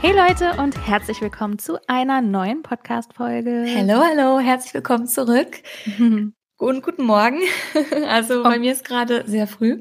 Hey 0.00 0.12
Leute 0.14 0.60
und 0.60 0.86
herzlich 0.86 1.20
willkommen 1.22 1.58
zu 1.58 1.78
einer 1.86 2.20
neuen 2.20 2.62
Podcast-Folge. 2.62 3.66
Hallo, 3.74 4.02
hallo, 4.02 4.40
herzlich 4.40 4.74
willkommen 4.74 5.06
zurück. 5.06 5.62
Und 6.58 6.82
guten 6.82 7.04
Morgen. 7.04 7.40
Also 8.08 8.42
bei 8.42 8.58
mir 8.58 8.72
ist 8.72 8.84
gerade 8.84 9.24
sehr 9.26 9.46
früh. 9.46 9.80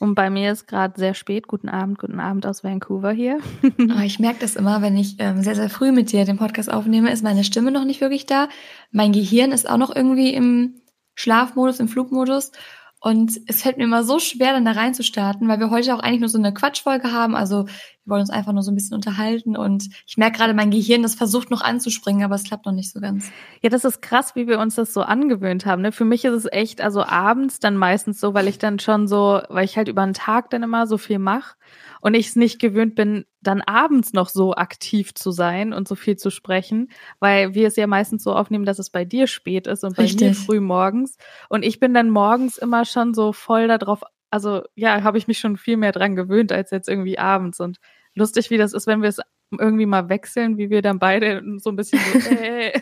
Und 0.00 0.14
bei 0.14 0.28
mir 0.28 0.52
ist 0.52 0.66
gerade 0.66 0.92
sehr 0.98 1.14
spät. 1.14 1.48
Guten 1.48 1.70
Abend, 1.70 1.98
guten 1.98 2.20
Abend 2.20 2.46
aus 2.46 2.62
Vancouver 2.62 3.12
hier. 3.12 3.38
Aber 3.78 4.00
ich 4.04 4.18
merke 4.18 4.40
das 4.40 4.56
immer, 4.56 4.82
wenn 4.82 4.96
ich 4.96 5.16
ähm, 5.18 5.42
sehr, 5.42 5.54
sehr 5.54 5.70
früh 5.70 5.92
mit 5.92 6.12
dir 6.12 6.24
den 6.24 6.36
Podcast 6.36 6.70
aufnehme, 6.70 7.10
ist 7.10 7.24
meine 7.24 7.44
Stimme 7.44 7.70
noch 7.70 7.84
nicht 7.84 8.00
wirklich 8.02 8.26
da. 8.26 8.48
Mein 8.92 9.12
Gehirn 9.12 9.52
ist 9.52 9.68
auch 9.68 9.78
noch 9.78 9.94
irgendwie 9.94 10.34
im 10.34 10.74
Schlafmodus, 11.14 11.80
im 11.80 11.88
Flugmodus. 11.88 12.52
Und 13.00 13.38
es 13.46 13.62
fällt 13.62 13.76
mir 13.76 13.84
immer 13.84 14.02
so 14.02 14.18
schwer, 14.18 14.52
dann 14.52 14.64
da 14.64 14.72
reinzustarten, 14.72 15.46
weil 15.46 15.60
wir 15.60 15.70
heute 15.70 15.94
auch 15.94 16.00
eigentlich 16.00 16.20
nur 16.20 16.28
so 16.30 16.38
eine 16.38 16.54
Quatschfolge 16.54 17.12
haben. 17.12 17.36
Also 17.36 17.66
wir 18.04 18.10
wollen 18.10 18.20
uns 18.20 18.30
einfach 18.30 18.52
nur 18.52 18.62
so 18.62 18.70
ein 18.70 18.74
bisschen 18.74 18.94
unterhalten. 18.94 19.56
Und 19.56 19.88
ich 20.06 20.16
merke 20.16 20.38
gerade, 20.38 20.54
mein 20.54 20.70
Gehirn, 20.70 21.02
das 21.02 21.14
versucht 21.14 21.50
noch 21.50 21.62
anzuspringen, 21.62 22.22
aber 22.22 22.34
es 22.34 22.44
klappt 22.44 22.66
noch 22.66 22.72
nicht 22.72 22.92
so 22.92 23.00
ganz. 23.00 23.30
Ja, 23.62 23.70
das 23.70 23.84
ist 23.84 24.02
krass, 24.02 24.34
wie 24.34 24.46
wir 24.46 24.58
uns 24.58 24.74
das 24.74 24.92
so 24.92 25.02
angewöhnt 25.02 25.64
haben. 25.64 25.82
Ne? 25.82 25.92
Für 25.92 26.04
mich 26.04 26.24
ist 26.24 26.34
es 26.34 26.46
echt, 26.50 26.80
also 26.80 27.02
abends 27.02 27.60
dann 27.60 27.76
meistens 27.76 28.20
so, 28.20 28.34
weil 28.34 28.48
ich 28.48 28.58
dann 28.58 28.78
schon 28.78 29.08
so, 29.08 29.40
weil 29.48 29.64
ich 29.64 29.76
halt 29.76 29.88
über 29.88 30.04
den 30.04 30.14
Tag 30.14 30.50
dann 30.50 30.62
immer 30.62 30.86
so 30.86 30.98
viel 30.98 31.18
mache 31.18 31.56
und 32.00 32.14
ich 32.14 32.28
es 32.28 32.36
nicht 32.36 32.60
gewöhnt 32.60 32.94
bin, 32.94 33.24
dann 33.40 33.62
abends 33.62 34.12
noch 34.12 34.28
so 34.28 34.54
aktiv 34.54 35.14
zu 35.14 35.30
sein 35.30 35.72
und 35.72 35.88
so 35.88 35.94
viel 35.94 36.16
zu 36.16 36.30
sprechen, 36.30 36.90
weil 37.20 37.54
wir 37.54 37.68
es 37.68 37.76
ja 37.76 37.86
meistens 37.86 38.22
so 38.22 38.34
aufnehmen, 38.34 38.66
dass 38.66 38.78
es 38.78 38.90
bei 38.90 39.04
dir 39.04 39.26
spät 39.26 39.66
ist 39.66 39.84
und 39.84 39.96
bei 39.96 40.04
Richtig. 40.04 40.28
mir 40.28 40.34
früh 40.34 40.60
morgens. 40.60 41.16
Und 41.48 41.64
ich 41.64 41.80
bin 41.80 41.94
dann 41.94 42.10
morgens 42.10 42.58
immer 42.58 42.84
schon 42.84 43.14
so 43.14 43.32
voll 43.32 43.68
darauf, 43.68 44.02
also 44.34 44.62
ja, 44.74 45.04
habe 45.04 45.16
ich 45.16 45.28
mich 45.28 45.38
schon 45.38 45.56
viel 45.56 45.76
mehr 45.76 45.92
dran 45.92 46.16
gewöhnt 46.16 46.50
als 46.50 46.72
jetzt 46.72 46.88
irgendwie 46.88 47.20
abends. 47.20 47.60
Und 47.60 47.78
lustig, 48.16 48.50
wie 48.50 48.58
das 48.58 48.72
ist, 48.72 48.88
wenn 48.88 49.00
wir 49.00 49.08
es 49.08 49.20
irgendwie 49.56 49.86
mal 49.86 50.08
wechseln, 50.08 50.58
wie 50.58 50.70
wir 50.70 50.82
dann 50.82 50.98
beide 50.98 51.40
so 51.58 51.70
ein 51.70 51.76
bisschen 51.76 52.00
so, 52.12 52.30
äh, 52.30 52.72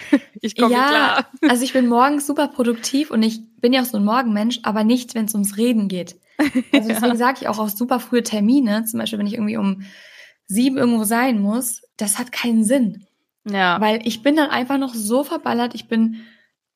ich 0.40 0.56
komme 0.56 0.72
ja, 0.72 0.88
klar. 0.88 1.26
also 1.50 1.64
ich 1.64 1.74
bin 1.74 1.86
morgens 1.86 2.26
super 2.26 2.48
produktiv 2.48 3.10
und 3.10 3.22
ich 3.22 3.42
bin 3.60 3.74
ja 3.74 3.82
auch 3.82 3.86
so 3.86 3.98
ein 3.98 4.06
Morgenmensch, 4.06 4.60
aber 4.62 4.84
nicht, 4.84 5.14
wenn 5.14 5.26
es 5.26 5.34
ums 5.34 5.58
Reden 5.58 5.88
geht. 5.88 6.16
Also 6.72 6.88
deswegen 6.88 7.18
sage 7.18 7.38
ich 7.42 7.48
auch 7.48 7.58
auf 7.58 7.70
super 7.70 8.00
frühe 8.00 8.22
Termine, 8.22 8.84
zum 8.86 8.98
Beispiel 8.98 9.18
wenn 9.18 9.26
ich 9.26 9.34
irgendwie 9.34 9.58
um 9.58 9.82
sieben 10.46 10.78
irgendwo 10.78 11.04
sein 11.04 11.40
muss, 11.40 11.82
das 11.98 12.18
hat 12.18 12.32
keinen 12.32 12.64
Sinn. 12.64 13.06
Ja. 13.44 13.78
Weil 13.82 14.00
ich 14.08 14.22
bin 14.22 14.34
dann 14.34 14.48
einfach 14.48 14.78
noch 14.78 14.94
so 14.94 15.24
verballert, 15.24 15.74
ich 15.74 15.88
bin, 15.88 16.22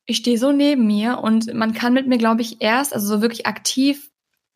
ich 0.05 0.17
stehe 0.17 0.37
so 0.37 0.51
neben 0.51 0.85
mir 0.85 1.17
und 1.23 1.51
man 1.55 1.73
kann 1.73 1.93
mit 1.93 2.07
mir, 2.07 2.19
glaube 2.19 2.43
ich, 2.43 2.61
erst, 2.61 2.93
also 2.93 3.07
so 3.07 3.21
wirklich 3.23 3.47
aktiv, 3.47 4.11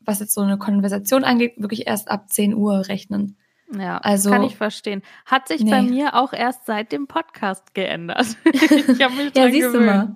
was 0.06 0.20
jetzt 0.20 0.34
so 0.34 0.42
eine 0.42 0.58
Konversation 0.58 1.24
angeht, 1.24 1.54
wirklich 1.58 1.88
erst 1.88 2.10
ab 2.10 2.30
10 2.32 2.54
Uhr 2.56 2.88
rechnen. 2.88 3.38
Ja, 3.78 3.98
Also- 4.00 4.30
kann 4.32 4.44
ich 4.44 4.56
verstehen. 4.58 5.02
Hat 5.26 5.48
sich 5.48 5.64
bei 5.66 5.82
Nee. 5.82 5.90
mir 5.92 6.16
auch 6.16 6.34
erst 6.34 6.66
seit 6.66 6.92
dem 6.92 7.08
Podcast 7.08 7.74
geändert. 7.74 8.26
ich 8.46 9.02
habe 9.02 9.16
mich 9.16 9.34
Ja, 9.36 9.44
dran 9.44 9.52
siehst 9.52 9.74
du 9.74 9.80
mal. 9.80 10.14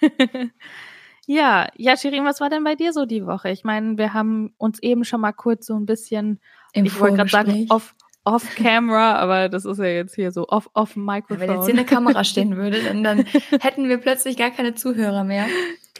gewöhnt. 0.00 0.52
ja, 1.26 1.68
ja, 1.76 1.96
Shirin, 1.96 2.24
was 2.24 2.40
war 2.40 2.50
denn 2.50 2.64
bei 2.64 2.74
dir 2.74 2.92
so 2.92 3.06
die 3.06 3.26
Woche? 3.26 3.50
Ich 3.50 3.64
meine, 3.64 3.96
wir 3.98 4.12
haben 4.14 4.52
uns 4.58 4.78
eben 4.82 5.04
schon 5.04 5.20
mal 5.20 5.32
kurz 5.32 5.66
so 5.66 5.74
ein 5.74 5.86
bisschen, 5.86 6.40
Im 6.72 6.84
ich 6.84 6.98
wollte 7.00 7.16
gerade 7.16 7.30
sagen, 7.30 7.66
off, 7.70 7.94
off 8.24 8.54
camera, 8.56 9.16
aber 9.16 9.48
das 9.48 9.64
ist 9.64 9.78
ja 9.78 9.84
jetzt 9.84 10.14
hier 10.14 10.32
so 10.32 10.48
off, 10.48 10.70
off 10.72 10.96
Wenn 10.96 11.04
Microphone. 11.04 11.50
jetzt 11.50 11.66
hier 11.66 11.74
eine 11.74 11.84
Kamera 11.84 12.24
stehen 12.24 12.56
würde, 12.56 12.82
dann, 12.82 13.04
dann 13.04 13.18
hätten 13.60 13.88
wir 13.88 13.98
plötzlich 13.98 14.36
gar 14.36 14.50
keine 14.50 14.74
Zuhörer 14.74 15.24
mehr. 15.24 15.46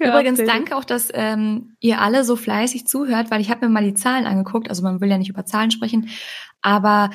Übrigens, 0.00 0.39
Körperlich. 0.39 0.47
danke 0.47 0.77
auch, 0.77 0.84
dass 0.84 1.11
ähm, 1.12 1.77
ihr 1.80 2.00
alle 2.00 2.25
so 2.25 2.34
fleißig 2.34 2.86
zuhört, 2.86 3.30
weil 3.30 3.41
ich 3.41 3.50
habe 3.50 3.67
mir 3.67 3.72
mal 3.72 3.84
die 3.84 3.95
Zahlen 3.95 4.27
angeguckt. 4.27 4.69
Also 4.69 4.83
man 4.83 5.00
will 5.00 5.11
ja 5.11 5.19
nicht 5.19 5.28
über 5.28 5.45
Zahlen 5.45 5.70
sprechen, 5.70 6.08
aber 6.62 7.11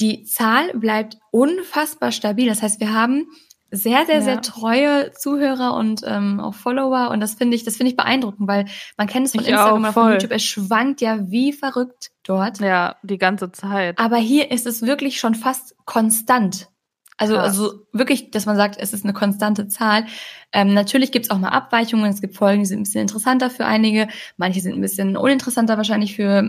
die 0.00 0.24
Zahl 0.24 0.72
bleibt 0.74 1.18
unfassbar 1.30 2.10
stabil. 2.10 2.48
Das 2.48 2.62
heißt, 2.62 2.80
wir 2.80 2.92
haben 2.92 3.26
sehr, 3.74 4.06
sehr, 4.06 4.16
Ja. 4.16 4.20
sehr 4.22 4.40
treue 4.42 5.12
Zuhörer 5.12 5.74
und 5.74 6.02
ähm, 6.06 6.40
auch 6.40 6.54
Follower 6.54 7.10
und 7.10 7.20
das 7.20 7.34
finde 7.34 7.56
ich, 7.56 7.64
das 7.64 7.76
finde 7.76 7.90
ich 7.90 7.96
beeindruckend, 7.96 8.48
weil 8.48 8.66
man 8.96 9.06
kennt 9.06 9.26
es 9.26 9.32
von 9.32 9.40
Ich 9.42 9.48
Instagram 9.48 9.84
auch, 9.84 9.92
von. 9.92 10.12
YouTube, 10.12 10.30
es 10.32 10.42
schwankt 10.44 11.00
ja 11.00 11.18
wie 11.30 11.52
verrückt 11.52 12.10
dort. 12.22 12.60
Ja, 12.60 12.96
die 13.02 13.18
ganze 13.18 13.52
Zeit. 13.52 13.98
Aber 13.98 14.16
hier 14.16 14.50
ist 14.50 14.66
es 14.66 14.82
wirklich 14.82 15.18
schon 15.20 15.34
fast 15.34 15.74
konstant. 15.84 16.68
Also, 17.16 17.34
Krass. 17.34 17.44
also 17.44 17.86
wirklich, 17.92 18.32
dass 18.32 18.44
man 18.46 18.56
sagt, 18.56 18.76
es 18.78 18.92
ist 18.92 19.04
eine 19.04 19.12
konstante 19.12 19.68
Zahl. 19.68 20.04
Ähm, 20.52 20.74
natürlich 20.74 21.12
gibt 21.12 21.26
es 21.26 21.30
auch 21.30 21.38
mal 21.38 21.50
Abweichungen. 21.50 22.10
Es 22.10 22.20
gibt 22.20 22.36
Folgen, 22.36 22.62
die 22.62 22.66
sind 22.66 22.80
ein 22.80 22.82
bisschen 22.84 23.02
interessanter 23.02 23.50
für 23.50 23.66
einige. 23.66 24.08
Manche 24.36 24.60
sind 24.60 24.74
ein 24.74 24.80
bisschen 24.80 25.16
uninteressanter 25.16 25.76
wahrscheinlich 25.76 26.16
für, 26.16 26.48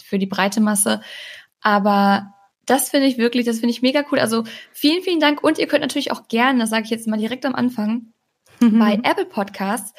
für 0.00 0.18
die 0.20 0.26
breite 0.26 0.60
Masse. 0.60 1.00
Aber 1.62 2.33
das 2.66 2.90
finde 2.90 3.06
ich 3.06 3.18
wirklich, 3.18 3.46
das 3.46 3.60
finde 3.60 3.70
ich 3.70 3.82
mega 3.82 4.04
cool. 4.10 4.18
Also 4.18 4.44
vielen, 4.72 5.02
vielen 5.02 5.20
Dank. 5.20 5.42
Und 5.42 5.58
ihr 5.58 5.66
könnt 5.66 5.82
natürlich 5.82 6.12
auch 6.12 6.28
gerne, 6.28 6.60
das 6.60 6.70
sage 6.70 6.84
ich 6.84 6.90
jetzt 6.90 7.06
mal 7.06 7.18
direkt 7.18 7.46
am 7.46 7.54
Anfang, 7.54 8.12
bei 8.60 9.00
Apple 9.02 9.26
Podcasts 9.26 9.92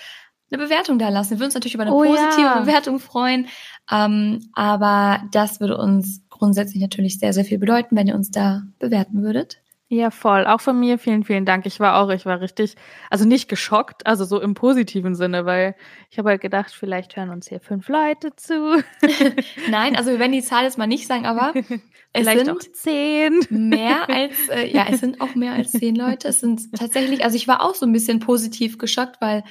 eine 0.51 0.63
Bewertung 0.63 0.99
da 0.99 1.09
lassen. 1.09 1.31
Wir 1.31 1.37
würden 1.37 1.47
uns 1.47 1.55
natürlich 1.55 1.75
über 1.75 1.83
eine 1.83 1.93
Oh 1.93 2.03
positive 2.03 2.41
ja. 2.41 2.59
Bewertung 2.59 2.99
freuen. 2.99 3.47
Ähm, 3.91 4.49
aber 4.53 5.23
das 5.31 5.59
würde 5.59 5.77
uns 5.77 6.21
grundsätzlich 6.29 6.81
natürlich 6.81 7.19
sehr, 7.19 7.33
sehr 7.33 7.45
viel 7.45 7.57
bedeuten, 7.57 7.95
wenn 7.95 8.07
ihr 8.07 8.15
uns 8.15 8.31
da 8.31 8.63
bewerten 8.79 9.23
würdet. 9.23 9.61
Ja, 9.87 10.09
voll. 10.09 10.47
Auch 10.47 10.61
von 10.61 10.79
mir 10.79 10.97
vielen, 10.97 11.23
vielen 11.23 11.45
Dank. 11.45 11.67
Ich 11.67 11.79
war 11.79 11.97
auch, 12.01 12.09
ich 12.09 12.25
war 12.25 12.41
richtig, 12.41 12.75
also 13.11 13.23
nicht 13.23 13.47
geschockt, 13.47 14.07
also 14.07 14.25
so 14.25 14.41
im 14.41 14.55
positiven 14.55 15.13
Sinne, 15.13 15.45
weil 15.45 15.75
ich 16.09 16.17
habe 16.17 16.29
halt 16.29 16.41
gedacht, 16.41 16.71
vielleicht 16.73 17.15
hören 17.15 17.29
uns 17.29 17.47
hier 17.47 17.59
fünf 17.59 17.87
Leute 17.87 18.35
zu, 18.35 18.83
Nein, 19.69 19.95
also 19.95 20.09
wir 20.09 20.17
werden 20.17 20.31
die 20.31 20.41
Zahl 20.41 20.63
jetzt 20.63 20.79
mal 20.79 20.87
nicht 20.87 21.05
sagen, 21.05 21.27
aber 21.27 21.53
es 22.13 22.23
vielleicht 22.23 22.45
sind 22.45 22.49
auch 22.49 22.59
zehn. 22.73 23.39
mehr 23.51 24.09
als, 24.09 24.49
äh, 24.49 24.65
ja, 24.67 24.87
es 24.89 25.01
sind 25.01 25.21
auch 25.21 25.35
mehr 25.35 25.53
als 25.53 25.71
zehn 25.71 25.95
Leute. 25.95 26.29
Es 26.29 26.39
sind 26.39 26.73
tatsächlich, 26.75 27.23
also 27.23 27.35
ich 27.35 27.47
war 27.47 27.61
auch 27.61 27.75
so 27.75 27.85
ein 27.85 27.93
bisschen 27.93 28.19
positiv 28.19 28.79
geschockt, 28.79 29.17
weil 29.21 29.43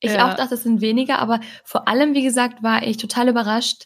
ich 0.00 0.14
Ja. 0.14 0.30
auch 0.30 0.34
dachte, 0.34 0.54
es 0.54 0.62
sind 0.62 0.80
weniger, 0.80 1.18
aber 1.18 1.40
vor 1.62 1.88
allem, 1.88 2.14
wie 2.14 2.22
gesagt, 2.24 2.62
war 2.62 2.82
ich 2.84 2.96
total 2.96 3.28
überrascht, 3.28 3.84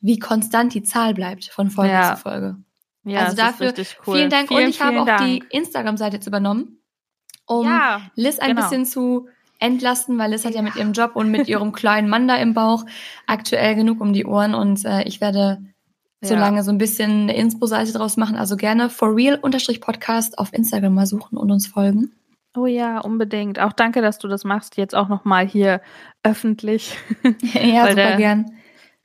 wie 0.00 0.18
konstant 0.18 0.74
die 0.74 0.82
Zahl 0.82 1.14
bleibt 1.14 1.46
von 1.46 1.70
Folge 1.70 1.92
Ja. 1.94 2.14
zu 2.16 2.20
Folge. 2.22 2.56
Ja, 3.08 3.20
also 3.24 3.36
dafür 3.36 3.72
cool. 4.06 4.16
vielen 4.16 4.30
Dank 4.30 4.48
Vielen, 4.48 4.64
und 4.64 4.70
ich 4.70 4.80
habe 4.80 5.00
auch 5.00 5.06
Dank. 5.06 5.22
die 5.24 5.42
Instagram-Seite 5.50 6.16
jetzt 6.16 6.26
übernommen, 6.26 6.80
um 7.46 7.66
ja, 7.66 8.02
Liz 8.14 8.38
ein 8.38 8.50
genau. 8.50 8.62
bisschen 8.62 8.84
zu 8.86 9.28
entlasten, 9.58 10.18
weil 10.18 10.30
Liz 10.30 10.44
hat 10.44 10.54
ja 10.54 10.62
mit 10.62 10.76
ihrem 10.76 10.92
Job 10.92 11.12
und 11.14 11.30
mit 11.30 11.48
ihrem 11.48 11.72
kleinen 11.72 12.08
Mann 12.08 12.28
da 12.28 12.36
im 12.36 12.54
Bauch 12.54 12.84
aktuell 13.26 13.74
genug 13.74 14.00
um 14.00 14.12
die 14.12 14.24
Ohren 14.26 14.54
und 14.54 14.84
äh, 14.84 15.02
ich 15.02 15.20
werde 15.20 15.58
so 16.20 16.34
Ja. 16.34 16.40
lange 16.40 16.62
so 16.62 16.70
ein 16.70 16.78
bisschen 16.78 17.22
eine 17.22 17.36
Inspo-Seite 17.36 17.92
draus 17.92 18.16
machen. 18.16 18.36
Also 18.36 18.56
gerne 18.56 18.90
for 18.90 19.14
real 19.14 19.38
Podcast 19.38 20.38
auf 20.38 20.52
Instagram 20.52 20.94
mal 20.94 21.06
suchen 21.06 21.36
und 21.38 21.50
uns 21.50 21.66
folgen. 21.66 22.12
Oh 22.56 22.66
ja, 22.66 22.98
unbedingt. 22.98 23.60
Auch 23.60 23.72
danke, 23.72 24.00
dass 24.02 24.18
du 24.18 24.26
das 24.26 24.44
machst, 24.44 24.76
jetzt 24.76 24.94
auch 24.94 25.08
nochmal 25.08 25.46
hier 25.46 25.80
öffentlich. 26.22 26.96
ja, 27.52 27.82
super 27.82 27.94
der- 27.94 28.16
gern. 28.16 28.52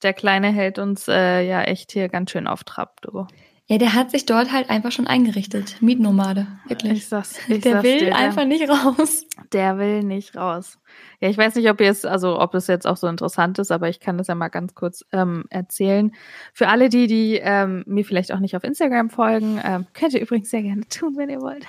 Der 0.01 0.13
Kleine 0.13 0.47
hält 0.51 0.79
uns 0.79 1.07
äh, 1.07 1.47
ja 1.47 1.61
echt 1.61 1.93
hier 1.93 2.09
ganz 2.09 2.31
schön 2.31 2.45
auf 2.45 2.63
Trab, 2.65 2.99
du. 3.01 3.25
Ja, 3.68 3.78
der 3.78 3.94
hat 3.94 4.12
sich 4.12 4.25
dort 4.25 4.51
halt 4.51 4.69
einfach 4.69 4.91
schon 4.91 5.07
eingerichtet. 5.07 5.81
Mietnomade, 5.81 6.47
wirklich. 6.68 6.91
Ich 6.94 7.07
sag's, 7.07 7.40
ich 7.47 7.62
der 7.62 7.74
sag's 7.75 7.84
will 7.85 8.00
dir, 8.00 8.06
der- 8.07 8.18
einfach 8.18 8.44
nicht 8.46 8.69
raus. 8.69 9.24
Der 9.53 9.78
will 9.78 10.03
nicht 10.03 10.35
raus. 10.35 10.79
Ja, 11.22 11.29
ich 11.29 11.38
weiß 11.38 11.56
nicht, 11.56 11.69
ob 11.69 11.79
ihr 11.79 11.90
es, 11.90 12.03
also 12.03 12.40
ob 12.41 12.53
es 12.56 12.68
jetzt 12.68 12.85
auch 12.85 12.97
so 12.97 13.07
interessant 13.07 13.59
ist, 13.59 13.72
aber 13.72 13.88
ich 13.88 14.01
kann 14.01 14.18
das 14.18 14.28
ja 14.28 14.35
mal 14.35 14.50
ganz 14.50 14.75
kurz 14.75 15.06
ähm, 15.13 15.46
erzählen. 15.50 16.12
Für 16.53 16.68
alle 16.68 16.90
die, 16.90 17.07
die 17.07 17.40
ähm, 17.41 17.84
mir 17.88 18.03
vielleicht 18.03 18.34
auch 18.34 18.40
nicht 18.40 18.57
auf 18.57 18.66
Instagram 18.66 19.09
folgen, 19.09 19.62
ähm, 19.63 19.88
könnt 19.94 20.13
ihr 20.13 20.22
übrigens 20.22 20.50
sehr 20.50 20.62
gerne 20.63 20.81
tun, 20.90 21.16
wenn 21.16 21.30
ihr 21.30 21.40
wollt. 21.40 21.66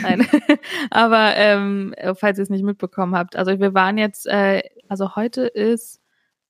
Nein. 0.00 0.24
aber 0.90 1.34
ähm, 1.36 1.92
falls 2.14 2.38
ihr 2.38 2.44
es 2.44 2.50
nicht 2.50 2.64
mitbekommen 2.64 3.16
habt, 3.16 3.34
also 3.34 3.58
wir 3.58 3.74
waren 3.74 3.98
jetzt, 3.98 4.26
äh, 4.28 4.62
also 4.88 5.16
heute 5.16 5.42
ist 5.42 6.00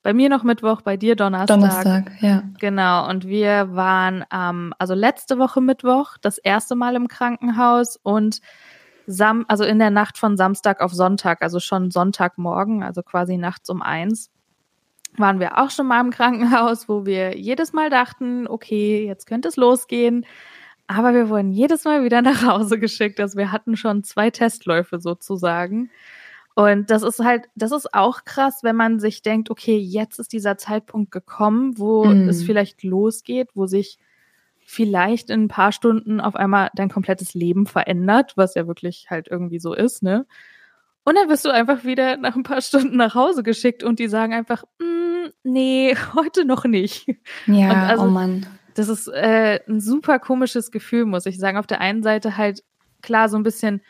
bei 0.03 0.13
mir 0.13 0.29
noch 0.29 0.43
Mittwoch, 0.43 0.81
bei 0.81 0.97
dir 0.97 1.15
Donnerstag. 1.15 1.59
Donnerstag, 1.59 2.11
ja. 2.21 2.43
Genau, 2.59 3.09
und 3.09 3.25
wir 3.25 3.73
waren 3.73 4.25
ähm, 4.31 4.73
also 4.77 4.93
letzte 4.93 5.39
Woche 5.39 5.61
Mittwoch 5.61 6.17
das 6.21 6.37
erste 6.37 6.75
Mal 6.75 6.95
im 6.95 7.07
Krankenhaus 7.07 7.97
und 8.03 8.41
Sam 9.07 9.45
also 9.47 9.63
in 9.63 9.79
der 9.79 9.89
Nacht 9.89 10.17
von 10.17 10.37
Samstag 10.37 10.81
auf 10.81 10.93
Sonntag, 10.93 11.41
also 11.41 11.59
schon 11.59 11.91
Sonntagmorgen, 11.91 12.83
also 12.83 13.01
quasi 13.01 13.37
nachts 13.37 13.69
um 13.69 13.81
eins, 13.81 14.29
waren 15.17 15.39
wir 15.39 15.57
auch 15.57 15.69
schon 15.69 15.87
mal 15.87 16.01
im 16.01 16.11
Krankenhaus, 16.11 16.89
wo 16.89 17.05
wir 17.05 17.37
jedes 17.37 17.73
Mal 17.73 17.89
dachten, 17.89 18.47
okay, 18.47 19.05
jetzt 19.05 19.25
könnte 19.25 19.47
es 19.47 19.55
losgehen. 19.55 20.25
Aber 20.87 21.13
wir 21.13 21.29
wurden 21.29 21.51
jedes 21.51 21.85
Mal 21.85 22.03
wieder 22.03 22.21
nach 22.21 22.45
Hause 22.45 22.79
geschickt. 22.79 23.19
Also 23.19 23.37
wir 23.37 23.51
hatten 23.51 23.77
schon 23.77 24.03
zwei 24.03 24.29
Testläufe 24.29 24.99
sozusagen. 24.99 25.89
Und 26.55 26.91
das 26.91 27.01
ist 27.01 27.19
halt, 27.19 27.45
das 27.55 27.71
ist 27.71 27.93
auch 27.93 28.25
krass, 28.25 28.59
wenn 28.61 28.75
man 28.75 28.99
sich 28.99 29.21
denkt, 29.23 29.49
okay, 29.49 29.77
jetzt 29.77 30.19
ist 30.19 30.33
dieser 30.33 30.57
Zeitpunkt 30.57 31.11
gekommen, 31.11 31.77
wo 31.79 32.05
Mhm. 32.05 32.29
es 32.29 32.43
vielleicht 32.43 32.83
losgeht, 32.83 33.49
wo 33.55 33.65
sich 33.65 33.97
vielleicht 34.65 35.29
in 35.29 35.43
ein 35.45 35.47
paar 35.47 35.71
Stunden 35.71 36.21
auf 36.21 36.35
einmal 36.35 36.69
dein 36.75 36.89
komplettes 36.89 37.33
Leben 37.33 37.65
verändert, 37.65 38.33
was 38.35 38.55
ja 38.55 38.67
wirklich 38.67 39.07
halt 39.09 39.27
irgendwie 39.29 39.59
so 39.59 39.73
ist, 39.73 40.03
ne? 40.03 40.25
Und 41.05 41.15
dann 41.15 41.27
wirst 41.27 41.43
du 41.43 41.49
einfach 41.49 41.83
wieder 41.83 42.15
nach 42.15 42.35
ein 42.37 42.43
paar 42.43 42.61
Stunden 42.61 42.95
nach 42.95 43.13
Hause 43.13 43.43
geschickt 43.43 43.83
und 43.83 43.99
die 43.99 44.07
sagen 44.07 44.33
einfach, 44.33 44.63
mm, 44.79 45.27
nee, 45.43 45.95
heute 46.15 46.45
noch 46.45 46.63
nicht. 46.65 47.07
Ja, 47.47 47.87
also, 47.87 48.05
oh 48.05 48.09
Mann. 48.09 48.45
Das 48.75 48.87
ist 48.87 49.07
äh, 49.09 49.59
ein 49.67 49.81
super 49.81 50.17
komisches 50.19 50.71
Gefühl, 50.71 51.05
muss 51.05 51.25
ich 51.25 51.37
sagen. 51.37 51.57
Auf 51.57 51.67
der 51.67 51.81
einen 51.81 52.03
Seite 52.03 52.37
halt 52.37 52.63
klar 53.01 53.27
so 53.27 53.37
ein 53.37 53.43
bisschen 53.43 53.81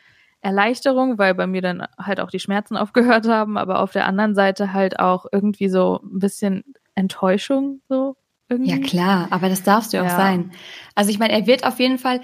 Erleichterung, 0.43 1.17
weil 1.17 1.33
bei 1.33 1.47
mir 1.47 1.61
dann 1.61 1.87
halt 1.97 2.19
auch 2.19 2.29
die 2.29 2.39
Schmerzen 2.39 2.77
aufgehört 2.77 3.27
haben, 3.27 3.57
aber 3.57 3.79
auf 3.79 3.91
der 3.91 4.05
anderen 4.05 4.35
Seite 4.35 4.73
halt 4.73 4.99
auch 4.99 5.25
irgendwie 5.31 5.69
so 5.69 5.99
ein 6.03 6.19
bisschen 6.19 6.63
Enttäuschung 6.95 7.81
so 7.87 8.15
irgendwie. 8.49 8.71
Ja 8.71 8.77
klar, 8.77 9.27
aber 9.31 9.49
das 9.49 9.63
darfst 9.63 9.93
du 9.93 9.97
ja. 9.97 10.03
auch 10.03 10.09
sein. 10.09 10.51
Also 10.95 11.09
ich 11.09 11.19
meine, 11.19 11.33
er 11.33 11.47
wird 11.47 11.65
auf 11.65 11.79
jeden 11.79 11.97
Fall 11.97 12.21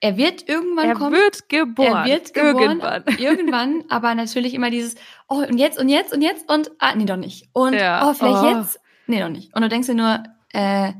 er 0.00 0.18
wird 0.18 0.46
irgendwann 0.46 0.88
er 0.90 0.94
kommen. 0.96 1.14
Er 1.14 1.20
wird 1.20 1.48
geboren. 1.48 2.04
Er 2.04 2.04
wird 2.04 2.34
geboren. 2.34 2.80
Irgendwann. 2.80 3.02
irgendwann, 3.18 3.84
aber 3.88 4.14
natürlich 4.14 4.52
immer 4.52 4.68
dieses, 4.68 4.96
oh, 5.28 5.36
und 5.36 5.56
jetzt, 5.56 5.78
und 5.78 5.88
jetzt, 5.88 6.12
und 6.12 6.20
jetzt, 6.20 6.50
und, 6.50 6.70
ah, 6.78 6.94
nee, 6.94 7.06
doch 7.06 7.16
nicht. 7.16 7.48
Und, 7.54 7.72
ja. 7.72 8.06
oh, 8.06 8.12
vielleicht 8.12 8.42
oh. 8.42 8.58
jetzt. 8.58 8.80
Nee, 9.06 9.20
doch 9.20 9.30
nicht. 9.30 9.56
Und 9.56 9.62
du 9.62 9.68
denkst 9.70 9.86
dir 9.86 9.94
nur, 9.94 10.22
äh, 10.52 10.92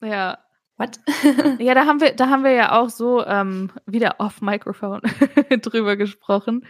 ja. 0.00 0.38
What? 0.78 1.00
ja, 1.58 1.74
da 1.74 1.86
haben 1.86 2.00
wir, 2.00 2.12
da 2.12 2.28
haben 2.28 2.44
wir 2.44 2.52
ja 2.52 2.78
auch 2.78 2.90
so 2.90 3.24
ähm, 3.24 3.70
wieder 3.86 4.16
off 4.18 4.42
Microphone 4.42 5.00
drüber 5.62 5.96
gesprochen, 5.96 6.62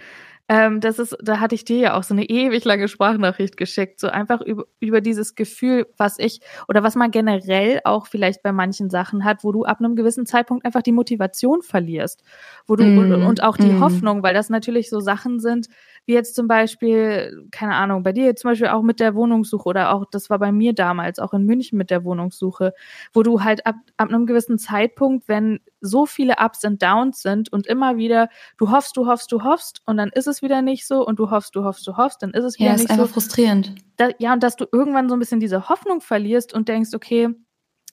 ähm, 0.49 0.81
das 0.81 1.01
ist, 1.01 1.17
da 1.21 1.41
hatte 1.41 1.57
ich 1.57 1.65
dir 1.65 1.79
ja 1.79 1.95
auch 1.95 2.05
so 2.05 2.15
eine 2.15 2.25
ewig 2.25 2.65
lange 2.65 2.87
Sprachnachricht 2.87 3.57
geschickt, 3.57 3.99
so 3.99 4.07
einfach 4.07 4.41
über, 4.41 4.65
über 4.79 5.01
dieses 5.01 5.35
Gefühl, 5.35 5.89
was 5.97 6.21
ich 6.21 6.41
oder 6.69 6.85
was 6.85 6.95
man 6.95 7.11
generell 7.11 7.81
auch 7.83 8.07
vielleicht 8.07 8.45
bei 8.45 8.53
manchen 8.53 8.89
Sachen 8.89 9.25
hat, 9.25 9.43
wo 9.43 9.51
du 9.51 9.65
ab 9.65 9.81
einem 9.81 9.97
gewissen 9.97 10.25
Zeitpunkt 10.25 10.65
einfach 10.65 10.83
die 10.83 10.93
Motivation 10.93 11.63
verlierst, 11.63 12.23
wo 12.67 12.77
du 12.77 12.85
mm. 12.85 12.99
und, 12.99 13.13
und, 13.25 13.43
auch 13.43 13.57
die 13.57 13.73
mm. 13.73 13.81
Hoffnung, 13.81 14.23
weil 14.23 14.35
das 14.35 14.49
natürlich 14.49 14.89
so 14.89 15.01
Sachen 15.01 15.41
sind, 15.41 15.67
wie 16.07 16.15
jetzt 16.15 16.35
zum 16.37 16.47
Beispiel, 16.49 17.49
keine 17.51 17.75
Ahnung, 17.75 18.03
bei 18.03 18.13
dir 18.13 18.35
zum 18.37 18.51
Beispiel 18.51 18.69
auch 18.69 18.83
mit 18.83 19.01
der 19.01 19.15
Wohnungssuche 19.15 19.69
oder 19.69 19.93
auch, 19.93 20.05
das 20.11 20.31
war 20.31 20.39
bei 20.39 20.53
mir 20.53 20.73
damals, 20.73 21.19
auch 21.19 21.35
in 21.35 21.45
München 21.45 21.77
mit 21.77 21.91
der 21.91 22.05
Wohnungssuche, 22.05 22.73
wo 23.13 23.23
du 23.23 23.43
halt 23.43 23.67
ab, 23.67 23.75
ab 23.97 24.09
einem 24.09 24.27
gewissen 24.27 24.59
Zeitpunkt, 24.59 25.29
wenn 25.29 25.61
so 25.81 26.07
viele 26.07 26.37
Ups 26.39 26.65
und 26.65 26.81
Downs 26.83 27.23
sind 27.23 27.53
und 27.53 27.67
immer 27.67 27.97
wieder, 27.97 28.29
du 28.57 28.71
hoffst, 28.71 28.97
du 28.97 29.07
hoffst, 29.07 29.31
du 29.33 29.43
hoffst 29.43 29.83
und 29.85 29.97
dann 29.97 30.11
ist 30.11 30.29
es 30.29 30.43
wieder 30.43 30.63
nicht 30.63 30.87
so 30.87 31.05
und 31.05 31.19
du 31.19 31.31
hoffst, 31.31 31.57
du 31.57 31.65
hoffst, 31.65 31.87
du 31.87 31.97
hoffst, 31.97 32.23
dann 32.23 32.31
ist 32.31 32.45
es 32.45 32.59
wieder 32.59 32.71
ja, 32.71 32.73
nicht 32.77 32.83
so. 32.83 32.89
Ja, 32.89 32.95
ist 32.95 33.01
einfach 33.01 33.13
frustrierend. 33.13 33.75
Da, 33.97 34.11
ja, 34.19 34.33
und 34.33 34.43
dass 34.43 34.57
du 34.57 34.67
irgendwann 34.71 35.09
so 35.09 35.17
ein 35.17 35.19
bisschen 35.19 35.41
diese 35.41 35.69
Hoffnung 35.69 36.01
verlierst 36.01 36.55
und 36.55 36.69
denkst, 36.69 36.91
okay, 36.95 37.31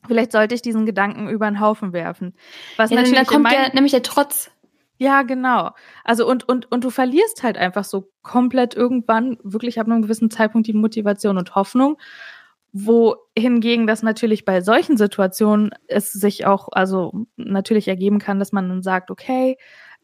vielleicht 0.07 0.31
sollte 0.31 0.53
ich 0.53 0.61
diesen 0.61 0.85
Gedanken 0.85 1.29
über 1.29 1.49
den 1.49 1.59
Haufen 1.59 1.93
werfen. 1.93 2.35
Was 2.77 2.91
ja, 2.91 2.97
natürlich 2.97 3.17
dann 3.17 3.25
kommt 3.25 3.51
der, 3.51 3.73
nämlich 3.73 3.91
der 3.91 4.03
Trotz. 4.03 4.51
Ja, 4.99 5.23
genau. 5.23 5.71
Also 6.03 6.27
und, 6.29 6.47
und, 6.47 6.71
und 6.71 6.83
du 6.83 6.89
verlierst 6.89 7.43
halt 7.43 7.57
einfach 7.57 7.83
so 7.83 8.09
komplett 8.21 8.75
irgendwann 8.75 9.37
wirklich 9.43 9.79
ab 9.79 9.87
einem 9.87 10.01
gewissen 10.03 10.29
Zeitpunkt 10.29 10.67
die 10.67 10.73
Motivation 10.73 11.37
und 11.37 11.55
Hoffnung. 11.55 11.97
Wohingegen 12.73 13.87
das 13.87 14.03
natürlich 14.03 14.45
bei 14.45 14.61
solchen 14.61 14.97
Situationen 14.97 15.71
es 15.87 16.11
sich 16.11 16.45
auch, 16.45 16.69
also 16.71 17.25
natürlich 17.37 17.87
ergeben 17.87 18.19
kann, 18.19 18.39
dass 18.39 18.51
man 18.51 18.69
dann 18.69 18.81
sagt, 18.83 19.11
okay, 19.11 19.57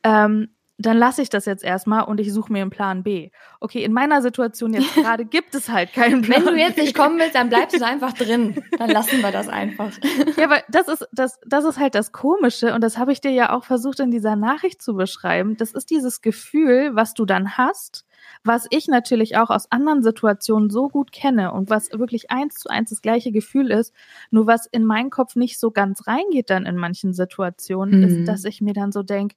ähm, 0.04 0.50
dann 0.80 0.98
lasse 0.98 1.22
ich 1.22 1.30
das 1.30 1.46
jetzt 1.46 1.64
erstmal 1.64 2.06
und 2.06 2.20
ich 2.20 2.34
suche 2.34 2.52
mir 2.52 2.62
einen 2.62 2.72
Plan 2.72 3.04
B. 3.04 3.32
Okay, 3.60 3.84
in 3.84 3.92
meiner 3.92 4.22
Situation 4.22 4.74
jetzt 4.74 4.96
gerade 4.96 5.26
gibt 5.26 5.54
es 5.54 5.70
halt 5.70 5.94
keinen 5.94 6.22
Plan 6.22 6.46
Wenn 6.46 6.54
du 6.54 6.60
jetzt 6.60 6.78
nicht 6.78 6.96
kommen 6.96 7.20
willst, 7.20 7.36
dann 7.36 7.50
bleibst 7.50 7.80
du 7.80 7.86
einfach 7.86 8.14
drin. 8.14 8.64
Dann 8.78 8.90
lassen 8.90 9.22
wir 9.22 9.32
das 9.32 9.50
einfach. 9.50 9.92
Ja, 10.38 10.46
aber 10.46 10.62
das 10.70 10.88
ist, 10.88 11.08
das, 11.12 11.40
das 11.46 11.66
ist 11.66 11.80
halt 11.80 11.96
das 11.96 12.12
Komische 12.12 12.74
und 12.74 12.82
das 12.82 12.98
habe 12.98 13.12
ich 13.12 13.20
dir 13.20 13.32
ja 13.32 13.52
auch 13.54 13.64
versucht 13.64 14.00
in 14.00 14.12
dieser 14.12 14.36
Nachricht 14.36 14.82
zu 14.82 14.94
beschreiben. 14.94 15.58
Das 15.58 15.72
ist 15.72 15.90
dieses 15.90 16.22
Gefühl, 16.22 16.92
was 16.94 17.14
du 17.14 17.26
dann 17.26 17.58
hast, 17.58 18.06
was 18.44 18.68
ich 18.70 18.88
natürlich 18.88 19.38
auch 19.38 19.50
aus 19.50 19.72
anderen 19.72 20.02
Situationen 20.02 20.70
so 20.70 20.88
gut 20.88 21.12
kenne 21.12 21.52
und 21.52 21.70
was 21.70 21.90
wirklich 21.92 22.32
eins 22.32 22.56
zu 22.56 22.70
eins 22.70 22.90
das 22.92 23.02
gleiche 23.02 23.32
Gefühl 23.32 23.72
ist, 23.72 23.94
nur 24.30 24.48
was 24.48 24.66
in 24.68 24.86
meinen 24.86 25.10
Kopf 25.10 25.36
nicht 25.36 25.60
so 25.60 25.72
ganz 25.72 26.08
reingeht 26.08 26.50
dann 26.50 26.66
in 26.66 26.78
manchen 26.78 27.14
Situationen, 27.14 28.00
mhm. 28.00 28.04
ist, 28.06 28.28
dass 28.28 28.46
ich 28.46 28.62
mir 28.62 28.74
dann 28.74 28.92
so 28.92 29.04
denke, 29.04 29.36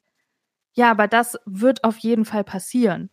ja, 0.75 0.91
aber 0.91 1.09
das 1.09 1.37
wird 1.45 1.85
auf 1.85 1.99
jeden 1.99 2.25
Fall 2.25 2.45
passieren. 2.45 3.11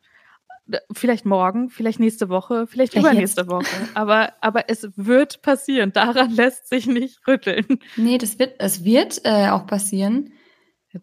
Vielleicht 0.91 1.25
morgen, 1.25 1.69
vielleicht 1.69 1.99
nächste 1.99 2.29
Woche, 2.29 2.67
vielleicht, 2.67 2.93
vielleicht 2.93 3.07
übernächste 3.07 3.41
jetzt. 3.41 3.49
Woche. 3.49 3.65
Aber, 3.95 4.33
aber 4.41 4.69
es 4.69 4.87
wird 4.95 5.41
passieren. 5.41 5.91
Daran 5.93 6.29
lässt 6.35 6.69
sich 6.69 6.85
nicht 6.85 7.27
rütteln. 7.27 7.65
Nee, 7.97 8.19
das 8.19 8.37
wird, 8.37 8.55
es 8.59 8.83
wird 8.83 9.21
äh, 9.25 9.49
auch 9.49 9.65
passieren. 9.65 10.31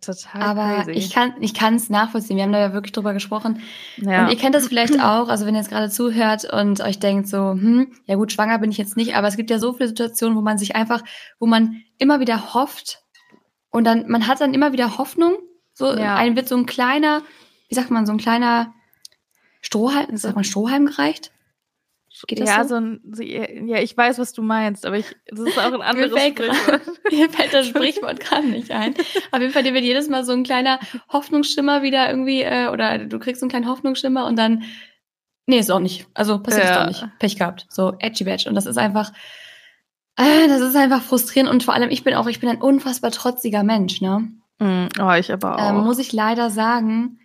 Total. 0.01 0.43
Aber 0.43 0.85
crazy. 0.85 0.99
ich 0.99 1.13
kann, 1.13 1.35
ich 1.41 1.55
kann 1.55 1.77
es 1.77 1.91
nachvollziehen. 1.91 2.37
Wir 2.37 2.45
haben 2.45 2.53
da 2.53 2.59
ja 2.59 2.73
wirklich 2.73 2.93
drüber 2.93 3.13
gesprochen. 3.13 3.61
Ja. 3.99 4.25
Und 4.25 4.31
ihr 4.31 4.37
kennt 4.37 4.55
das 4.55 4.67
vielleicht 4.69 5.01
auch. 5.01 5.29
Also 5.29 5.47
wenn 5.47 5.55
ihr 5.55 5.61
jetzt 5.61 5.71
gerade 5.71 5.91
zuhört 5.91 6.45
und 6.53 6.81
euch 6.81 6.99
denkt 6.99 7.29
so, 7.29 7.53
hm, 7.53 7.93
ja 8.07 8.17
gut, 8.17 8.33
schwanger 8.33 8.59
bin 8.59 8.71
ich 8.71 8.79
jetzt 8.79 8.97
nicht. 8.97 9.15
Aber 9.15 9.29
es 9.29 9.37
gibt 9.37 9.51
ja 9.51 9.59
so 9.59 9.73
viele 9.73 9.89
Situationen, 9.89 10.37
wo 10.37 10.43
man 10.43 10.59
sich 10.59 10.75
einfach, 10.75 11.03
wo 11.39 11.47
man 11.47 11.83
immer 11.99 12.19
wieder 12.21 12.55
hofft 12.55 13.01
und 13.71 13.85
dann, 13.85 14.09
man 14.09 14.27
hat 14.27 14.41
dann 14.41 14.55
immer 14.55 14.73
wieder 14.73 14.99
Hoffnung 14.99 15.37
so, 15.77 15.95
ja. 15.95 16.17
einem 16.17 16.37
wird 16.37 16.49
so 16.49 16.57
ein 16.57 16.65
kleiner, 16.65 17.23
wie 17.69 17.75
sagt 17.75 17.91
man, 17.91 18.07
so 18.07 18.13
ein 18.13 18.19
kleiner 18.19 18.73
Strohhalm, 19.61 20.17
sagt 20.17 20.35
man 20.35 20.45
Strohhalm 20.45 20.87
gereicht? 20.87 21.33
Geht 22.27 22.41
das 22.41 22.49
ja, 22.49 22.63
so? 22.63 22.69
so 22.71 22.75
ein, 22.77 23.01
ja, 23.69 23.79
ich 23.81 23.95
weiß, 23.95 24.19
was 24.19 24.33
du 24.33 24.41
meinst, 24.41 24.87
aber 24.87 24.97
ich, 24.97 25.15
das 25.27 25.41
ist 25.41 25.59
auch 25.59 25.73
ein 25.73 25.83
anderes 25.83 26.13
mir 26.13 26.19
fällt 26.19 26.39
Sprichwort. 26.39 26.83
mir 27.13 27.29
fällt 27.29 27.53
das 27.53 27.67
Sprichwort 27.67 28.21
gerade 28.21 28.47
nicht 28.47 28.71
ein. 28.71 28.95
Auf 29.33 29.41
jeden 29.41 29.53
Fall, 29.53 29.65
dir 29.65 29.75
wird 29.75 29.85
jedes 29.85 30.09
Mal 30.09 30.25
so 30.25 30.33
ein 30.33 30.43
kleiner 30.43 30.81
Hoffnungsschimmer 31.13 31.83
wieder 31.83 32.09
irgendwie, 32.09 32.41
äh, 32.41 32.69
oder 32.69 32.97
du 32.97 33.19
kriegst 33.19 33.41
so 33.41 33.45
einen 33.45 33.51
kleinen 33.51 33.69
Hoffnungsschimmer 33.69 34.25
und 34.25 34.37
dann, 34.37 34.65
nee, 35.45 35.59
ist 35.59 35.71
auch 35.71 35.79
nicht. 35.79 36.07
Also 36.15 36.43
passiert 36.43 36.65
ja. 36.65 36.81
doch 36.81 36.89
nicht. 36.89 37.07
Pech 37.19 37.37
gehabt. 37.37 37.67
So, 37.69 37.95
edgy 37.99 38.25
badge. 38.25 38.49
Und 38.49 38.55
das 38.55 38.65
ist 38.65 38.79
einfach, 38.79 39.13
äh, 40.17 40.49
das 40.49 40.63
ist 40.63 40.75
einfach 40.75 41.03
frustrierend 41.03 41.51
und 41.51 41.65
vor 41.65 41.75
allem, 41.75 41.91
ich 41.91 42.03
bin 42.03 42.15
auch, 42.15 42.29
ich 42.29 42.41
bin 42.41 42.49
ein 42.49 42.63
unfassbar 42.63 43.11
trotziger 43.11 43.63
Mensch, 43.63 44.01
ne? 44.01 44.27
Mm, 44.59 44.87
oh, 45.01 45.13
ich 45.13 45.33
aber 45.33 45.59
ähm, 45.59 45.65
auch. 45.65 45.81
Ähm, 45.81 45.85
muss 45.85 45.99
ich 45.99 46.13
leider 46.13 46.51
sagen. 46.51 47.21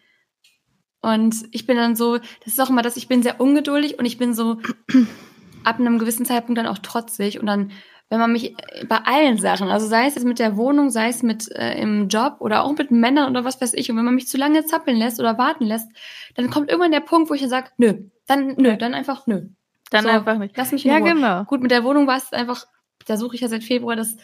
Und 1.01 1.35
ich 1.51 1.65
bin 1.65 1.77
dann 1.77 1.95
so, 1.95 2.17
das 2.17 2.47
ist 2.47 2.59
auch 2.59 2.69
immer 2.69 2.83
das, 2.83 2.97
ich 2.97 3.07
bin 3.07 3.23
sehr 3.23 3.41
ungeduldig 3.41 3.97
und 3.97 4.05
ich 4.05 4.17
bin 4.17 4.33
so 4.33 4.57
ab 5.63 5.79
einem 5.79 5.97
gewissen 5.97 6.25
Zeitpunkt 6.25 6.59
dann 6.59 6.67
auch 6.67 6.77
trotzig 6.77 7.39
und 7.39 7.47
dann, 7.47 7.71
wenn 8.09 8.19
man 8.19 8.31
mich 8.31 8.55
bei 8.87 8.97
allen 8.97 9.37
Sachen, 9.37 9.69
also 9.69 9.87
sei 9.87 10.05
es 10.05 10.15
jetzt 10.15 10.25
mit 10.25 10.37
der 10.37 10.57
Wohnung, 10.57 10.91
sei 10.91 11.07
es 11.07 11.23
mit 11.23 11.49
äh, 11.53 11.79
im 11.81 12.07
Job 12.07 12.35
oder 12.39 12.63
auch 12.63 12.77
mit 12.77 12.91
Männern 12.91 13.31
oder 13.31 13.43
was 13.45 13.59
weiß 13.59 13.73
ich, 13.73 13.89
und 13.89 13.97
wenn 13.97 14.05
man 14.05 14.13
mich 14.13 14.27
zu 14.27 14.37
lange 14.37 14.63
zappeln 14.65 14.97
lässt 14.97 15.19
oder 15.19 15.39
warten 15.39 15.65
lässt, 15.65 15.89
dann 16.35 16.51
kommt 16.51 16.69
irgendwann 16.69 16.91
der 16.91 16.99
Punkt, 16.99 17.29
wo 17.29 17.33
ich 17.33 17.41
dann 17.41 17.49
sage, 17.49 17.71
nö, 17.77 17.93
dann 18.27 18.55
nö, 18.57 18.77
dann 18.77 18.93
einfach 18.93 19.25
nö. 19.25 19.47
Dann 19.89 20.03
so, 20.03 20.09
einfach 20.09 20.37
nicht. 20.37 20.55
Lass 20.55 20.71
mich 20.71 20.85
in 20.85 20.91
ja, 20.91 20.97
Ruhe. 20.97 21.13
genau. 21.13 21.43
Gut, 21.45 21.61
mit 21.61 21.71
der 21.71 21.83
Wohnung 21.83 22.05
war 22.05 22.17
es 22.17 22.31
einfach, 22.31 22.65
da 23.07 23.17
suche 23.17 23.35
ich 23.35 23.41
ja 23.41 23.47
seit 23.47 23.63
Februar 23.63 23.95
das 23.95 24.17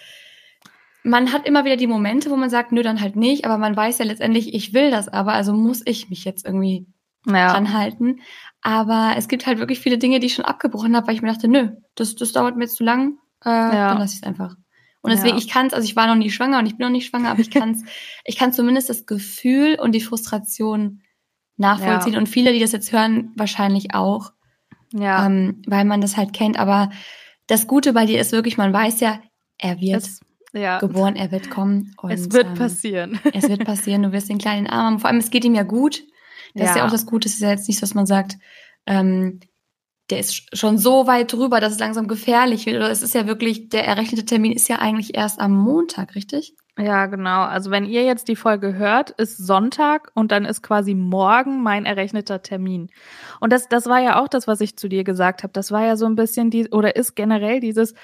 man 1.03 1.31
hat 1.31 1.47
immer 1.47 1.65
wieder 1.65 1.77
die 1.77 1.87
Momente, 1.87 2.29
wo 2.29 2.35
man 2.35 2.49
sagt, 2.49 2.71
nö, 2.71 2.83
dann 2.83 3.01
halt 3.01 3.15
nicht, 3.15 3.45
aber 3.45 3.57
man 3.57 3.75
weiß 3.75 3.99
ja 3.99 4.05
letztendlich, 4.05 4.53
ich 4.53 4.73
will 4.73 4.91
das 4.91 5.07
aber, 5.07 5.33
also 5.33 5.53
muss 5.53 5.81
ich 5.85 6.09
mich 6.09 6.25
jetzt 6.25 6.45
irgendwie 6.45 6.87
ja. 7.25 7.51
dran 7.53 7.73
halten. 7.73 8.19
Aber 8.61 9.13
es 9.17 9.27
gibt 9.27 9.47
halt 9.47 9.59
wirklich 9.59 9.79
viele 9.79 9.97
Dinge, 9.97 10.19
die 10.19 10.27
ich 10.27 10.33
schon 10.33 10.45
abgebrochen 10.45 10.95
habe, 10.95 11.07
weil 11.07 11.15
ich 11.15 11.21
mir 11.21 11.31
dachte, 11.31 11.47
nö, 11.47 11.69
das, 11.95 12.15
das 12.15 12.31
dauert 12.31 12.57
mir 12.57 12.63
jetzt 12.63 12.75
zu 12.75 12.83
lang, 12.83 13.17
äh, 13.45 13.49
ja. 13.49 13.89
dann 13.89 13.99
lasse 13.99 14.13
ich 14.13 14.21
es 14.21 14.27
einfach. 14.27 14.55
Und 15.01 15.11
deswegen, 15.11 15.37
ja. 15.37 15.43
ich 15.43 15.47
kann 15.47 15.67
es, 15.67 15.73
also 15.73 15.85
ich 15.85 15.95
war 15.95 16.07
noch 16.07 16.15
nie 16.15 16.31
schwanger 16.31 16.59
und 16.59 16.65
ich 16.65 16.77
bin 16.77 16.85
noch 16.85 16.91
nicht 16.91 17.07
schwanger, 17.07 17.29
aber 17.29 17.39
ich 17.39 17.51
kann 17.51 17.71
es, 17.71 17.83
ich 18.25 18.37
kann 18.37 18.51
zumindest 18.51 18.89
das 18.89 19.05
Gefühl 19.05 19.77
und 19.79 19.93
die 19.93 20.01
Frustration 20.01 21.01
nachvollziehen. 21.55 22.13
Ja. 22.13 22.19
Und 22.19 22.27
viele, 22.27 22.51
die 22.53 22.59
das 22.59 22.71
jetzt 22.71 22.91
hören, 22.91 23.31
wahrscheinlich 23.35 23.93
auch. 23.93 24.31
Ja. 24.93 25.25
Ähm, 25.25 25.61
weil 25.67 25.85
man 25.85 26.01
das 26.01 26.17
halt 26.17 26.33
kennt. 26.33 26.59
Aber 26.59 26.89
das 27.47 27.67
Gute 27.67 27.93
bei 27.93 28.05
dir 28.05 28.19
ist 28.19 28.31
wirklich, 28.31 28.57
man 28.57 28.73
weiß 28.73 28.99
ja, 28.99 29.19
er 29.57 29.79
wird 29.79 30.03
es 30.03 30.21
ja. 30.57 30.79
geboren, 30.79 31.15
er 31.15 31.31
wird 31.31 31.49
kommen. 31.49 31.93
Und, 32.01 32.11
es 32.11 32.31
wird 32.31 32.47
ähm, 32.47 32.53
passieren. 32.55 33.19
Es 33.33 33.47
wird 33.47 33.65
passieren, 33.65 34.03
du 34.03 34.11
wirst 34.11 34.29
den 34.29 34.37
kleinen 34.37 34.67
Arm 34.67 34.85
haben. 34.85 34.99
Vor 34.99 35.09
allem, 35.09 35.19
es 35.19 35.29
geht 35.29 35.45
ihm 35.45 35.55
ja 35.55 35.63
gut. 35.63 36.03
Das 36.53 36.65
ja. 36.65 36.69
ist 36.71 36.77
ja 36.77 36.85
auch 36.85 36.91
das 36.91 37.05
Gute. 37.05 37.27
Es 37.27 37.35
ist 37.35 37.41
ja 37.41 37.49
jetzt 37.49 37.67
nicht 37.67 37.81
dass 37.81 37.93
man 37.93 38.05
sagt, 38.05 38.37
ähm, 38.85 39.39
der 40.09 40.19
ist 40.19 40.57
schon 40.57 40.77
so 40.77 41.05
weit 41.07 41.33
drüber, 41.33 41.59
dass 41.59 41.73
es 41.73 41.79
langsam 41.79 42.07
gefährlich 42.07 42.65
wird. 42.65 42.77
Oder 42.77 42.89
es 42.89 43.01
ist 43.01 43.13
ja 43.13 43.27
wirklich, 43.27 43.69
der 43.69 43.85
errechnete 43.85 44.25
Termin 44.25 44.53
ist 44.53 44.69
ja 44.69 44.79
eigentlich 44.79 45.15
erst 45.15 45.39
am 45.39 45.51
Montag, 45.51 46.15
richtig? 46.15 46.55
Ja, 46.79 47.07
genau. 47.07 47.41
Also 47.41 47.71
wenn 47.71 47.85
ihr 47.85 48.03
jetzt 48.03 48.27
die 48.27 48.35
Folge 48.35 48.75
hört, 48.75 49.09
ist 49.11 49.37
Sonntag 49.37 50.11
und 50.13 50.31
dann 50.31 50.45
ist 50.45 50.61
quasi 50.61 50.93
morgen 50.93 51.63
mein 51.63 51.85
errechneter 51.85 52.41
Termin. 52.43 52.89
Und 53.39 53.51
das, 53.51 53.67
das 53.67 53.87
war 53.87 53.99
ja 53.99 54.21
auch 54.21 54.27
das, 54.27 54.47
was 54.47 54.61
ich 54.61 54.77
zu 54.77 54.87
dir 54.87 55.03
gesagt 55.03 55.43
habe. 55.43 55.53
Das 55.53 55.71
war 55.71 55.83
ja 55.83 55.97
so 55.97 56.05
ein 56.05 56.15
bisschen 56.15 56.51
die, 56.51 56.69
oder 56.69 56.95
ist 56.95 57.15
generell 57.15 57.59
dieses, 57.59 57.95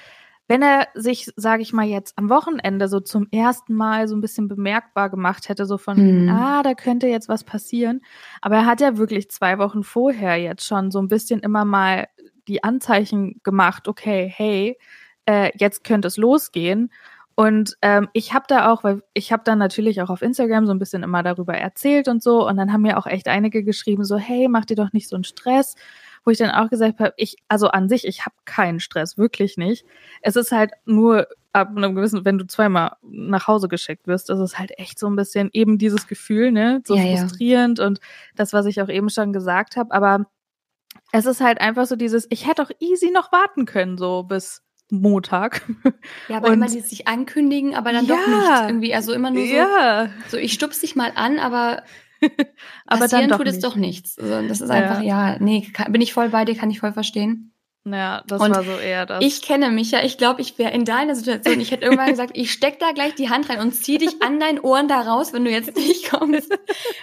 wenn 0.46 0.62
er 0.62 0.88
sich, 0.94 1.30
sage 1.36 1.62
ich 1.62 1.72
mal 1.72 1.86
jetzt, 1.86 2.18
am 2.18 2.28
Wochenende 2.28 2.88
so 2.88 3.00
zum 3.00 3.28
ersten 3.30 3.74
Mal 3.74 4.08
so 4.08 4.14
ein 4.14 4.20
bisschen 4.20 4.46
bemerkbar 4.46 5.08
gemacht 5.08 5.48
hätte, 5.48 5.64
so 5.64 5.78
von, 5.78 6.24
mhm. 6.24 6.28
ah, 6.28 6.62
da 6.62 6.74
könnte 6.74 7.06
jetzt 7.06 7.28
was 7.28 7.44
passieren. 7.44 8.02
Aber 8.42 8.56
er 8.56 8.66
hat 8.66 8.80
ja 8.80 8.98
wirklich 8.98 9.30
zwei 9.30 9.58
Wochen 9.58 9.82
vorher 9.82 10.36
jetzt 10.36 10.66
schon 10.66 10.90
so 10.90 11.00
ein 11.00 11.08
bisschen 11.08 11.40
immer 11.40 11.64
mal 11.64 12.08
die 12.46 12.62
Anzeichen 12.62 13.40
gemacht, 13.42 13.88
okay, 13.88 14.30
hey, 14.34 14.78
äh, 15.26 15.50
jetzt 15.56 15.82
könnte 15.82 16.08
es 16.08 16.18
losgehen. 16.18 16.90
Und 17.36 17.76
ähm, 17.82 18.08
ich 18.12 18.32
habe 18.32 18.44
da 18.46 18.70
auch, 18.70 18.84
weil 18.84 19.02
ich 19.12 19.32
habe 19.32 19.42
dann 19.44 19.58
natürlich 19.58 20.00
auch 20.02 20.10
auf 20.10 20.22
Instagram 20.22 20.66
so 20.66 20.72
ein 20.72 20.78
bisschen 20.78 21.02
immer 21.02 21.22
darüber 21.22 21.54
erzählt 21.54 22.06
und 22.06 22.22
so. 22.22 22.46
Und 22.46 22.56
dann 22.56 22.72
haben 22.72 22.82
mir 22.82 22.98
auch 22.98 23.06
echt 23.06 23.28
einige 23.28 23.64
geschrieben, 23.64 24.04
so, 24.04 24.16
hey, 24.16 24.46
mach 24.48 24.66
dir 24.66 24.76
doch 24.76 24.92
nicht 24.92 25.08
so 25.08 25.16
einen 25.16 25.24
Stress. 25.24 25.74
Wo 26.24 26.30
ich 26.30 26.38
dann 26.38 26.50
auch 26.50 26.70
gesagt 26.70 27.00
habe, 27.00 27.12
ich, 27.16 27.36
also 27.48 27.68
an 27.68 27.88
sich, 27.88 28.06
ich 28.06 28.24
habe 28.24 28.34
keinen 28.46 28.80
Stress, 28.80 29.18
wirklich 29.18 29.56
nicht. 29.58 29.84
Es 30.22 30.36
ist 30.36 30.52
halt 30.52 30.72
nur 30.86 31.26
ab 31.52 31.68
einem 31.76 31.94
gewissen, 31.94 32.24
wenn 32.24 32.38
du 32.38 32.46
zweimal 32.46 32.96
nach 33.02 33.46
Hause 33.46 33.68
geschickt 33.68 34.06
wirst, 34.06 34.30
ist 34.30 34.38
es 34.40 34.58
halt 34.58 34.76
echt 34.78 34.98
so 34.98 35.06
ein 35.08 35.16
bisschen 35.16 35.50
eben 35.52 35.78
dieses 35.78 36.06
Gefühl, 36.08 36.50
ne, 36.50 36.82
so 36.84 36.94
Ja, 36.96 37.02
ja. 37.04 37.16
frustrierend 37.18 37.78
und 37.78 38.00
das, 38.36 38.52
was 38.52 38.66
ich 38.66 38.80
auch 38.82 38.88
eben 38.88 39.10
schon 39.10 39.32
gesagt 39.32 39.76
habe. 39.76 39.92
Aber 39.92 40.26
es 41.12 41.26
ist 41.26 41.40
halt 41.40 41.60
einfach 41.60 41.86
so 41.86 41.94
dieses, 41.94 42.26
ich 42.30 42.46
hätte 42.48 42.62
auch 42.62 42.70
easy 42.80 43.10
noch 43.10 43.30
warten 43.30 43.66
können, 43.66 43.98
so 43.98 44.22
bis 44.24 44.62
Montag. 44.90 45.62
Ja, 46.28 46.38
aber 46.38 46.48
Und- 46.48 46.54
immer 46.54 46.66
dieses 46.66 46.90
sich 46.90 47.06
ankündigen, 47.06 47.74
aber 47.74 47.92
dann 47.92 48.06
doch 48.06 48.16
Ja. 48.16 48.26
nicht. 48.60 48.70
Irgendwie, 48.70 48.94
also 48.94 49.12
immer 49.12 49.30
nur 49.30 49.46
so, 49.46 49.52
ja, 49.54 50.08
so 50.28 50.36
ich 50.38 50.52
stups 50.54 50.80
dich 50.80 50.96
mal 50.96 51.12
an, 51.14 51.38
aber 51.38 51.82
aber 52.86 53.00
passieren 53.00 53.28
dann 53.28 53.38
tut 53.38 53.46
es 53.48 53.54
nicht. 53.56 53.64
doch 53.64 53.76
nichts. 53.76 54.18
Also 54.18 54.46
das 54.48 54.60
ist 54.60 54.68
Ja. 54.68 54.74
einfach, 54.76 55.02
ja, 55.02 55.38
nee, 55.38 55.62
kann, 55.72 55.92
bin 55.92 56.00
ich 56.00 56.12
voll 56.12 56.28
bei 56.30 56.44
dir, 56.44 56.54
kann 56.56 56.70
ich 56.70 56.80
voll 56.80 56.92
verstehen. 56.92 57.50
Ja, 57.86 58.24
das 58.26 58.40
Und 58.40 58.50
war 58.50 58.64
so 58.64 58.78
eher 58.78 59.04
das. 59.04 59.22
Ich 59.22 59.42
kenne 59.42 59.68
mich 59.70 59.90
ja, 59.90 60.02
ich 60.02 60.16
glaube, 60.16 60.40
ich 60.40 60.56
wäre 60.58 60.70
in 60.72 60.86
deiner 60.86 61.14
Situation. 61.14 61.60
Ich 61.60 61.70
hätte 61.70 61.84
irgendwann 61.84 62.08
gesagt, 62.08 62.30
ich 62.34 62.50
steck 62.50 62.78
da 62.78 62.92
gleich 62.92 63.14
die 63.14 63.28
Hand 63.28 63.50
rein 63.50 63.60
und 63.60 63.72
zieh 63.72 63.98
dich 63.98 64.22
an 64.22 64.40
deinen 64.40 64.58
Ohren 64.58 64.88
da 64.88 65.02
raus, 65.02 65.34
wenn 65.34 65.44
du 65.44 65.50
jetzt 65.50 65.76
nicht 65.76 66.08
kommst. 66.10 66.50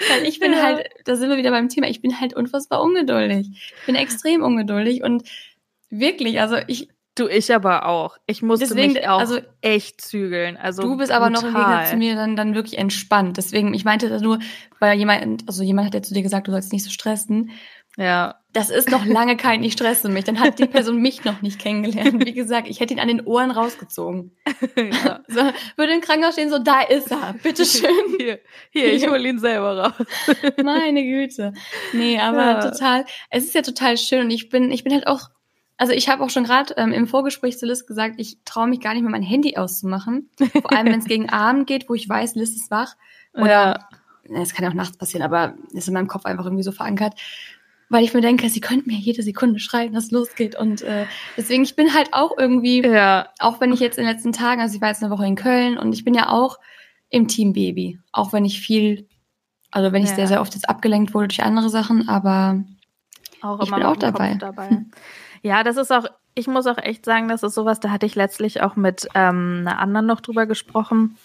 Weil 0.10 0.26
ich 0.26 0.40
bin 0.40 0.54
Ja. 0.54 0.64
halt, 0.64 0.90
da 1.06 1.16
sind 1.16 1.30
wir 1.30 1.38
wieder 1.38 1.52
beim 1.52 1.70
Thema, 1.70 1.88
ich 1.88 2.02
bin 2.02 2.20
halt 2.20 2.34
unfassbar 2.36 2.82
ungeduldig. 2.82 3.48
Ich 3.80 3.86
bin 3.86 3.94
extrem 3.94 4.42
ungeduldig 4.42 5.04
und 5.04 5.22
wirklich, 5.92 6.42
also 6.42 6.58
ich, 6.66 6.88
du, 7.16 7.28
ich 7.28 7.54
aber 7.54 7.86
auch. 7.88 8.18
Ich 8.26 8.42
musste 8.42 8.68
Deswegen, 8.68 8.94
mich 8.94 9.08
auch 9.08 9.20
also- 9.20 9.40
echt 9.62 10.02
zügeln. 10.02 10.58
Also 10.58 10.82
du 10.84 10.98
bist 10.98 11.12
aber 11.12 11.30
noch 11.30 11.44
im 11.44 11.54
brutal. 11.54 11.66
Gegensatz 11.70 11.90
zu 11.92 11.98
mir 11.98 12.16
dann, 12.16 12.36
dann 12.36 12.56
wirklich 12.56 12.78
entspannt. 12.78 13.38
Deswegen, 13.38 13.74
ich 13.74 13.86
meinte 13.86 14.10
das 14.10 14.22
nur, 14.22 14.40
weil 14.80 14.98
jemand, 14.98 15.48
also 15.48 15.64
jemand 15.64 15.88
hat 15.88 15.94
ja 15.94 16.02
zu 16.02 16.14
dir 16.14 16.22
gesagt, 16.24 16.48
du 16.48 16.52
sollst 16.52 16.72
nicht 16.74 16.84
so 16.84 16.90
stressen. 16.90 17.52
Ja, 17.98 18.36
Das 18.54 18.70
ist 18.70 18.90
noch 18.90 19.04
lange 19.06 19.36
kein, 19.36 19.62
ich 19.66 19.74
stresse 19.74 20.08
mich. 20.08 20.24
Dann 20.24 20.40
hat 20.40 20.60
die 20.60 20.66
Person 20.66 21.02
mich 21.02 21.26
noch 21.26 21.42
nicht 21.42 21.60
kennengelernt. 21.60 22.26
Wie 22.26 22.32
gesagt, 22.32 22.70
ich 22.70 22.80
hätte 22.80 22.94
ihn 22.94 23.02
an 23.02 23.10
den 23.10 23.20
Ohren 23.26 23.52
rausgezogen. 23.52 24.32
ja. 24.78 25.20
So, 25.28 25.42
würde 25.76 25.94
im 25.94 26.00
Krankenhaus 26.00 26.36
stehen, 26.36 26.50
so, 26.50 26.58
da 26.58 26.82
ist 26.84 27.12
er, 27.12 27.36
bitteschön. 27.44 27.90
Hier, 28.18 28.40
hier, 28.72 28.94
ich 28.94 29.06
hol 29.10 29.24
ihn 29.26 29.40
selber 29.40 29.78
raus. 29.78 30.08
Meine 30.64 31.04
Güte. 31.04 31.52
Nee, 31.92 32.18
aber 32.18 32.46
Ja. 32.46 32.70
total, 32.72 33.06
es 33.30 33.44
ist 33.44 33.56
ja 33.56 33.62
total 33.62 33.98
schön 33.98 34.22
und 34.22 34.32
ich 34.32 34.48
bin, 34.48 34.72
ich 34.72 34.86
bin 34.86 34.94
halt 34.94 35.08
auch, 35.08 35.28
also 35.82 35.94
ich 35.94 36.08
habe 36.10 36.24
auch 36.24 36.30
schon 36.30 36.44
gerade 36.44 36.76
ähm, 36.78 36.92
im 36.94 37.08
Vorgespräch 37.08 37.58
zu 37.58 37.66
Liz 37.66 37.88
gesagt, 37.88 38.16
ich 38.18 38.38
traue 38.46 38.68
mich 38.68 38.82
gar 38.82 38.94
nicht 38.94 39.02
mehr 39.02 39.10
mein 39.10 39.24
Handy 39.24 39.58
auszumachen. 39.58 40.30
Vor 40.62 40.72
allem, 40.74 40.86
wenn 40.94 41.00
es 41.00 41.06
gegen 41.14 41.30
Abend 41.30 41.66
geht, 41.66 41.90
wo 41.90 41.96
ich 41.96 42.08
weiß, 42.08 42.36
Liz 42.36 42.52
ist 42.56 42.70
wach. 42.70 42.96
Oder, 43.34 43.90
Ja. 44.30 44.40
es 44.44 44.54
kann 44.54 44.64
ja 44.64 44.70
auch 44.70 44.76
nachts 44.76 44.96
passieren, 44.98 45.24
aber 45.26 45.56
ist 45.74 45.88
in 45.88 45.96
meinem 45.96 46.08
Kopf 46.08 46.26
einfach 46.26 46.46
irgendwie 46.46 46.62
so 46.62 46.72
verankert. 46.72 47.16
Weil 47.90 48.04
ich 48.04 48.14
mir 48.14 48.22
denke, 48.22 48.48
sie 48.50 48.62
könnten 48.62 48.92
mir 48.92 49.00
jede 49.00 49.24
Sekunde 49.24 49.60
schreien, 49.60 49.94
dass 49.94 50.06
es 50.06 50.12
losgeht. 50.12 50.56
Und 50.56 50.84
äh, 50.84 51.08
deswegen, 51.36 51.64
ich 51.64 51.76
bin 51.76 51.96
halt 51.96 52.10
auch 52.14 52.38
irgendwie, 52.38 52.84
Ja, 52.86 53.30
auch 53.40 53.60
wenn 53.60 53.74
ich 53.74 53.80
jetzt 53.80 53.98
in 53.98 54.06
den 54.06 54.14
letzten 54.14 54.34
Tagen, 54.34 54.62
also 54.62 54.76
ich 54.76 54.82
war 54.82 54.90
jetzt 54.90 55.02
eine 55.04 55.12
Woche 55.12 55.26
in 55.26 55.36
Köln 55.36 55.80
und 55.80 55.94
ich 55.94 56.06
bin 56.06 56.14
ja 56.14 56.30
auch 56.30 56.60
im 57.10 57.28
Team 57.28 57.54
Baby. 57.54 57.98
Auch 58.12 58.34
wenn 58.34 58.46
ich 58.46 58.62
viel, 58.62 59.08
also 59.72 59.92
wenn 59.92 60.04
ich 60.04 60.10
Ja. 60.12 60.16
sehr, 60.16 60.28
sehr 60.28 60.42
oft 60.42 60.54
jetzt 60.54 60.70
abgelenkt 60.70 61.16
wurde 61.16 61.30
durch 61.30 61.42
andere 61.44 61.70
Sachen, 61.70 62.08
aber 62.08 62.64
auch 63.42 63.60
Ich 63.62 63.68
immer 63.70 63.78
bin 63.78 63.86
auch 63.88 63.96
dabei. 63.98 64.36
dabei. 64.36 64.86
Ja, 65.42 65.64
das 65.64 65.78
ist 65.78 65.92
auch, 65.92 66.06
ich 66.36 66.48
muss 66.48 66.68
auch 66.68 66.78
echt 66.78 67.06
sagen, 67.06 67.28
das 67.28 67.44
ist 67.44 67.56
sowas, 67.56 67.80
da 67.80 67.90
hatte 67.90 68.06
ich 68.06 68.16
letztlich 68.16 68.62
auch 68.62 68.76
mit 68.76 69.08
ähm, 69.16 69.66
einer 69.66 69.80
anderen 69.80 70.06
noch 70.06 70.22
drüber 70.22 70.46
gesprochen, 70.46 71.18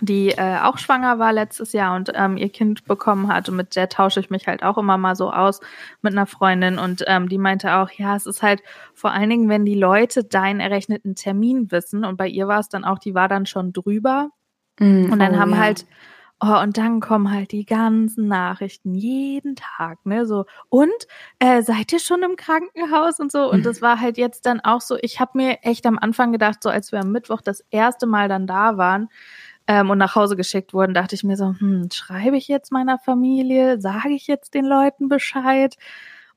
die 0.00 0.30
äh, 0.30 0.58
auch 0.62 0.78
schwanger 0.78 1.18
war 1.18 1.32
letztes 1.32 1.72
Jahr 1.72 1.96
und 1.96 2.12
ähm, 2.14 2.36
ihr 2.36 2.48
Kind 2.50 2.84
bekommen 2.84 3.32
hat. 3.32 3.48
Und 3.48 3.56
mit 3.56 3.74
der 3.74 3.88
tausche 3.88 4.20
ich 4.20 4.30
mich 4.30 4.46
halt 4.46 4.62
auch 4.62 4.78
immer 4.78 4.96
mal 4.96 5.16
so 5.16 5.32
aus 5.32 5.60
mit 6.02 6.12
einer 6.12 6.26
Freundin. 6.26 6.78
Und 6.78 7.04
ähm, 7.06 7.28
die 7.28 7.38
meinte 7.38 7.74
auch, 7.74 7.90
ja, 7.90 8.14
es 8.14 8.26
ist 8.26 8.42
halt 8.42 8.62
vor 8.94 9.10
allen 9.10 9.30
Dingen, 9.30 9.48
wenn 9.48 9.64
die 9.64 9.74
Leute 9.74 10.24
deinen 10.24 10.60
errechneten 10.60 11.16
Termin 11.16 11.70
wissen. 11.72 12.04
Und 12.04 12.16
bei 12.16 12.28
ihr 12.28 12.46
war 12.46 12.60
es 12.60 12.68
dann 12.68 12.84
auch, 12.84 12.98
die 12.98 13.14
war 13.14 13.28
dann 13.28 13.46
schon 13.46 13.72
drüber. 13.72 14.30
Und 15.10 15.18
dann 15.18 15.34
oh, 15.34 15.38
haben 15.38 15.52
ja. 15.52 15.58
halt, 15.58 15.86
oh, 16.40 16.60
und 16.62 16.78
dann 16.78 17.00
kommen 17.00 17.30
halt 17.32 17.52
die 17.52 17.64
ganzen 17.64 18.28
Nachrichten 18.28 18.94
jeden 18.94 19.56
Tag, 19.56 20.04
ne, 20.06 20.26
so, 20.26 20.44
und 20.68 20.88
äh, 21.38 21.62
seid 21.62 21.92
ihr 21.92 22.00
schon 22.00 22.22
im 22.22 22.36
Krankenhaus 22.36 23.20
und 23.20 23.32
so? 23.32 23.50
Und 23.50 23.66
das 23.66 23.82
war 23.82 24.00
halt 24.00 24.18
jetzt 24.18 24.46
dann 24.46 24.60
auch 24.60 24.80
so, 24.80 24.96
ich 25.00 25.20
habe 25.20 25.32
mir 25.34 25.58
echt 25.62 25.86
am 25.86 25.98
Anfang 25.98 26.32
gedacht, 26.32 26.62
so 26.62 26.68
als 26.70 26.92
wir 26.92 27.00
am 27.00 27.12
Mittwoch 27.12 27.40
das 27.40 27.64
erste 27.70 28.06
Mal 28.06 28.28
dann 28.28 28.46
da 28.46 28.76
waren, 28.76 29.08
ähm, 29.68 29.90
und 29.90 29.98
nach 29.98 30.16
Hause 30.16 30.34
geschickt 30.34 30.72
wurden, 30.72 30.94
dachte 30.94 31.14
ich 31.14 31.24
mir 31.24 31.36
so, 31.36 31.54
hm, 31.58 31.88
schreibe 31.92 32.36
ich 32.38 32.48
jetzt 32.48 32.72
meiner 32.72 32.98
Familie, 32.98 33.80
sage 33.80 34.10
ich 34.14 34.26
jetzt 34.26 34.54
den 34.54 34.64
Leuten 34.64 35.08
Bescheid? 35.08 35.76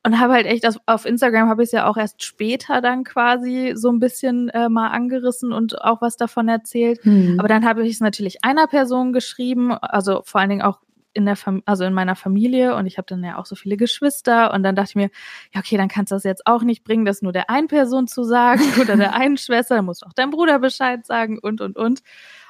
Und 0.04 0.20
habe 0.20 0.34
halt 0.34 0.48
echt, 0.48 0.68
auf- 0.68 0.78
auf 0.88 1.06
Instagram 1.06 1.48
habe 1.48 1.62
ich 1.62 1.68
es 1.68 1.74
ja 1.74 1.88
auch 1.88 1.96
erst 1.96 2.24
später 2.24 2.82
dann 2.82 3.04
quasi 3.04 3.74
so 3.76 3.90
ein 3.92 4.00
bisschen 4.00 4.50
äh, 4.50 4.68
mal 4.68 4.88
angerissen 4.88 5.52
und 5.52 5.80
auch 5.82 6.02
was 6.02 6.18
davon 6.18 6.48
erzählt. 6.48 7.04
Hm. 7.04 7.36
Aber 7.40 7.48
dann 7.48 7.66
habe 7.66 7.86
ich 7.86 7.94
es 7.94 8.00
natürlich 8.00 8.44
einer 8.44 8.66
Person 8.66 9.14
geschrieben, 9.14 9.72
also 9.72 10.22
vor 10.26 10.42
allen 10.42 10.50
Dingen 10.50 10.62
auch 10.64 10.80
in 11.14 11.26
der 11.26 11.36
Fam 11.36 11.62
also 11.66 11.84
in 11.84 11.94
meiner 11.94 12.16
Familie 12.16 12.74
und 12.76 12.86
ich 12.86 12.98
habe 12.98 13.06
dann 13.06 13.24
ja 13.24 13.38
auch 13.38 13.46
so 13.46 13.56
viele 13.56 13.76
Geschwister 13.78 14.54
und 14.54 14.64
dann 14.64 14.76
dachte 14.76 14.92
ich 14.92 14.96
mir, 14.96 15.10
ja 15.54 15.60
okay, 15.60 15.76
dann 15.78 15.90
kannst 15.90 16.12
du 16.12 16.16
das 16.16 16.24
jetzt 16.24 16.48
auch 16.48 16.64
nicht 16.64 16.84
bringen, 16.84 17.04
das 17.06 17.22
nur 17.22 17.34
der 17.34 17.50
einen 17.50 17.68
Person 17.68 18.08
zu 18.08 18.24
sagen 18.24 18.62
oder 18.82 18.96
der 18.96 19.14
einen 19.14 19.38
Schwester, 19.38 19.76
dann 19.76 19.86
musst 19.86 20.04
du 20.04 20.08
auch 20.08 20.14
deinem 20.14 20.32
Bruder 20.32 20.58
Bescheid 20.60 21.06
sagen 21.06 21.38
und 21.38 21.62
und 21.62 21.78
und. 21.78 22.02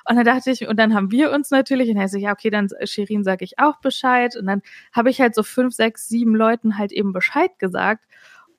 Und 0.08 0.15
dann 0.15 0.25
dachte 0.25 0.51
ich, 0.51 0.67
und 0.67 0.77
dann 0.77 0.93
haben 0.93 1.12
wir 1.12 1.31
uns 1.31 1.51
natürlich, 1.51 1.89
und 1.89 1.96
dann 1.96 2.05
ich, 2.05 2.24
ja, 2.24 2.31
okay, 2.31 2.50
dann 2.50 2.67
äh, 2.79 2.88
Shirin 2.88 3.24
sage 3.24 3.46
ich 3.46 3.60
auch 3.60 3.79
Bescheid. 3.79 4.36
Und 4.36 4.46
dann 4.46 4.62
habe 4.91 5.10
ich 5.10 5.22
halt 5.22 5.36
so 5.36 5.43
fünf, 5.43 5.74
sechs, 5.74 6.08
sieben 6.08 6.36
Leuten 6.36 6.77
halt 6.77 6.91
eben 6.91 7.13
Bescheid 7.13 7.58
gesagt. 7.60 8.05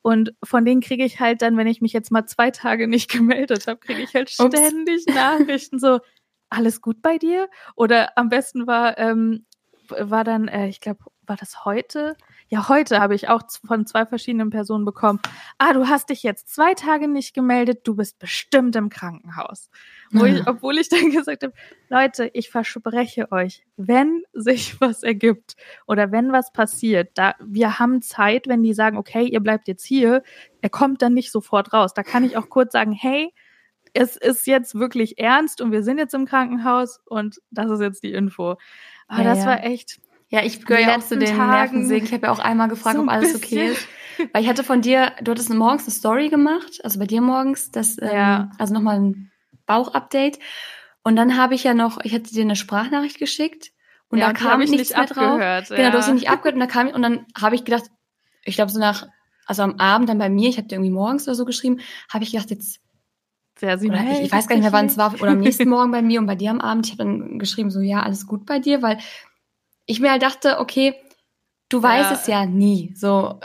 Und 0.02 0.34
von 0.42 0.64
denen 0.64 0.80
kriege 0.80 1.04
ich 1.04 1.20
halt 1.20 1.42
dann, 1.42 1.56
wenn 1.56 1.68
ich 1.68 1.80
mich 1.80 1.92
jetzt 1.92 2.10
mal 2.10 2.26
zwei 2.26 2.50
Tage 2.50 2.88
nicht 2.88 3.10
gemeldet 3.12 3.66
habe, 3.66 3.78
kriege 3.78 4.02
ich 4.02 4.14
halt 4.14 4.32
Ups. 4.38 4.56
ständig 4.56 5.06
Nachrichten 5.06 5.78
so, 5.78 6.00
alles 6.50 6.80
gut 6.80 7.02
bei 7.02 7.18
dir? 7.18 7.48
Oder 7.76 8.16
am 8.16 8.28
besten 8.28 8.66
war, 8.66 8.98
ähm, 8.98 9.46
war 9.88 10.24
dann, 10.24 10.48
äh, 10.48 10.68
ich 10.68 10.80
glaube, 10.80 11.04
war 11.26 11.36
das 11.36 11.64
heute? 11.64 12.16
Ja, 12.52 12.68
heute 12.68 13.00
habe 13.00 13.14
ich 13.14 13.30
auch 13.30 13.44
von 13.66 13.86
zwei 13.86 14.04
verschiedenen 14.04 14.50
Personen 14.50 14.84
bekommen. 14.84 15.20
Ah, 15.56 15.72
du 15.72 15.88
hast 15.88 16.10
dich 16.10 16.22
jetzt 16.22 16.54
zwei 16.54 16.74
Tage 16.74 17.08
nicht 17.08 17.32
gemeldet, 17.32 17.80
du 17.84 17.96
bist 17.96 18.18
bestimmt 18.18 18.76
im 18.76 18.90
Krankenhaus. 18.90 19.70
Wo 20.10 20.26
ich, 20.26 20.42
Ah. 20.42 20.50
obwohl 20.50 20.76
ich 20.76 20.90
dann 20.90 21.10
gesagt 21.10 21.44
habe, 21.44 21.54
Leute, 21.88 22.30
ich 22.34 22.50
verspreche 22.50 23.32
euch, 23.32 23.64
wenn 23.78 24.24
sich 24.34 24.78
was 24.82 25.02
ergibt 25.02 25.56
oder 25.86 26.12
wenn 26.12 26.30
was 26.30 26.52
passiert, 26.52 27.12
da 27.14 27.34
wir 27.40 27.78
haben 27.78 28.02
Zeit, 28.02 28.46
wenn 28.48 28.62
die 28.62 28.74
sagen, 28.74 28.98
okay, 28.98 29.24
ihr 29.24 29.40
bleibt 29.40 29.66
jetzt 29.66 29.86
hier, 29.86 30.22
er 30.60 30.68
kommt 30.68 31.00
dann 31.00 31.14
nicht 31.14 31.32
sofort 31.32 31.72
raus. 31.72 31.94
Da 31.94 32.02
kann 32.02 32.22
ich 32.22 32.36
auch 32.36 32.50
kurz 32.50 32.72
sagen, 32.74 32.92
hey, 32.92 33.32
es 33.94 34.18
ist 34.18 34.46
jetzt 34.46 34.74
wirklich 34.74 35.18
ernst 35.18 35.62
und 35.62 35.72
wir 35.72 35.82
sind 35.82 35.96
jetzt 35.96 36.12
im 36.12 36.26
Krankenhaus 36.26 37.00
und 37.06 37.40
das 37.50 37.70
ist 37.70 37.80
jetzt 37.80 38.02
die 38.02 38.12
Info. 38.12 38.56
Aber 39.08 39.22
Ja, 39.22 39.24
das 39.24 39.38
ja. 39.38 39.46
war 39.46 39.64
echt 39.64 40.00
Ja, 40.32 40.42
ich 40.42 40.64
gehöre 40.64 40.80
ja 40.80 40.96
auch 40.96 41.02
zu 41.02 41.18
den 41.18 41.36
Nervensägen. 41.36 42.06
Ich 42.06 42.12
habe 42.14 42.26
ja 42.26 42.32
auch 42.32 42.38
einmal 42.38 42.68
gefragt, 42.68 42.96
so 42.96 43.02
ob 43.02 43.08
alles 43.10 43.34
okay 43.36 43.68
bisschen. 43.68 43.72
ist. 43.72 43.88
Weil 44.32 44.42
ich 44.42 44.48
hatte 44.48 44.64
von 44.64 44.80
dir, 44.80 45.12
du 45.22 45.30
hattest 45.30 45.50
morgens 45.52 45.82
eine 45.84 45.90
Story 45.92 46.28
gemacht, 46.30 46.80
also 46.84 46.98
bei 46.98 47.06
dir 47.06 47.20
morgens, 47.20 47.70
das, 47.70 47.98
ähm, 48.00 48.08
Ja. 48.08 48.50
also 48.58 48.72
nochmal 48.72 48.98
ein 48.98 49.30
Bauchupdate. 49.66 50.38
Und 51.02 51.16
dann 51.16 51.36
habe 51.36 51.54
ich 51.54 51.64
ja 51.64 51.74
noch, 51.74 51.98
ich 52.02 52.14
hatte 52.14 52.32
dir 52.32 52.42
eine 52.42 52.56
Sprachnachricht 52.56 53.18
geschickt 53.18 53.72
und 54.08 54.20
Ja, 54.20 54.26
da 54.26 54.30
und 54.30 54.36
kam 54.36 54.60
ich 54.62 54.70
nichts 54.70 54.88
nicht 54.88 54.96
mehr 54.96 55.06
drauf. 55.06 55.34
abgehört, 55.34 55.68
Genau, 55.68 55.82
ja. 55.82 55.90
du 55.90 55.98
hast 55.98 56.06
sie 56.06 56.12
nicht 56.12 56.30
abgehört 56.30 56.54
und 56.54 56.60
da 56.60 56.66
kam 56.66 56.88
und 56.88 57.02
dann 57.02 57.26
habe 57.38 57.54
ich 57.54 57.64
gedacht, 57.64 57.84
ich 58.44 58.54
glaube 58.54 58.70
so 58.70 58.78
nach, 58.80 59.06
also 59.46 59.62
am 59.62 59.76
Abend 59.80 60.08
dann 60.08 60.18
bei 60.18 60.30
mir, 60.30 60.48
ich 60.48 60.56
habe 60.56 60.66
dir 60.66 60.76
irgendwie 60.76 60.92
morgens 60.92 61.28
oder 61.28 61.34
so 61.34 61.44
geschrieben, 61.44 61.80
habe 62.10 62.24
ich 62.24 62.32
gedacht, 62.32 62.50
jetzt 62.50 62.80
sehr 63.58 63.76
sie 63.78 63.90
oder 63.90 64.02
ich, 64.10 64.22
ich 64.22 64.32
weiß 64.32 64.48
gar 64.48 64.56
nicht 64.56 64.64
mehr, 64.64 64.72
wann 64.72 64.86
es 64.86 64.96
war, 64.96 65.12
oder 65.20 65.32
am 65.32 65.40
nächsten 65.40 65.68
Morgen 65.68 65.90
bei 65.90 66.00
mir 66.00 66.20
und 66.20 66.26
bei 66.26 66.36
dir 66.36 66.50
am 66.50 66.60
Abend. 66.60 66.86
Ich 66.86 66.92
habe 66.92 67.04
dann 67.04 67.38
geschrieben, 67.38 67.70
so, 67.70 67.80
ja, 67.80 68.02
alles 68.02 68.26
gut 68.26 68.46
bei 68.46 68.58
dir, 68.58 68.80
weil 68.82 68.98
ich 69.86 70.00
mir 70.00 70.10
halt 70.10 70.22
dachte, 70.22 70.58
okay, 70.58 70.94
du 71.68 71.82
weißt 71.82 72.10
Ja. 72.10 72.16
es 72.16 72.26
ja 72.26 72.46
nie. 72.46 72.92
So, 72.94 73.40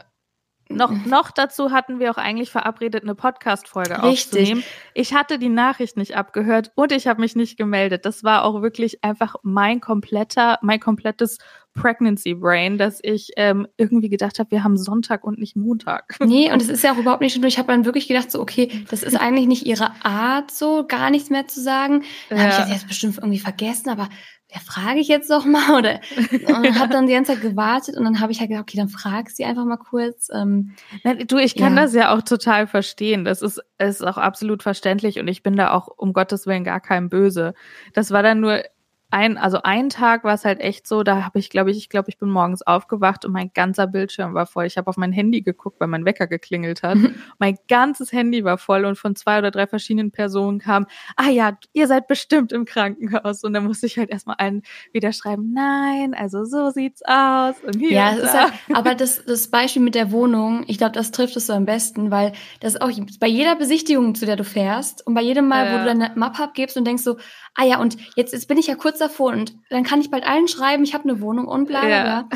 Noch, 0.69 0.91
noch 1.05 1.31
dazu 1.31 1.71
hatten 1.71 1.99
wir 1.99 2.11
auch 2.11 2.17
eigentlich 2.17 2.51
verabredet, 2.51 3.03
eine 3.03 3.15
Podcast-Folge 3.15 4.03
aufzunehmen. 4.03 4.63
Ich 4.93 5.13
hatte 5.13 5.39
die 5.39 5.47
Nachricht 5.47 5.95
nicht 5.95 6.17
abgehört 6.17 6.73
und 6.75 6.91
ich 6.91 7.07
habe 7.07 7.21
mich 7.21 7.37
nicht 7.37 7.57
gemeldet. 7.57 8.03
Das 8.03 8.25
war 8.25 8.43
auch 8.43 8.61
wirklich 8.61 9.01
einfach 9.01 9.35
mein 9.43 9.79
kompletter, 9.79 10.59
mein 10.61 10.81
komplettes 10.81 11.37
Pregnancy 11.73 12.33
Brain, 12.33 12.77
dass 12.77 12.99
ich 13.01 13.29
ähm, 13.37 13.65
irgendwie 13.77 14.09
gedacht 14.09 14.39
habe, 14.39 14.51
wir 14.51 14.65
haben 14.65 14.75
Sonntag 14.77 15.23
und 15.23 15.39
nicht 15.39 15.55
Montag. 15.55 16.17
nee, 16.19 16.51
und 16.51 16.61
es 16.61 16.67
ist 16.75 16.83
ja 16.83 16.91
auch 16.91 16.97
überhaupt 16.97 17.21
nicht 17.21 17.31
schlimm. 17.31 17.45
Ich 17.45 17.57
habe 17.59 17.71
dann 17.71 17.85
wirklich 17.85 18.09
gedacht, 18.09 18.29
so, 18.29 18.41
okay, 18.41 18.83
das 18.89 19.03
ist 19.03 19.15
eigentlich 19.15 19.47
nicht 19.47 19.65
ihre 19.65 19.91
Art, 20.03 20.51
so 20.51 20.85
gar 20.85 21.11
nichts 21.11 21.29
mehr 21.29 21.47
zu 21.47 21.61
sagen. 21.61 22.03
Dann 22.29 22.39
habe 22.39 22.49
ich 22.49 22.55
Ja. 22.57 22.61
das 22.63 22.71
jetzt 22.73 22.87
bestimmt 22.89 23.15
irgendwie 23.19 23.39
vergessen, 23.39 23.89
aber 23.89 24.09
ja, 24.53 24.61
frage 24.61 24.99
ich 24.99 25.09
jetzt 25.09 25.29
doch 25.29 25.45
mal 25.45 25.77
oder 25.77 25.99
und 26.47 26.79
habe 26.79 26.93
dann 26.93 27.05
die 27.05 27.13
ganze 27.13 27.33
Zeit 27.33 27.41
gewartet 27.41 27.97
und 27.97 28.05
dann 28.05 28.21
habe 28.21 28.31
ich 28.31 28.39
halt 28.39 28.49
gedacht, 28.49 28.63
okay, 28.63 28.77
dann 28.77 28.87
frag 28.87 29.29
sie 29.29 29.43
einfach 29.43 29.65
mal 29.65 29.77
kurz. 29.77 30.29
Ähm, 30.33 30.73
Nein, 31.03 31.25
du, 31.27 31.37
ich 31.37 31.55
kann 31.55 31.75
ja. 31.75 31.83
das 31.83 31.93
ja 31.93 32.15
auch 32.15 32.21
total 32.21 32.65
verstehen. 32.65 33.25
Das 33.25 33.41
ist, 33.41 33.61
ist 33.77 34.05
auch 34.05 34.17
absolut 34.17 34.63
verständlich 34.63 35.19
und 35.19 35.27
ich 35.27 35.43
bin 35.43 35.57
da 35.57 35.71
auch 35.71 35.87
um 35.87 36.13
Gottes 36.13 36.47
Willen 36.47 36.63
gar 36.63 36.79
kein 36.79 37.09
Böse. 37.09 37.55
Das 37.93 38.11
war 38.11 38.23
dann 38.23 38.39
nur 38.39 38.63
ein, 39.09 39.37
also 39.37 39.61
ein 39.63 39.89
Tag 39.89 40.25
war 40.25 40.33
es 40.33 40.43
halt 40.43 40.59
echt 40.59 40.85
so, 40.85 41.01
da 41.01 41.23
habe 41.23 41.39
ich, 41.39 41.49
glaube 41.49 41.71
ich, 41.71 41.77
ich 41.77 41.87
glaube, 41.87 42.09
ich 42.09 42.17
bin 42.17 42.29
morgens 42.29 42.61
aufgewacht 42.61 43.23
und 43.23 43.31
mein 43.31 43.51
ganzer 43.53 43.87
Bildschirm 43.87 44.33
war 44.33 44.45
voll. 44.45 44.65
Ich 44.65 44.77
habe 44.77 44.89
auf 44.89 44.97
mein 44.97 45.13
Handy 45.13 45.41
geguckt, 45.41 45.79
weil 45.79 45.87
mein 45.87 46.03
Wecker 46.03 46.27
geklingelt 46.27 46.83
hat. 46.83 46.97
mein 47.39 47.57
ganzes 47.69 48.11
Handy 48.11 48.43
war 48.43 48.57
voll 48.57 48.83
und 48.83 48.97
von 48.97 49.15
zwei 49.15 49.39
oder 49.39 49.49
drei 49.49 49.65
verschiedenen 49.65 50.11
Personen 50.11 50.59
kam, 50.59 50.87
ah 51.15 51.29
ja, 51.29 51.57
ihr 51.71 51.87
seid 51.87 52.07
bestimmt 52.07 52.51
im 52.51 52.65
Krankenhaus. 52.65 53.45
Und 53.45 53.53
dann 53.53 53.63
musste 53.63 53.85
ich 53.85 53.97
halt 53.97 54.09
erstmal 54.09 54.35
einen 54.39 54.63
wieder 54.91 55.13
schreiben, 55.13 55.53
nein, 55.53 56.13
also 56.13 56.43
so 56.43 56.71
sieht's 56.71 57.01
aus. 57.05 57.55
Und 57.65 57.77
hier 57.77 57.91
ja, 57.91 58.09
und 58.09 58.17
ist 58.17 58.33
halt, 58.33 58.51
aber 58.73 58.93
das, 58.93 59.23
das 59.23 59.47
Beispiel 59.47 59.81
mit 59.81 59.95
der 59.95 60.11
Wohnung, 60.11 60.65
ich 60.67 60.77
glaube, 60.77 60.91
das 60.91 61.11
trifft 61.11 61.37
es 61.37 61.47
so 61.47 61.53
am 61.53 61.65
besten, 61.65 62.11
weil 62.11 62.33
das 62.59 62.75
auch 62.75 62.91
bei 63.21 63.27
jeder 63.27 63.55
Besichtigung, 63.55 64.15
zu 64.15 64.25
der 64.25 64.35
du 64.35 64.43
fährst 64.43 65.07
und 65.07 65.13
bei 65.13 65.21
jedem 65.21 65.47
Mal, 65.47 65.65
ja. 65.65 65.73
wo 65.73 65.77
du 65.77 65.85
deine 65.85 66.11
Map 66.15 66.37
abgibst 66.41 66.75
und 66.75 66.85
denkst 66.85 67.03
so, 67.03 67.17
ah 67.55 67.63
ja, 67.63 67.79
und 67.79 67.97
jetzt, 68.15 68.33
jetzt 68.33 68.49
bin 68.49 68.57
ich 68.57 68.67
ja 68.67 68.75
kurz 68.75 68.96
davor 68.97 69.33
und 69.33 69.55
dann 69.69 69.83
kann 69.83 70.01
ich 70.01 70.09
bald 70.09 70.25
allen 70.25 70.47
schreiben, 70.47 70.83
ich 70.83 70.93
habe 70.93 71.03
eine 71.05 71.21
Wohnung 71.21 71.47
und 71.47 71.67
bla 71.67 71.81
bla 71.81 71.89
ja. 71.89 72.29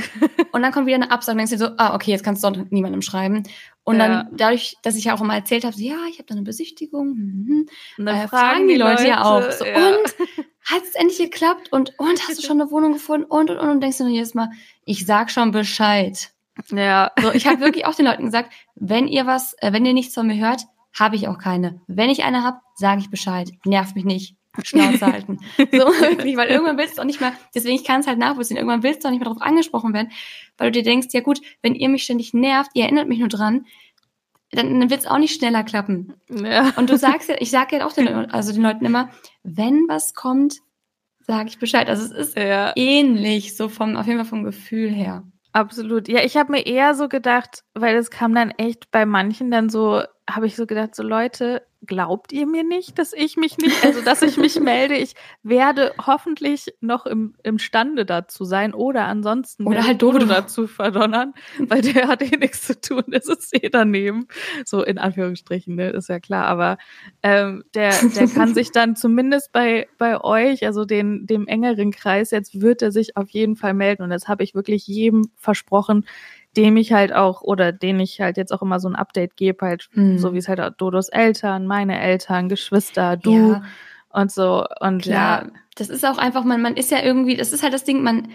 Und 0.51 0.61
dann 0.61 0.71
kommt 0.71 0.87
wieder 0.87 0.95
eine 0.95 1.11
Absage 1.11 1.33
und 1.33 1.37
denkst 1.37 1.51
dir 1.51 1.57
so, 1.57 1.69
ah, 1.77 1.95
okay, 1.95 2.11
jetzt 2.11 2.23
kannst 2.23 2.43
du 2.43 2.49
doch 2.49 2.65
niemandem 2.69 3.01
schreiben. 3.01 3.43
Und 3.83 3.97
ja. 3.97 4.07
dann 4.07 4.27
dadurch, 4.31 4.77
dass 4.83 4.95
ich 4.95 5.05
ja 5.05 5.15
auch 5.15 5.21
immer 5.21 5.35
erzählt 5.35 5.63
habe, 5.63 5.75
so, 5.75 5.81
ja, 5.81 5.97
ich 6.09 6.17
habe 6.19 6.25
da 6.27 6.35
eine 6.35 6.43
Besichtigung, 6.43 7.15
mhm. 7.15 7.69
und 7.97 8.05
dann 8.05 8.15
äh, 8.15 8.27
fragen 8.27 8.67
die 8.67 8.75
Leute, 8.75 9.03
Leute 9.03 9.07
ja 9.07 9.23
auch 9.23 9.51
so, 9.51 9.65
ja. 9.65 9.75
und 9.75 10.15
hat 10.63 10.83
es 10.83 10.95
endlich 10.95 11.17
geklappt 11.17 11.71
und 11.71 11.93
und 11.97 12.27
hast 12.27 12.37
du 12.37 12.45
schon 12.45 12.61
eine 12.61 12.71
Wohnung 12.71 12.93
gefunden 12.93 13.25
und 13.25 13.49
und 13.49 13.57
und, 13.57 13.69
und 13.69 13.81
denkst 13.81 13.97
du 13.97 14.03
dann 14.03 14.13
jedes 14.13 14.33
Mal, 14.33 14.49
ich 14.85 15.05
sag 15.05 15.31
schon 15.31 15.51
Bescheid. 15.51 16.31
Ja. 16.69 17.11
So, 17.21 17.31
ich 17.31 17.47
habe 17.47 17.61
wirklich 17.61 17.85
auch 17.85 17.95
den 17.95 18.05
Leuten 18.05 18.25
gesagt, 18.25 18.51
wenn 18.75 19.07
ihr 19.07 19.25
was, 19.25 19.53
äh, 19.59 19.73
wenn 19.73 19.85
ihr 19.85 19.93
nichts 19.93 20.13
von 20.13 20.27
mir 20.27 20.37
hört, 20.37 20.65
habe 20.97 21.15
ich 21.15 21.27
auch 21.27 21.37
keine. 21.37 21.81
Wenn 21.87 22.09
ich 22.09 22.23
eine 22.23 22.43
habe, 22.43 22.59
sage 22.75 23.01
ich 23.01 23.09
Bescheid. 23.09 23.51
Nervt 23.65 23.95
mich 23.95 24.05
nicht. 24.05 24.35
Schnauze 24.63 25.05
halten. 25.05 25.39
So 25.57 25.67
wirklich, 26.01 26.35
weil 26.37 26.49
irgendwann 26.49 26.77
willst 26.77 26.97
du 26.97 27.01
auch 27.01 27.05
nicht 27.05 27.21
mehr, 27.21 27.33
deswegen 27.55 27.75
ich 27.75 27.83
kann 27.83 28.01
es 28.01 28.07
halt 28.07 28.19
nachvollziehen, 28.19 28.57
irgendwann 28.57 28.83
willst 28.83 29.03
du 29.03 29.07
auch 29.07 29.11
nicht 29.11 29.19
mehr 29.19 29.29
darauf 29.29 29.41
angesprochen 29.41 29.93
werden, 29.93 30.11
weil 30.57 30.71
du 30.71 30.79
dir 30.79 30.83
denkst, 30.83 31.07
ja 31.11 31.21
gut, 31.21 31.41
wenn 31.61 31.75
ihr 31.75 31.89
mich 31.89 32.03
ständig 32.03 32.33
nervt, 32.33 32.71
ihr 32.73 32.83
erinnert 32.83 33.07
mich 33.07 33.19
nur 33.19 33.29
dran, 33.29 33.65
dann, 34.51 34.79
dann 34.79 34.89
wird 34.89 35.01
es 35.01 35.07
auch 35.07 35.17
nicht 35.17 35.35
schneller 35.35 35.63
klappen. 35.63 36.13
Ja. 36.29 36.73
Und 36.75 36.89
du 36.89 36.97
sagst 36.97 37.29
ja, 37.29 37.35
ich 37.39 37.51
sage 37.51 37.77
ja 37.77 37.85
auch 37.85 37.93
den, 37.93 38.07
also 38.31 38.51
den 38.51 38.61
Leuten 38.61 38.85
immer, 38.85 39.09
wenn 39.43 39.85
was 39.87 40.13
kommt, 40.13 40.57
sage 41.21 41.49
ich 41.49 41.59
Bescheid. 41.59 41.87
Also 41.87 42.03
es 42.03 42.11
ist 42.11 42.37
ja. 42.37 42.73
ähnlich, 42.75 43.55
so 43.55 43.69
vom, 43.69 43.95
auf 43.95 44.07
jeden 44.07 44.19
Fall 44.19 44.27
vom 44.27 44.43
Gefühl 44.43 44.89
her. 44.89 45.23
Absolut. 45.53 46.07
Ja, 46.07 46.23
ich 46.23 46.37
habe 46.37 46.51
mir 46.51 46.65
eher 46.65 46.95
so 46.95 47.09
gedacht, 47.09 47.63
weil 47.73 47.95
es 47.95 48.09
kam 48.09 48.33
dann 48.33 48.51
echt 48.51 48.89
bei 48.91 49.05
manchen 49.05 49.51
dann 49.51 49.69
so, 49.69 50.01
habe 50.29 50.47
ich 50.47 50.55
so 50.55 50.65
gedacht, 50.65 50.95
so 50.95 51.03
Leute, 51.03 51.65
glaubt 51.85 52.31
ihr 52.31 52.45
mir 52.45 52.63
nicht, 52.63 52.99
dass 52.99 53.13
ich 53.13 53.37
mich 53.37 53.57
nicht, 53.57 53.83
also 53.83 54.01
dass 54.01 54.21
ich 54.21 54.37
mich 54.37 54.59
melde? 54.59 54.95
Ich 54.95 55.15
werde 55.43 55.93
hoffentlich 56.05 56.73
noch 56.79 57.05
im, 57.05 57.33
imstande 57.43 58.05
dazu 58.05 58.45
sein 58.45 58.73
oder 58.73 59.05
ansonsten 59.05 59.65
oder 59.67 59.85
halt 59.85 60.01
Dodo 60.01 60.25
dazu 60.25 60.67
verdonnern, 60.67 61.33
weil 61.59 61.81
der 61.81 62.07
hat 62.07 62.21
eh 62.21 62.37
nichts 62.37 62.67
zu 62.67 62.79
tun, 62.79 63.03
das 63.07 63.27
ist 63.27 63.53
eh 63.55 63.69
daneben. 63.69 64.27
So 64.65 64.83
in 64.83 64.97
Anführungsstrichen, 64.97 65.75
ne, 65.75 65.89
ist 65.89 66.09
ja 66.09 66.19
klar. 66.19 66.45
Aber 66.45 66.77
ähm, 67.23 67.63
der, 67.73 67.93
der 68.15 68.27
kann 68.27 68.53
sich 68.53 68.71
dann 68.71 68.95
zumindest 68.95 69.51
bei, 69.51 69.87
bei 69.97 70.21
euch, 70.21 70.65
also 70.65 70.85
den, 70.85 71.25
dem 71.25 71.47
engeren 71.47 71.91
Kreis, 71.91 72.31
jetzt 72.31 72.61
wird 72.61 72.81
er 72.81 72.91
sich 72.91 73.17
auf 73.17 73.29
jeden 73.29 73.55
Fall 73.55 73.73
melden. 73.73 74.03
Und 74.03 74.09
das 74.11 74.27
habe 74.27 74.43
ich 74.43 74.53
wirklich 74.53 74.85
jedem 74.87 75.23
versprochen, 75.35 76.05
dem 76.57 76.77
ich 76.77 76.91
halt 76.91 77.13
auch 77.13 77.41
oder 77.41 77.71
den 77.71 77.99
ich 77.99 78.19
halt 78.19 78.37
jetzt 78.37 78.51
auch 78.51 78.61
immer 78.61 78.79
so 78.79 78.87
ein 78.87 78.95
Update 78.95 79.37
gebe, 79.37 79.65
halt 79.65 79.89
mhm. 79.93 80.17
so 80.17 80.33
wie 80.33 80.37
es 80.37 80.47
halt 80.47 80.59
auch 80.59 80.71
Dodos 80.71 81.09
Eltern, 81.09 81.67
meine 81.67 81.99
Eltern, 81.99 82.49
Geschwister, 82.49 83.17
du 83.17 83.53
ja. 83.53 83.63
und 84.09 84.31
so 84.31 84.65
und 84.79 85.03
Klar. 85.03 85.43
ja. 85.43 85.49
Das 85.75 85.89
ist 85.89 86.05
auch 86.05 86.17
einfach, 86.17 86.43
man, 86.43 86.61
man 86.61 86.75
ist 86.75 86.91
ja 86.91 87.01
irgendwie, 87.01 87.37
das 87.37 87.53
ist 87.53 87.63
halt 87.63 87.73
das 87.73 87.85
Ding, 87.85 88.03
man, 88.03 88.27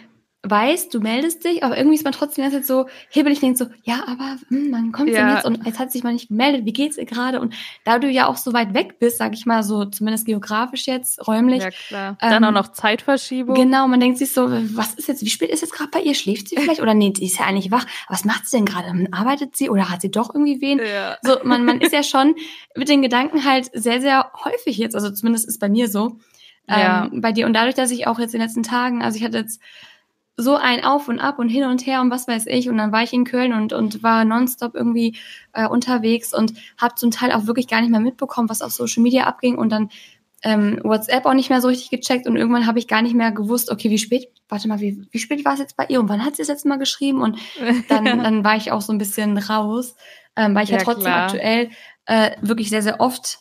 weiß, 0.50 0.88
du 0.88 1.00
meldest 1.00 1.44
dich, 1.44 1.62
aber 1.62 1.76
irgendwie 1.76 1.96
ist 1.96 2.04
man 2.04 2.12
trotzdem 2.12 2.50
jetzt 2.50 2.66
so 2.66 2.86
hebelig, 3.10 3.40
denkt 3.40 3.58
so, 3.58 3.66
ja, 3.82 4.04
aber 4.06 4.36
hm, 4.48 4.70
man 4.70 4.92
kommt 4.92 5.10
ja. 5.10 5.26
denn 5.26 5.34
jetzt 5.36 5.44
und 5.44 5.66
jetzt 5.66 5.78
hat 5.78 5.92
sich 5.92 6.02
mal 6.04 6.12
nicht 6.12 6.28
gemeldet, 6.28 6.64
wie 6.64 6.72
geht's 6.72 6.96
ihr 6.96 7.06
gerade? 7.06 7.40
Und 7.40 7.54
da 7.84 7.98
du 7.98 8.08
ja 8.08 8.26
auch 8.26 8.36
so 8.36 8.52
weit 8.52 8.74
weg 8.74 8.98
bist, 8.98 9.18
sag 9.18 9.34
ich 9.34 9.46
mal 9.46 9.62
so, 9.62 9.84
zumindest 9.84 10.26
geografisch 10.26 10.86
jetzt, 10.86 11.26
räumlich. 11.26 11.62
Ja, 11.62 11.70
klar. 11.70 12.18
Dann 12.20 12.44
auch 12.44 12.52
noch 12.52 12.72
Zeitverschiebung. 12.72 13.54
Genau, 13.54 13.88
man 13.88 14.00
denkt 14.00 14.18
sich 14.18 14.32
so, 14.32 14.50
was 14.50 14.94
ist 14.94 15.08
jetzt, 15.08 15.22
wie 15.22 15.30
spät 15.30 15.50
ist 15.50 15.62
jetzt 15.62 15.72
gerade 15.72 15.90
bei 15.90 16.00
ihr? 16.00 16.14
Schläft 16.14 16.48
sie 16.48 16.56
vielleicht? 16.60 16.80
Oder 16.80 16.94
nee, 16.94 17.10
die 17.10 17.24
ist 17.24 17.38
ja 17.38 17.46
eigentlich 17.46 17.70
wach. 17.70 17.86
Was 18.08 18.24
macht 18.24 18.46
sie 18.46 18.58
denn 18.58 18.66
gerade? 18.66 18.92
Arbeitet 19.12 19.56
sie 19.56 19.70
oder 19.70 19.90
hat 19.90 20.02
sie 20.02 20.10
doch 20.10 20.34
irgendwie 20.34 20.60
wen? 20.60 20.78
Ja. 20.78 21.16
So, 21.22 21.38
man, 21.44 21.64
man 21.64 21.80
ist 21.80 21.92
ja 21.92 22.02
schon 22.02 22.34
mit 22.76 22.88
den 22.88 23.02
Gedanken 23.02 23.44
halt 23.44 23.70
sehr, 23.72 24.00
sehr 24.00 24.30
häufig 24.44 24.78
jetzt, 24.78 24.94
also 24.94 25.10
zumindest 25.10 25.48
ist 25.48 25.58
bei 25.58 25.68
mir 25.68 25.88
so, 25.88 26.18
ja. 26.68 27.06
ähm, 27.06 27.20
bei 27.20 27.32
dir. 27.32 27.46
Und 27.46 27.54
dadurch, 27.54 27.74
dass 27.74 27.90
ich 27.90 28.06
auch 28.06 28.18
jetzt 28.18 28.34
in 28.34 28.40
den 28.40 28.46
letzten 28.46 28.62
Tagen, 28.62 29.02
also 29.02 29.16
ich 29.16 29.24
hatte 29.24 29.38
jetzt 29.38 29.60
so 30.36 30.56
ein 30.56 30.84
Auf 30.84 31.08
und 31.08 31.18
Ab 31.18 31.38
und 31.38 31.48
hin 31.48 31.64
und 31.64 31.86
her 31.86 32.00
und 32.00 32.10
was 32.10 32.28
weiß 32.28 32.46
ich. 32.46 32.68
Und 32.68 32.76
dann 32.76 32.92
war 32.92 33.02
ich 33.02 33.12
in 33.12 33.24
Köln 33.24 33.52
und, 33.52 33.72
und 33.72 34.02
war 34.02 34.24
nonstop 34.24 34.74
irgendwie 34.74 35.16
äh, 35.52 35.66
unterwegs 35.66 36.34
und 36.34 36.52
habe 36.78 36.94
zum 36.94 37.10
Teil 37.10 37.32
auch 37.32 37.46
wirklich 37.46 37.68
gar 37.68 37.80
nicht 37.80 37.90
mehr 37.90 38.00
mitbekommen, 38.00 38.48
was 38.48 38.62
auf 38.62 38.72
Social 38.72 39.02
Media 39.02 39.24
abging 39.24 39.56
und 39.56 39.70
dann 39.70 39.88
ähm, 40.42 40.78
WhatsApp 40.84 41.24
auch 41.24 41.34
nicht 41.34 41.48
mehr 41.48 41.62
so 41.62 41.68
richtig 41.68 41.90
gecheckt 41.90 42.26
und 42.26 42.36
irgendwann 42.36 42.66
habe 42.66 42.78
ich 42.78 42.86
gar 42.86 43.02
nicht 43.02 43.14
mehr 43.14 43.32
gewusst, 43.32 43.70
okay, 43.70 43.88
wie 43.90 43.98
spät, 43.98 44.28
warte 44.48 44.68
mal, 44.68 44.80
wie, 44.80 45.06
wie 45.10 45.18
spät 45.18 45.44
war 45.44 45.54
es 45.54 45.58
jetzt 45.58 45.76
bei 45.76 45.86
ihr 45.88 45.98
und 45.98 46.08
wann 46.08 46.24
hat 46.24 46.36
sie 46.36 46.42
es 46.42 46.48
jetzt 46.48 46.66
mal 46.66 46.78
geschrieben? 46.78 47.22
Und 47.22 47.38
dann, 47.88 48.04
dann 48.04 48.44
war 48.44 48.56
ich 48.56 48.70
auch 48.70 48.82
so 48.82 48.92
ein 48.92 48.98
bisschen 48.98 49.38
raus, 49.38 49.96
ähm, 50.36 50.54
weil 50.54 50.64
ich 50.64 50.70
ja, 50.70 50.78
ja 50.78 50.84
trotzdem 50.84 51.04
klar. 51.04 51.24
aktuell 51.24 51.70
äh, 52.04 52.32
wirklich 52.42 52.68
sehr, 52.68 52.82
sehr 52.82 53.00
oft 53.00 53.38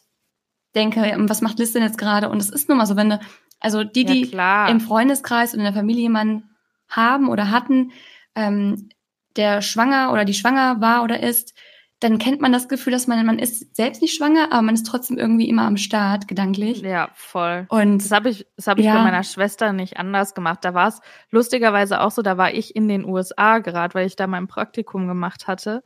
denke, 0.73 1.15
was 1.27 1.41
macht 1.41 1.60
Liz 1.60 1.73
denn 1.73 1.84
jetzt 1.84 1.97
gerade? 1.97 2.29
Und 2.29 2.41
es 2.41 2.49
ist 2.49 2.69
nun 2.69 2.77
mal 2.77 2.86
so, 2.86 2.95
wenn 2.95 3.10
du, 3.10 3.19
also 3.60 3.84
die, 3.84 4.05
die 4.05 4.31
ja, 4.31 4.67
im 4.67 4.79
Freundeskreis 4.79 5.53
und 5.53 5.60
in 5.60 5.65
der 5.65 5.73
Familie 5.73 6.03
jemanden 6.03 6.54
haben 6.89 7.29
oder 7.29 7.51
hatten, 7.51 7.91
ähm, 8.35 8.89
der 9.35 9.61
schwanger 9.61 10.11
oder 10.13 10.25
die 10.25 10.33
schwanger 10.33 10.81
war 10.81 11.03
oder 11.03 11.21
ist, 11.21 11.53
dann 11.99 12.17
kennt 12.17 12.41
man 12.41 12.51
das 12.51 12.67
Gefühl, 12.67 12.91
dass 12.91 13.07
man, 13.07 13.25
man 13.25 13.39
ist 13.39 13.75
selbst 13.75 14.01
nicht 14.01 14.15
schwanger, 14.15 14.51
aber 14.51 14.61
man 14.61 14.75
ist 14.75 14.85
trotzdem 14.85 15.17
irgendwie 15.17 15.47
immer 15.47 15.63
am 15.63 15.77
Start, 15.77 16.27
gedanklich. 16.27 16.81
Ja, 16.81 17.09
voll. 17.13 17.65
Und 17.69 17.99
das 17.99 18.11
habe 18.11 18.29
ich, 18.29 18.45
das 18.57 18.67
habe 18.67 18.81
ich 18.81 18.85
ja. 18.85 18.95
bei 18.95 19.03
meiner 19.03 19.23
Schwester 19.23 19.71
nicht 19.71 19.97
anders 19.97 20.33
gemacht. 20.33 20.59
Da 20.61 20.73
war 20.73 20.89
es 20.89 20.99
lustigerweise 21.31 22.01
auch 22.01 22.11
so, 22.11 22.21
da 22.21 22.37
war 22.37 22.53
ich 22.53 22.75
in 22.75 22.89
den 22.89 23.05
USA 23.05 23.59
gerade, 23.59 23.95
weil 23.95 24.07
ich 24.07 24.15
da 24.15 24.27
mein 24.27 24.47
Praktikum 24.47 25.07
gemacht 25.07 25.47
hatte. 25.47 25.83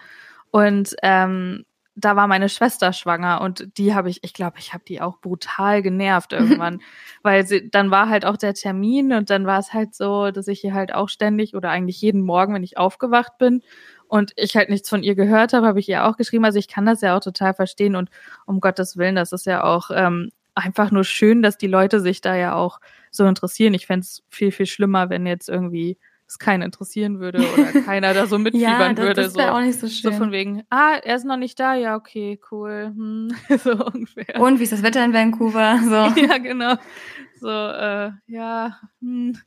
Und 0.51 0.95
ähm, 1.03 1.65
da 1.99 2.15
war 2.15 2.27
meine 2.27 2.49
Schwester 2.49 2.93
schwanger 2.93 3.41
und 3.41 3.77
die 3.77 3.93
habe 3.93 4.09
ich, 4.09 4.23
ich 4.23 4.33
glaube, 4.33 4.57
ich 4.59 4.73
habe 4.73 4.83
die 4.87 5.01
auch 5.01 5.19
brutal 5.19 5.81
genervt 5.81 6.33
irgendwann, 6.33 6.81
weil 7.23 7.45
sie, 7.45 7.69
dann 7.69 7.91
war 7.91 8.09
halt 8.09 8.25
auch 8.25 8.37
der 8.37 8.53
Termin 8.53 9.13
und 9.13 9.29
dann 9.29 9.45
war 9.45 9.59
es 9.59 9.73
halt 9.73 9.95
so, 9.95 10.31
dass 10.31 10.47
ich 10.47 10.63
ihr 10.63 10.73
halt 10.73 10.93
auch 10.93 11.09
ständig 11.09 11.55
oder 11.55 11.69
eigentlich 11.69 12.01
jeden 12.01 12.21
Morgen, 12.21 12.53
wenn 12.53 12.63
ich 12.63 12.77
aufgewacht 12.77 13.37
bin 13.37 13.61
und 14.07 14.31
ich 14.35 14.55
halt 14.55 14.69
nichts 14.69 14.89
von 14.89 15.03
ihr 15.03 15.15
gehört 15.15 15.53
habe, 15.53 15.67
habe 15.67 15.79
ich 15.79 15.89
ihr 15.89 16.05
auch 16.05 16.17
geschrieben. 16.17 16.45
Also 16.45 16.59
ich 16.59 16.67
kann 16.67 16.85
das 16.85 17.01
ja 17.01 17.15
auch 17.15 17.21
total 17.21 17.53
verstehen 17.53 17.95
und 17.95 18.09
um 18.45 18.59
Gottes 18.59 18.97
Willen, 18.97 19.15
das 19.15 19.31
ist 19.31 19.45
ja 19.45 19.63
auch 19.63 19.91
ähm, 19.93 20.31
einfach 20.55 20.91
nur 20.91 21.03
schön, 21.03 21.41
dass 21.41 21.57
die 21.57 21.67
Leute 21.67 21.99
sich 21.99 22.21
da 22.21 22.35
ja 22.35 22.55
auch 22.55 22.79
so 23.11 23.25
interessieren. 23.25 23.73
Ich 23.73 23.87
fände 23.87 24.03
es 24.03 24.23
viel, 24.29 24.51
viel 24.51 24.65
schlimmer, 24.65 25.09
wenn 25.09 25.25
jetzt 25.25 25.49
irgendwie 25.49 25.97
es 26.29 26.37
keinen 26.37 26.61
interessieren 26.61 27.19
würde 27.19 27.39
oder 27.39 27.81
keiner 27.85 28.13
da 28.13 28.27
so 28.27 28.37
mitfiebern 28.37 28.79
ja, 28.79 28.93
das, 28.93 28.97
würde. 29.05 29.21
Das 29.23 29.35
wäre 29.35 29.47
so. 29.47 29.53
auch 29.53 29.61
nicht 29.61 29.79
so 29.79 29.87
schön. 29.87 30.11
So 30.11 30.17
von 30.17 30.31
wegen, 30.31 30.63
ah, 30.69 30.93
er 31.03 31.15
ist 31.15 31.25
noch 31.25 31.37
nicht 31.37 31.59
da, 31.59 31.73
ja, 31.73 31.95
okay, 31.95 32.39
cool. 32.51 32.93
Hm, 32.95 33.35
so 33.63 33.71
ungefähr. 33.83 34.39
Und 34.39 34.59
wie 34.59 34.63
ist 34.63 34.71
das 34.71 34.83
Wetter 34.83 35.03
in 35.03 35.13
Vancouver? 35.13 35.79
So. 35.89 36.21
ja, 36.21 36.37
genau. 36.37 36.75
So, 37.39 37.49
äh, 37.49 38.11
ja, 38.27 38.77
hm. 39.01 39.37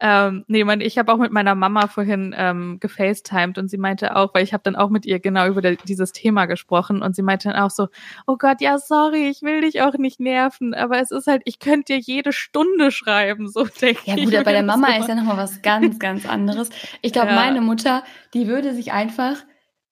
Ähm, 0.00 0.44
nee, 0.46 0.62
mein, 0.62 0.80
ich 0.80 0.96
habe 0.96 1.12
auch 1.12 1.16
mit 1.16 1.32
meiner 1.32 1.56
Mama 1.56 1.88
vorhin 1.88 2.34
ähm, 2.36 2.78
gefacetimed 2.78 3.58
und 3.58 3.68
sie 3.68 3.78
meinte 3.78 4.14
auch, 4.14 4.32
weil 4.32 4.44
ich 4.44 4.52
habe 4.52 4.62
dann 4.62 4.76
auch 4.76 4.90
mit 4.90 5.04
ihr 5.06 5.18
genau 5.18 5.48
über 5.48 5.60
der, 5.60 5.74
dieses 5.74 6.12
Thema 6.12 6.46
gesprochen 6.46 7.02
und 7.02 7.16
sie 7.16 7.22
meinte 7.22 7.48
dann 7.48 7.60
auch 7.60 7.70
so, 7.70 7.88
oh 8.26 8.36
Gott, 8.36 8.60
ja, 8.60 8.78
sorry, 8.78 9.28
ich 9.28 9.42
will 9.42 9.62
dich 9.62 9.82
auch 9.82 9.94
nicht 9.94 10.20
nerven, 10.20 10.72
aber 10.72 11.00
es 11.00 11.10
ist 11.10 11.26
halt, 11.26 11.42
ich 11.46 11.58
könnte 11.58 11.94
dir 11.94 11.98
jede 11.98 12.32
Stunde 12.32 12.92
schreiben, 12.92 13.48
so 13.48 13.64
denke 13.80 14.02
ich. 14.04 14.06
Ja 14.06 14.24
gut, 14.24 14.34
aber 14.34 14.44
bei 14.44 14.52
der 14.52 14.62
Mama 14.62 14.88
so. 14.94 15.00
ist 15.00 15.08
ja 15.08 15.14
nochmal 15.16 15.36
was 15.36 15.62
ganz, 15.62 15.98
ganz 15.98 16.26
anderes. 16.26 16.70
Ich 17.02 17.12
glaube, 17.12 17.30
ja. 17.30 17.34
meine 17.34 17.60
Mutter, 17.60 18.04
die 18.34 18.46
würde 18.46 18.74
sich 18.74 18.92
einfach 18.92 19.36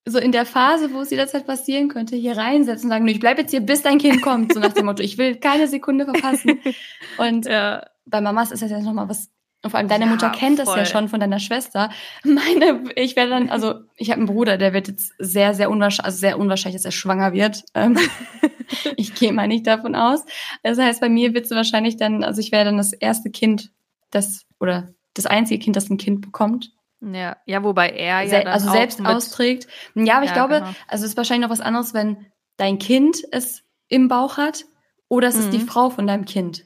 so 0.08 0.20
in 0.20 0.30
der 0.30 0.46
Phase, 0.46 0.94
wo 0.94 1.00
es 1.00 1.10
jederzeit 1.10 1.46
passieren 1.46 1.88
könnte, 1.88 2.14
hier 2.14 2.36
reinsetzen 2.36 2.86
und 2.86 2.90
sagen, 2.90 3.08
ich 3.08 3.18
bleib 3.18 3.38
jetzt 3.38 3.50
hier, 3.50 3.60
bis 3.60 3.82
dein 3.82 3.98
Kind 3.98 4.22
kommt, 4.22 4.54
so 4.54 4.60
nach 4.60 4.72
dem 4.72 4.86
Motto, 4.86 5.02
ich 5.02 5.18
will 5.18 5.34
keine 5.34 5.66
Sekunde 5.66 6.04
verpassen. 6.04 6.60
Und 7.18 7.46
ja. 7.46 7.84
bei 8.04 8.20
Mamas 8.20 8.52
ist 8.52 8.62
das 8.62 8.70
ja 8.70 8.78
nochmal 8.78 9.08
was 9.08 9.32
und 9.62 9.70
vor 9.70 9.78
allem 9.78 9.88
deine 9.88 10.04
ja, 10.04 10.10
Mutter 10.10 10.30
kennt 10.30 10.56
voll. 10.60 10.66
das 10.66 10.76
ja 10.76 10.84
schon 10.84 11.08
von 11.08 11.18
deiner 11.20 11.40
Schwester. 11.40 11.90
Meine, 12.24 12.84
ich 12.94 13.16
werde 13.16 13.30
dann, 13.30 13.50
also 13.50 13.74
ich 13.96 14.10
habe 14.10 14.18
einen 14.18 14.26
Bruder, 14.28 14.58
der 14.58 14.72
wird 14.72 14.88
jetzt 14.88 15.12
sehr, 15.18 15.54
sehr 15.54 15.70
unwahrscheinlich, 15.70 16.04
also 16.06 16.18
sehr 16.18 16.38
unwahrscheinlich, 16.38 16.80
dass 16.80 16.84
er 16.84 16.92
schwanger 16.92 17.32
wird. 17.32 17.64
Ähm, 17.74 17.98
ich 18.96 19.14
gehe 19.14 19.32
mal 19.32 19.48
nicht 19.48 19.66
davon 19.66 19.94
aus. 19.94 20.24
Das 20.62 20.78
heißt, 20.78 21.00
bei 21.00 21.08
mir 21.08 21.34
wird 21.34 21.46
es 21.46 21.50
wahrscheinlich 21.50 21.96
dann, 21.96 22.22
also 22.22 22.40
ich 22.40 22.52
werde 22.52 22.66
dann 22.70 22.76
das 22.78 22.92
erste 22.92 23.30
Kind 23.30 23.70
das 24.10 24.42
oder 24.60 24.88
das 25.14 25.26
einzige 25.26 25.62
Kind, 25.64 25.76
das 25.76 25.90
ein 25.90 25.96
Kind 25.98 26.20
bekommt. 26.20 26.70
Ja, 27.00 27.36
ja, 27.46 27.62
wobei 27.62 27.90
er 27.90 28.22
ja 28.22 28.28
Se 28.28 28.46
also 28.46 28.70
selbst 28.70 29.04
austrägt. 29.04 29.66
Ja, 29.94 30.16
aber 30.16 30.24
ich 30.24 30.30
Ja, 30.30 30.34
glaube, 30.46 30.54
genau. 30.60 30.74
also 30.88 31.04
es 31.04 31.10
ist 31.12 31.16
wahrscheinlich 31.16 31.46
noch 31.48 31.52
was 31.52 31.60
anderes, 31.60 31.92
wenn 31.94 32.26
dein 32.56 32.78
Kind 32.78 33.18
es 33.32 33.62
im 33.88 34.08
Bauch 34.08 34.36
hat 34.36 34.64
oder 35.08 35.28
es 35.28 35.36
ist 35.36 35.52
die 35.52 35.58
Mhm. 35.58 35.66
Frau 35.68 35.90
von 35.90 36.06
deinem 36.06 36.24
Kind. 36.24 36.65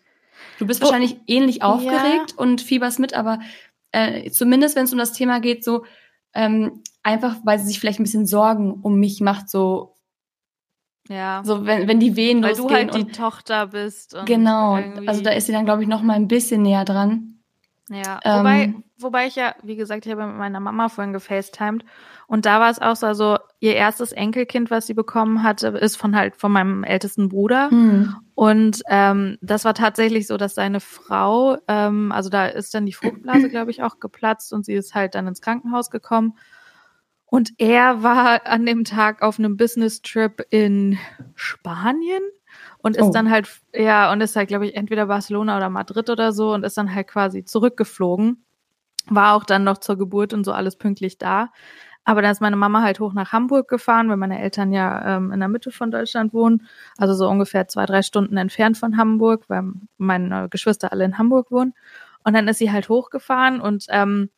Du 0.60 0.66
bist 0.66 0.80
wahrscheinlich 0.82 1.16
ähnlich 1.26 1.62
aufgeregt 1.62 2.34
und 2.36 2.60
fieberst 2.60 2.98
mit, 3.00 3.14
aber 3.14 3.40
äh, 3.92 4.30
zumindest 4.30 4.76
wenn 4.76 4.84
es 4.84 4.92
um 4.92 4.98
das 4.98 5.12
Thema 5.12 5.40
geht, 5.40 5.64
so 5.64 5.84
ähm, 6.34 6.82
einfach, 7.02 7.36
weil 7.44 7.58
sie 7.58 7.66
sich 7.66 7.80
vielleicht 7.80 7.98
ein 7.98 8.04
bisschen 8.04 8.26
Sorgen 8.26 8.74
um 8.82 9.00
mich 9.00 9.20
macht, 9.20 9.48
so, 9.50 9.94
ja, 11.08 11.42
so 11.44 11.66
wenn, 11.66 11.88
wenn 11.88 11.98
die 11.98 12.14
Wehen 12.16 12.42
weil 12.42 12.50
losgehen 12.56 12.68
du 12.68 12.74
halt 12.74 12.94
die 12.94 13.00
und 13.04 13.16
Tochter 13.16 13.68
bist. 13.68 14.16
Genau, 14.26 14.76
irgendwie- 14.76 15.08
also 15.08 15.22
da 15.22 15.30
ist 15.30 15.46
sie 15.46 15.52
dann 15.52 15.64
glaube 15.64 15.82
ich 15.82 15.88
noch 15.88 16.02
mal 16.02 16.14
ein 16.14 16.28
bisschen 16.28 16.62
näher 16.62 16.84
dran. 16.84 17.34
Ja, 17.88 18.20
Ähm, 18.22 18.38
wobei, 18.38 18.74
wobei 18.98 19.26
ich 19.26 19.34
ja, 19.34 19.54
wie 19.64 19.74
gesagt, 19.74 20.06
ich 20.06 20.12
habe 20.12 20.24
mit 20.26 20.36
meiner 20.36 20.60
Mama 20.60 20.88
vorhin 20.88 21.12
gefacetimed 21.12 21.84
und 22.28 22.46
da 22.46 22.60
war 22.60 22.70
es 22.70 22.78
auch 22.80 22.94
so, 22.94 23.06
also 23.06 23.38
ihr 23.58 23.74
erstes 23.74 24.12
Enkelkind, 24.12 24.70
was 24.70 24.86
sie 24.86 24.94
bekommen 24.94 25.42
hatte, 25.42 25.68
ist 25.68 25.96
von 25.96 26.14
halt 26.14 26.36
von 26.36 26.52
meinem 26.52 26.84
ältesten 26.84 27.28
Bruder 27.28 27.70
Hm. 27.70 28.14
Und 28.40 28.80
ähm, 28.88 29.36
das 29.42 29.66
war 29.66 29.74
tatsächlich 29.74 30.26
so, 30.26 30.38
dass 30.38 30.54
seine 30.54 30.80
Frau, 30.80 31.58
ähm, 31.68 32.10
also 32.10 32.30
da 32.30 32.46
ist 32.46 32.72
dann 32.72 32.86
die 32.86 32.94
Fruchtblase, 32.94 33.50
glaube 33.50 33.70
ich, 33.70 33.82
auch 33.82 34.00
geplatzt 34.00 34.54
und 34.54 34.64
sie 34.64 34.72
ist 34.72 34.94
halt 34.94 35.14
dann 35.14 35.26
ins 35.26 35.42
Krankenhaus 35.42 35.90
gekommen 35.90 36.38
und 37.26 37.52
er 37.58 38.02
war 38.02 38.46
an 38.46 38.64
dem 38.64 38.84
Tag 38.84 39.20
auf 39.20 39.38
einem 39.38 39.58
Business-Trip 39.58 40.42
in 40.48 40.98
Spanien 41.34 42.22
und 42.78 42.96
ist 42.96 43.08
Oh. 43.08 43.12
dann 43.12 43.30
halt, 43.30 43.60
ja, 43.74 44.10
und 44.10 44.22
ist 44.22 44.36
halt, 44.36 44.48
glaube 44.48 44.66
ich, 44.66 44.74
entweder 44.74 45.04
Barcelona 45.06 45.58
oder 45.58 45.68
Madrid 45.68 46.08
oder 46.08 46.32
so 46.32 46.54
und 46.54 46.64
ist 46.64 46.78
dann 46.78 46.94
halt 46.94 47.08
quasi 47.08 47.44
zurückgeflogen. 47.44 48.42
War 49.08 49.34
auch 49.34 49.44
dann 49.44 49.64
noch 49.64 49.78
zur 49.78 49.98
Geburt 49.98 50.32
und 50.32 50.44
so 50.44 50.52
alles 50.52 50.76
pünktlich 50.76 51.18
da. 51.18 51.50
Aber 52.04 52.22
dann 52.22 52.32
ist 52.32 52.40
meine 52.40 52.56
Mama 52.56 52.82
halt 52.82 52.98
hoch 52.98 53.12
nach 53.12 53.32
Hamburg 53.32 53.68
gefahren, 53.68 54.08
weil 54.08 54.16
meine 54.16 54.40
Eltern 54.40 54.72
ja 54.72 55.16
ähm, 55.16 55.32
in 55.32 55.40
der 55.40 55.48
Mitte 55.48 55.70
von 55.70 55.90
Deutschland 55.90 56.32
wohnen. 56.32 56.66
Also 56.96 57.14
so 57.14 57.28
ungefähr 57.28 57.68
zwei, 57.68 57.86
drei 57.86 58.02
Stunden 58.02 58.36
entfernt 58.36 58.78
von 58.78 58.96
Hamburg, 58.96 59.44
weil 59.48 59.64
meine 59.98 60.48
Geschwister 60.48 60.92
alle 60.92 61.04
in 61.04 61.18
Hamburg 61.18 61.50
wohnen. 61.50 61.74
Und 62.24 62.34
dann 62.34 62.48
ist 62.48 62.58
sie 62.58 62.72
halt 62.72 62.88
hochgefahren 62.88 63.60
und 63.60 63.86
ähm, 63.90 64.30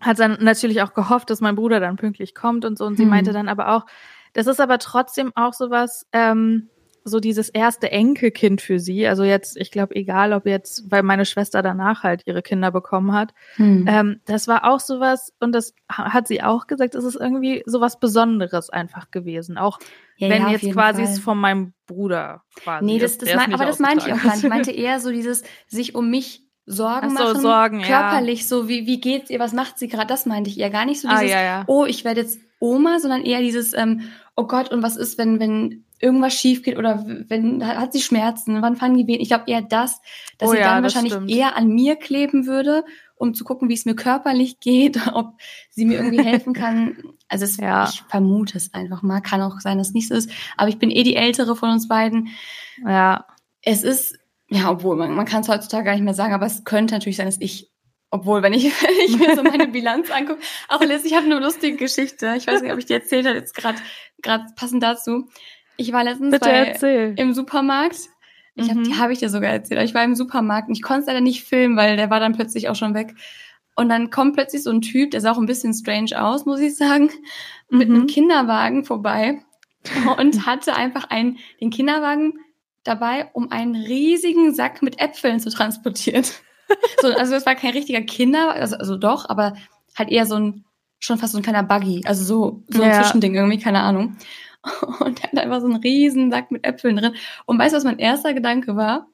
hat 0.00 0.18
dann 0.18 0.38
natürlich 0.40 0.82
auch 0.82 0.94
gehofft, 0.94 1.30
dass 1.30 1.40
mein 1.40 1.56
Bruder 1.56 1.80
dann 1.80 1.96
pünktlich 1.96 2.34
kommt 2.34 2.64
und 2.64 2.78
so. 2.78 2.84
Und 2.84 2.96
sie 2.96 3.04
Hm. 3.04 3.10
meinte 3.10 3.32
dann 3.32 3.48
aber 3.48 3.74
auch, 3.74 3.86
das 4.32 4.46
ist 4.46 4.60
aber 4.60 4.78
trotzdem 4.78 5.32
auch 5.34 5.52
sowas, 5.52 6.06
ähm, 6.12 6.68
so 7.04 7.20
dieses 7.20 7.48
erste 7.48 7.90
Enkelkind 7.90 8.60
für 8.60 8.78
sie. 8.78 9.06
Also 9.06 9.24
jetzt, 9.24 9.56
ich 9.56 9.70
glaube, 9.70 9.94
egal 9.96 10.32
ob 10.32 10.46
jetzt, 10.46 10.90
weil 10.90 11.02
meine 11.02 11.24
Schwester 11.24 11.62
danach 11.62 12.02
halt 12.02 12.22
ihre 12.26 12.42
Kinder 12.42 12.70
bekommen 12.70 13.12
hat. 13.12 13.32
Hm. 13.56 13.86
Ähm, 13.88 14.20
das 14.26 14.48
war 14.48 14.64
auch 14.70 14.80
sowas, 14.80 15.32
und 15.40 15.52
das 15.52 15.74
ha- 15.90 16.12
hat 16.12 16.28
sie 16.28 16.42
auch 16.42 16.66
gesagt, 16.66 16.94
es 16.94 17.04
ist 17.04 17.16
irgendwie 17.16 17.62
sowas 17.66 17.98
Besonderes 17.98 18.70
einfach 18.70 19.10
gewesen. 19.10 19.58
Auch 19.58 19.78
Ja, 20.16 20.28
wenn 20.30 20.42
ja, 20.42 20.50
jetzt 20.50 20.70
quasi 20.72 21.02
Fall. 21.04 21.12
es 21.12 21.18
von 21.18 21.38
meinem 21.38 21.72
Bruder 21.86 22.42
quasi 22.56 22.84
Nee, 22.84 22.98
das, 22.98 23.18
das 23.18 23.28
ist 23.30 23.36
mein, 23.36 23.54
aber 23.54 23.64
das 23.66 23.78
meinte 23.78 24.06
ich 24.08 24.12
auch 24.12 24.22
gar 24.22 24.34
nicht. 24.34 24.44
Ich 24.44 24.50
meinte 24.50 24.70
eher 24.72 25.00
so 25.00 25.10
dieses 25.10 25.42
sich 25.66 25.94
um 25.94 26.10
mich 26.10 26.44
Sorgen 26.70 27.08
so, 27.16 27.24
machen, 27.24 27.40
Sorgen, 27.40 27.80
ja. 27.80 27.86
körperlich 27.86 28.46
so, 28.46 28.68
wie, 28.68 28.86
wie 28.86 29.00
geht's 29.00 29.30
ihr, 29.30 29.38
was 29.40 29.54
macht 29.54 29.78
sie 29.78 29.88
gerade, 29.88 30.06
das 30.06 30.26
meinte 30.26 30.50
ich 30.50 30.60
eher 30.60 30.68
gar 30.68 30.84
nicht 30.84 31.00
so 31.00 31.08
Ah, 31.08 31.20
dieses, 31.20 31.32
ja, 31.32 31.42
ja. 31.42 31.64
oh, 31.66 31.86
ich 31.86 32.04
werde 32.04 32.20
jetzt 32.20 32.38
Oma, 32.60 32.98
sondern 32.98 33.22
eher 33.22 33.40
dieses, 33.40 33.72
ähm, 33.72 34.02
oh 34.36 34.46
Gott, 34.46 34.70
und 34.70 34.82
was 34.82 34.96
ist, 34.96 35.16
wenn, 35.16 35.40
wenn 35.40 35.84
irgendwas 36.00 36.34
schief 36.34 36.62
geht 36.62 36.76
oder 36.78 37.04
wenn, 37.28 37.66
hat 37.66 37.92
sie 37.92 38.00
Schmerzen, 38.02 38.62
wann 38.62 38.76
fangen 38.76 38.96
die 38.96 39.06
Wehen? 39.06 39.20
Ich 39.20 39.28
glaube 39.28 39.44
eher 39.46 39.62
das, 39.62 40.00
dass 40.38 40.48
Oh 40.48 40.52
sie 40.52 40.58
ja, 40.58 40.74
dann 40.74 40.82
wahrscheinlich 40.82 41.12
stimmt. 41.12 41.30
eher 41.30 41.56
an 41.56 41.68
mir 41.68 41.96
kleben 41.96 42.46
würde, 42.46 42.84
um 43.16 43.34
zu 43.34 43.44
gucken, 43.44 43.68
wie 43.68 43.74
es 43.74 43.84
mir 43.84 43.96
körperlich 43.96 44.60
geht, 44.60 44.98
ob 45.12 45.32
sie 45.70 45.84
mir 45.84 45.98
irgendwie 45.98 46.22
helfen 46.22 46.52
kann. 46.52 46.96
Also 47.28 47.44
es, 47.44 47.56
Ja. 47.56 47.88
ich 47.88 48.02
vermute 48.08 48.56
es 48.56 48.72
einfach 48.74 49.02
mal, 49.02 49.20
kann 49.20 49.42
auch 49.42 49.58
sein, 49.60 49.78
dass 49.78 49.88
es 49.88 49.94
nicht 49.94 50.08
so 50.08 50.14
ist, 50.14 50.30
aber 50.56 50.68
ich 50.68 50.78
bin 50.78 50.90
eh 50.90 51.02
die 51.02 51.16
ältere 51.16 51.56
von 51.56 51.70
uns 51.70 51.88
beiden 51.88 52.28
Ja, 52.86 53.26
es 53.62 53.82
ist, 53.82 54.16
ja, 54.50 54.70
obwohl, 54.70 54.96
man, 54.96 55.14
man 55.14 55.26
kann 55.26 55.40
es 55.42 55.48
heutzutage 55.48 55.84
gar 55.84 55.92
nicht 55.92 56.04
mehr 56.04 56.14
sagen, 56.14 56.32
aber 56.32 56.46
es 56.46 56.64
könnte 56.64 56.94
natürlich 56.94 57.16
sein, 57.16 57.26
dass 57.26 57.40
ich, 57.40 57.70
obwohl, 58.10 58.42
wenn 58.42 58.52
ich, 58.54 58.64
wenn 58.82 59.04
ich 59.04 59.18
mir 59.18 59.34
so 59.36 59.42
meine 59.42 59.66
Bilanz 59.68 60.10
angucke, 60.10 60.40
auch 60.68 60.80
Liz, 60.80 61.04
ich 61.04 61.14
habe 61.14 61.26
eine 61.26 61.40
lustige 61.40 61.76
Geschichte. 61.76 62.34
Ich 62.38 62.46
weiß 62.46 62.62
nicht, 62.62 62.72
ob 62.72 62.78
ich 62.78 62.86
die 62.86 62.94
erzählt 62.94 63.26
habe, 63.26 63.36
jetzt 63.36 63.54
gerade 63.54 63.78
gerade 64.22 64.44
passend 64.56 64.82
dazu. 64.82 65.28
Ich 65.78 65.92
war 65.92 66.04
letztens 66.04 66.32
bitte 66.32 66.44
bei, 66.44 66.50
erzähl. 66.66 67.14
im 67.16 67.32
Supermarkt. 67.32 67.96
Ich 68.56 68.68
hab, 68.68 68.76
Mhm. 68.76 68.84
die 68.84 68.96
habe 68.98 69.12
ich 69.12 69.20
dir 69.20 69.30
sogar 69.30 69.50
erzählt. 69.50 69.80
Ich 69.82 69.94
war 69.94 70.04
im 70.04 70.14
Supermarkt 70.16 70.68
und 70.68 70.74
ich 70.74 70.82
konnte 70.82 71.00
es 71.02 71.06
leider 71.06 71.20
nicht 71.22 71.44
filmen, 71.44 71.76
weil 71.76 71.96
der 71.96 72.10
war 72.10 72.20
dann 72.20 72.34
plötzlich 72.34 72.68
auch 72.68 72.74
schon 72.74 72.92
weg. 72.94 73.14
Und 73.76 73.88
dann 73.88 74.10
kommt 74.10 74.34
plötzlich 74.34 74.64
so 74.64 74.70
ein 74.70 74.80
Typ, 74.82 75.12
der 75.12 75.20
sah 75.20 75.30
auch 75.30 75.38
ein 75.38 75.46
bisschen 75.46 75.72
strange 75.72 76.20
aus, 76.20 76.44
muss 76.44 76.58
ich 76.60 76.76
sagen, 76.76 77.10
mit 77.70 77.88
Mhm. 77.88 77.94
einem 77.94 78.06
Kinderwagen 78.08 78.84
vorbei 78.84 79.40
und 80.18 80.44
hatte 80.46 80.74
einfach 80.74 81.04
einen, 81.10 81.38
den 81.60 81.70
Kinderwagen 81.70 82.34
dabei, 82.82 83.30
um 83.32 83.52
einen 83.52 83.76
riesigen 83.76 84.52
Sack 84.52 84.82
mit 84.82 85.00
Äpfeln 85.00 85.38
zu 85.38 85.50
transportieren. 85.50 86.24
So, 87.00 87.08
also 87.08 87.34
es 87.36 87.46
war 87.46 87.54
kein 87.54 87.70
richtiger 87.72 88.02
Kinder, 88.02 88.52
also, 88.52 88.76
also 88.76 88.96
doch, 88.96 89.28
aber 89.28 89.54
halt 89.96 90.10
eher 90.10 90.26
so 90.26 90.34
ein, 90.34 90.64
schon 90.98 91.16
fast 91.18 91.32
so 91.32 91.38
ein 91.38 91.42
kleiner 91.44 91.62
Buggy, 91.62 92.02
also 92.04 92.24
so, 92.24 92.62
so 92.68 92.82
ein 92.82 92.90
Ja. 92.90 93.00
Zwischending 93.02 93.34
irgendwie, 93.36 93.58
keine 93.58 93.80
Ahnung. 93.80 94.16
Und 95.00 95.22
er 95.22 95.32
hat 95.32 95.38
einfach 95.38 95.60
so 95.60 95.66
einen 95.66 95.76
riesen 95.76 96.30
Sack 96.30 96.50
mit 96.50 96.66
Äpfeln 96.66 96.96
drin. 96.96 97.14
Und 97.46 97.58
weißt 97.58 97.72
du, 97.72 97.76
was 97.76 97.84
mein 97.84 97.98
erster 97.98 98.34
Gedanke 98.34 98.76
war? 98.76 99.08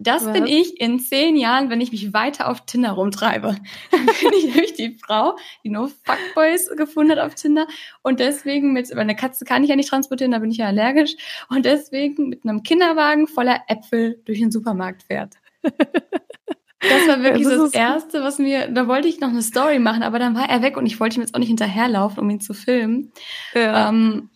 Das 0.00 0.24
Was? 0.24 0.32
bin 0.32 0.46
ich 0.46 0.80
in 0.80 1.00
zehn 1.00 1.36
Jahren, 1.36 1.70
wenn 1.70 1.80
ich 1.80 1.90
mich 1.90 2.12
weiter 2.12 2.48
auf 2.48 2.64
Tinder 2.64 2.92
rumtreibe. 2.92 3.56
Dann 3.90 4.06
bin 4.06 4.32
ich 4.38 4.44
nämlich 4.54 4.74
die 4.74 4.96
Frau, 4.96 5.36
die 5.64 5.70
nur 5.70 5.88
Fuckboys 5.88 6.70
gefunden 6.76 7.12
hat 7.12 7.18
auf 7.18 7.34
Tinder 7.34 7.66
und 8.02 8.20
deswegen 8.20 8.72
mit, 8.72 8.88
weil 8.92 9.00
eine 9.00 9.16
Katze 9.16 9.44
kann 9.44 9.64
ich 9.64 9.70
ja 9.70 9.76
nicht 9.76 9.88
transportieren, 9.88 10.30
da 10.30 10.38
bin 10.38 10.52
ich 10.52 10.58
ja 10.58 10.66
allergisch 10.66 11.16
und 11.48 11.66
deswegen 11.66 12.28
mit 12.28 12.44
einem 12.44 12.62
Kinderwagen 12.62 13.26
voller 13.26 13.62
Äpfel 13.66 14.22
durch 14.24 14.38
den 14.38 14.52
Supermarkt 14.52 15.02
fährt. 15.02 15.34
Das 15.62 17.08
war 17.08 17.20
wirklich 17.24 17.48
Das 17.48 17.58
das, 17.58 17.74
Erste, 17.74 18.22
was 18.22 18.38
mir, 18.38 18.68
da 18.68 18.86
wollte 18.86 19.08
ich 19.08 19.18
noch 19.18 19.30
eine 19.30 19.42
Story 19.42 19.80
machen, 19.80 20.04
aber 20.04 20.20
dann 20.20 20.36
war 20.36 20.48
er 20.48 20.62
weg 20.62 20.76
und 20.76 20.86
ich 20.86 21.00
wollte 21.00 21.16
ihm 21.16 21.22
jetzt 21.22 21.34
auch 21.34 21.40
nicht 21.40 21.48
hinterherlaufen, 21.48 22.22
um 22.22 22.30
ihn 22.30 22.40
zu 22.40 22.54
filmen. 22.54 23.10
Ja. 23.52 23.88
Ähm, 23.88 24.30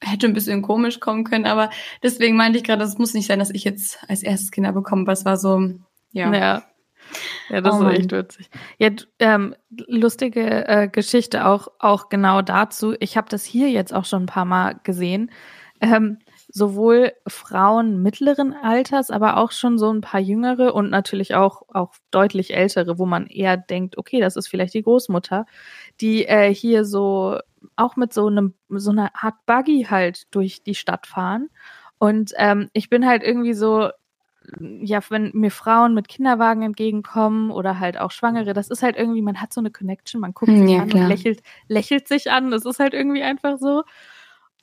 hätte 0.00 0.26
ein 0.26 0.32
bisschen 0.34 0.62
komisch 0.62 1.00
kommen 1.00 1.24
können, 1.24 1.46
aber 1.46 1.70
deswegen 2.02 2.36
meinte 2.36 2.58
ich 2.58 2.64
gerade, 2.64 2.80
das 2.80 2.98
muss 2.98 3.14
nicht 3.14 3.26
sein, 3.26 3.38
dass 3.38 3.50
ich 3.50 3.64
jetzt 3.64 3.98
als 4.08 4.22
erstes 4.22 4.50
Kinder 4.50 4.72
bekomme, 4.72 5.06
was 5.06 5.24
war 5.24 5.36
so, 5.36 5.60
ja. 6.12 6.32
Ja. 6.32 6.62
Ja, 7.50 7.60
das 7.60 7.74
Oh 7.74 7.78
ist 7.78 7.82
Mann. 7.82 7.94
echt 7.96 8.12
witzig. 8.12 8.50
Ja, 8.78 8.90
ähm, 9.18 9.54
lustige 9.88 10.66
äh, 10.66 10.88
Geschichte 10.88 11.46
auch, 11.46 11.68
auch 11.78 12.08
genau 12.08 12.40
dazu. 12.42 12.94
Ich 12.98 13.16
habe 13.16 13.28
das 13.28 13.44
hier 13.44 13.70
jetzt 13.70 13.92
auch 13.92 14.04
schon 14.06 14.22
ein 14.24 14.26
paar 14.26 14.46
Mal 14.46 14.80
gesehen. 14.84 15.30
Ähm, 15.80 16.18
sowohl 16.48 17.12
Frauen 17.26 18.00
mittleren 18.02 18.54
Alters, 18.54 19.10
aber 19.10 19.36
auch 19.36 19.50
schon 19.52 19.76
so 19.76 19.92
ein 19.92 20.00
paar 20.00 20.20
jüngere 20.20 20.74
und 20.74 20.88
natürlich 20.88 21.34
auch, 21.34 21.62
auch 21.68 21.94
deutlich 22.10 22.54
ältere, 22.54 22.98
wo 22.98 23.06
man 23.06 23.26
eher 23.26 23.56
denkt, 23.56 23.98
okay, 23.98 24.20
das 24.20 24.36
ist 24.36 24.48
vielleicht 24.48 24.72
die 24.74 24.82
Großmutter, 24.82 25.46
die 26.00 26.26
äh, 26.26 26.54
hier 26.54 26.84
so 26.84 27.38
auch 27.76 27.96
mit 27.96 28.12
so 28.12 28.26
einem, 28.26 28.54
so 28.68 28.90
einer 28.90 29.10
Art 29.14 29.34
Buggy 29.46 29.86
halt 29.90 30.34
durch 30.34 30.62
die 30.62 30.74
Stadt 30.74 31.06
fahren. 31.06 31.50
Und 31.98 32.32
ähm, 32.36 32.70
ich 32.72 32.90
bin 32.90 33.06
halt 33.06 33.22
irgendwie 33.22 33.54
so, 33.54 33.90
ja, 34.60 35.00
wenn 35.08 35.30
mir 35.34 35.50
Frauen 35.50 35.94
mit 35.94 36.08
Kinderwagen 36.08 36.62
entgegenkommen 36.62 37.50
oder 37.50 37.80
halt 37.80 37.98
auch 37.98 38.10
Schwangere, 38.10 38.52
das 38.52 38.68
ist 38.68 38.82
halt 38.82 38.96
irgendwie, 38.96 39.22
man 39.22 39.40
hat 39.40 39.52
so 39.54 39.60
eine 39.60 39.70
Connection, 39.70 40.20
man 40.20 40.34
guckt 40.34 40.50
Hm, 40.50 40.66
sich 40.66 40.76
ja, 40.76 40.82
an 40.82 40.88
klar. 40.90 41.02
und 41.04 41.08
lächelt, 41.08 41.42
lächelt 41.68 42.08
sich 42.08 42.30
an. 42.30 42.50
Das 42.50 42.64
ist 42.66 42.78
halt 42.78 42.92
irgendwie 42.94 43.22
einfach 43.22 43.58
so. 43.58 43.84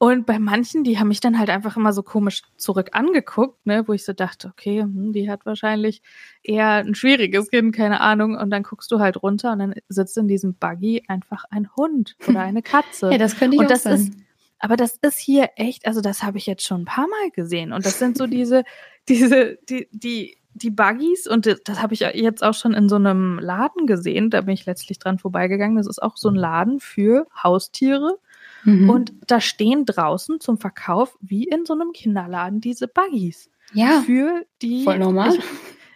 Und 0.02 0.26
bei 0.26 0.40
manchen, 0.40 0.84
die 0.84 0.98
haben 0.98 1.10
mich 1.10 1.20
dann 1.20 1.38
halt 1.38 1.52
einfach 1.52 1.78
immer 1.78 1.94
so 1.94 2.02
komisch 2.02 2.42
zurück 2.58 2.90
angeguckt, 2.94 3.64
ne, 3.68 3.88
wo 3.88 3.94
ich 3.94 4.04
so 4.04 4.14
dachte, 4.14 4.48
okay, 4.48 4.82
hm, 4.82 5.14
die 5.14 5.30
hat 5.30 5.46
wahrscheinlich 5.46 6.02
eher 6.42 6.70
ein 6.70 6.96
schwieriges 6.96 7.52
Kind, 7.52 7.76
keine 7.76 8.02
Ahnung. 8.02 8.36
Und 8.36 8.50
dann 8.50 8.64
guckst 8.64 8.92
du 8.92 9.00
halt 9.00 9.22
runter 9.22 9.52
und 9.52 9.60
dann 9.60 9.76
sitzt 9.90 10.18
in 10.18 10.28
diesem 10.28 10.56
Buggy 10.56 11.04
einfach 11.08 11.46
ein 11.52 11.70
Hund 11.78 12.16
oder 12.28 12.40
eine 12.40 12.64
Katze. 12.64 13.10
Ja, 13.12 13.20
das 13.20 13.38
könnte 13.38 13.54
ich 13.54 13.60
Und 13.60 13.68
auch 13.68 13.70
das 13.70 13.84
sein. 13.84 13.94
ist, 13.94 14.14
aber 14.58 14.76
das 14.76 14.98
ist 15.04 15.20
hier 15.20 15.52
echt, 15.56 15.86
also 15.86 16.02
das 16.02 16.24
habe 16.24 16.40
ich 16.40 16.48
jetzt 16.48 16.66
schon 16.66 16.82
ein 16.82 16.86
paar 16.86 17.08
Mal 17.08 17.30
gesehen. 17.36 17.72
Und 17.72 17.86
das 17.86 18.00
sind 18.00 18.18
so 18.18 18.26
diese, 18.26 18.64
diese, 19.08 19.60
die, 19.70 19.88
die, 19.92 20.36
die 20.56 20.72
Buggies 20.72 21.28
und 21.28 21.46
das, 21.46 21.62
das 21.64 21.80
habe 21.80 21.94
ich 21.94 22.00
jetzt 22.00 22.44
auch 22.44 22.56
schon 22.56 22.74
in 22.74 22.90
so 22.90 22.96
einem 22.96 23.38
Laden 23.38 23.86
gesehen. 23.86 24.32
Da 24.32 24.42
bin 24.42 24.56
ich 24.56 24.66
letztlich 24.66 24.98
dran 24.98 25.20
vorbeigegangen. 25.20 25.78
Das 25.78 25.86
ist 25.86 26.02
auch 26.02 26.18
so 26.18 26.30
ein 26.30 26.36
Laden 26.36 26.80
für 26.80 27.28
Haustiere. 27.44 28.18
Mhm. 28.64 28.90
Und 28.90 29.14
da 29.28 29.42
stehen 29.42 29.86
draußen 29.86 30.40
zum 30.40 30.58
Verkauf, 30.58 31.18
wie 31.22 31.44
in 31.46 31.66
so 31.66 31.74
einem 31.74 31.92
Kinderladen, 31.94 32.62
diese 32.62 32.88
Buggies. 32.88 33.50
ja, 33.74 34.02
Für 34.02 34.46
die. 34.62 34.84
voll 34.84 35.00
normal. 35.00 35.38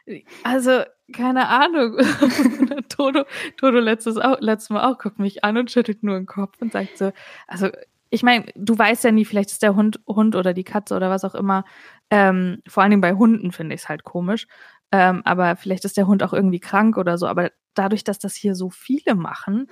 Ich, 0.06 0.26
also, 0.44 0.84
keine 1.14 1.48
Ahnung. 1.48 1.98
Toto, 2.90 3.26
Toto 3.58 3.80
letztes, 3.80 4.18
auch, 4.18 4.40
letztes 4.40 4.70
Mal 4.70 4.92
auch 4.92 4.98
guckt 4.98 5.20
mich 5.20 5.44
an 5.44 5.58
und 5.58 5.72
schüttelt 5.72 6.04
nur 6.04 6.16
den 6.16 6.26
Kopf 6.26 6.62
und 6.62 6.72
sagt 6.72 6.98
so, 6.98 7.12
also 7.48 7.70
ich 8.10 8.24
meine, 8.24 8.46
du 8.56 8.78
weißt 8.78 9.04
ja 9.04 9.12
nie, 9.12 9.26
vielleicht 9.26 9.52
ist 9.52 9.64
der 9.64 9.76
Hund, 9.76 10.00
Hund 10.08 10.36
oder 10.36 10.54
die 10.54 10.64
Katze 10.64 10.96
oder 10.96 11.10
was 11.10 11.26
auch 11.26 11.36
immer. 11.36 11.66
Ähm, 12.10 12.62
vor 12.68 12.84
allen 12.84 12.92
Dingen 12.92 13.02
bei 13.02 13.14
Hunden 13.14 13.52
finde 13.52 13.76
ich 13.76 13.82
es 13.82 13.90
halt 13.90 14.04
komisch. 14.04 14.48
Ähm, 14.92 15.22
aber 15.26 15.56
vielleicht 15.56 15.86
ist 15.86 15.98
der 15.98 16.08
Hund 16.08 16.24
auch 16.24 16.34
irgendwie 16.34 16.60
krank 16.60 16.98
oder 16.98 17.18
so. 17.18 17.28
Aber 17.28 17.52
dadurch, 17.74 18.04
dass 18.04 18.20
das 18.20 18.36
hier 18.36 18.56
so 18.56 18.70
viele 18.70 19.16
machen, 19.16 19.68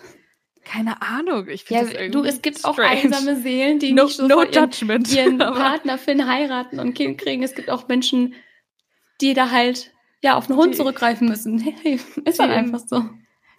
keine 0.64 1.02
Ahnung. 1.02 1.48
Ich 1.50 1.66
finde 1.66 2.04
ja, 2.04 2.10
du, 2.10 2.24
es 2.24 2.42
gibt 2.42 2.60
strange. 2.60 2.76
auch 2.76 2.80
einsame 2.80 3.36
Seelen, 3.36 3.80
die 3.80 3.92
no, 3.92 4.06
nicht 4.06 4.16
so 4.16 4.28
no 4.28 4.44
ihren, 4.44 5.06
ihren 5.06 5.38
Partner 5.38 5.98
Finn 5.98 6.28
heiraten 6.28 6.80
und 6.80 6.94
Kind 6.94 7.18
kriegen. 7.18 7.44
Es 7.44 7.56
gibt 7.56 7.70
auch 7.70 7.88
Menschen, 7.88 8.36
die 9.22 9.34
da 9.34 9.52
halt 9.52 9.92
ja 10.22 10.36
auf 10.36 10.50
einen 10.50 10.58
Hund 10.58 10.74
die, 10.74 10.78
zurückgreifen 10.78 11.28
müssen. 11.28 11.60
Hey, 11.84 12.00
ist 12.26 12.40
halt 12.40 12.52
einfach 12.52 12.80
so. 12.80 13.04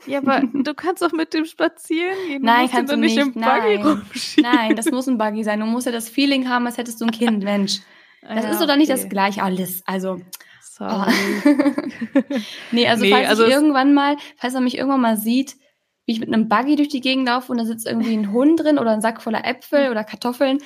Ja, 0.06 0.18
aber 0.18 0.40
du 0.52 0.74
kannst 0.74 1.02
doch 1.02 1.12
mit 1.12 1.34
dem 1.34 1.44
spazieren 1.44 2.16
gehen. 2.28 2.40
Du 2.40 2.46
Nein, 2.46 2.68
kannst 2.70 2.92
du 2.92 2.96
nicht. 2.96 3.16
im 3.16 3.32
Buggy 3.32 3.76
rumschieben. 3.76 4.50
Nein, 4.50 4.76
das 4.76 4.86
muss 4.90 5.06
ein 5.06 5.18
Buggy 5.18 5.44
sein. 5.44 5.60
Du 5.60 5.66
musst 5.66 5.86
ja 5.86 5.92
das 5.92 6.08
Feeling 6.08 6.48
haben, 6.48 6.66
als 6.66 6.78
hättest 6.78 7.00
du 7.00 7.06
ein 7.06 7.10
Kind, 7.10 7.42
Mensch. 7.44 7.80
Das 8.22 8.44
ja, 8.44 8.50
ist 8.50 8.60
doch 8.60 8.76
nicht 8.76 8.90
okay. 8.90 9.00
das 9.00 9.08
gleiche 9.08 9.42
alles. 9.42 9.82
Also. 9.86 10.20
Sorry. 10.60 11.12
Oh. 11.44 11.52
nee, 12.72 12.88
also 12.88 13.04
nee, 13.04 13.10
falls 13.12 13.28
also 13.28 13.44
ich 13.44 13.52
irgendwann 13.52 13.94
mal, 13.94 14.16
falls 14.36 14.54
er 14.54 14.60
mich 14.60 14.76
irgendwann 14.76 15.02
mal 15.02 15.16
sieht, 15.16 15.54
wie 16.06 16.12
ich 16.12 16.20
mit 16.20 16.32
einem 16.32 16.48
Buggy 16.48 16.76
durch 16.76 16.88
die 16.88 17.00
Gegend 17.00 17.26
laufe 17.26 17.50
und 17.50 17.58
da 17.58 17.64
sitzt 17.64 17.86
irgendwie 17.86 18.14
ein 18.14 18.30
Hund 18.30 18.60
drin 18.60 18.78
oder 18.78 18.90
ein 18.90 19.00
Sack 19.00 19.22
voller 19.22 19.46
Äpfel 19.46 19.90
oder 19.90 20.04
Kartoffeln, 20.04 20.58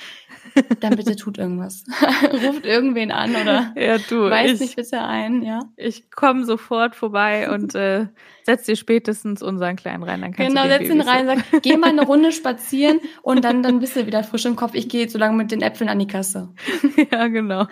dann 0.81 0.95
bitte 0.95 1.15
tut 1.15 1.37
irgendwas. 1.37 1.85
Ruft 2.33 2.65
irgendwen 2.65 3.11
an 3.11 3.31
oder 3.31 3.73
ja, 3.75 3.97
du, 3.97 4.29
weist 4.29 4.59
mich 4.59 4.75
bitte 4.75 5.01
ein, 5.01 5.41
ja. 5.41 5.61
Ich 5.77 6.11
komme 6.11 6.43
sofort 6.43 6.95
vorbei 6.95 7.49
und 7.49 7.73
äh, 7.73 8.07
setz 8.43 8.65
dir 8.65 8.75
spätestens 8.75 9.41
unseren 9.41 9.77
Kleinen 9.77 10.03
rein. 10.03 10.21
Dann 10.21 10.33
kannst 10.33 10.49
genau, 10.49 10.63
du 10.63 10.69
setz 10.69 10.89
ihn 10.89 11.01
rein, 11.01 11.25
sag, 11.25 11.61
geh 11.61 11.77
mal 11.77 11.89
eine 11.89 12.01
Runde 12.05 12.33
spazieren 12.33 12.99
und 13.21 13.45
dann, 13.45 13.63
dann 13.63 13.79
bist 13.79 13.95
du 13.95 14.05
wieder 14.05 14.23
frisch 14.23 14.45
im 14.45 14.57
Kopf. 14.57 14.71
Ich 14.73 14.89
gehe 14.89 15.07
so 15.09 15.17
lange 15.17 15.37
mit 15.37 15.51
den 15.51 15.61
Äpfeln 15.61 15.89
an 15.89 15.99
die 15.99 16.07
Kasse. 16.07 16.49
ja, 17.11 17.27
genau. 17.27 17.65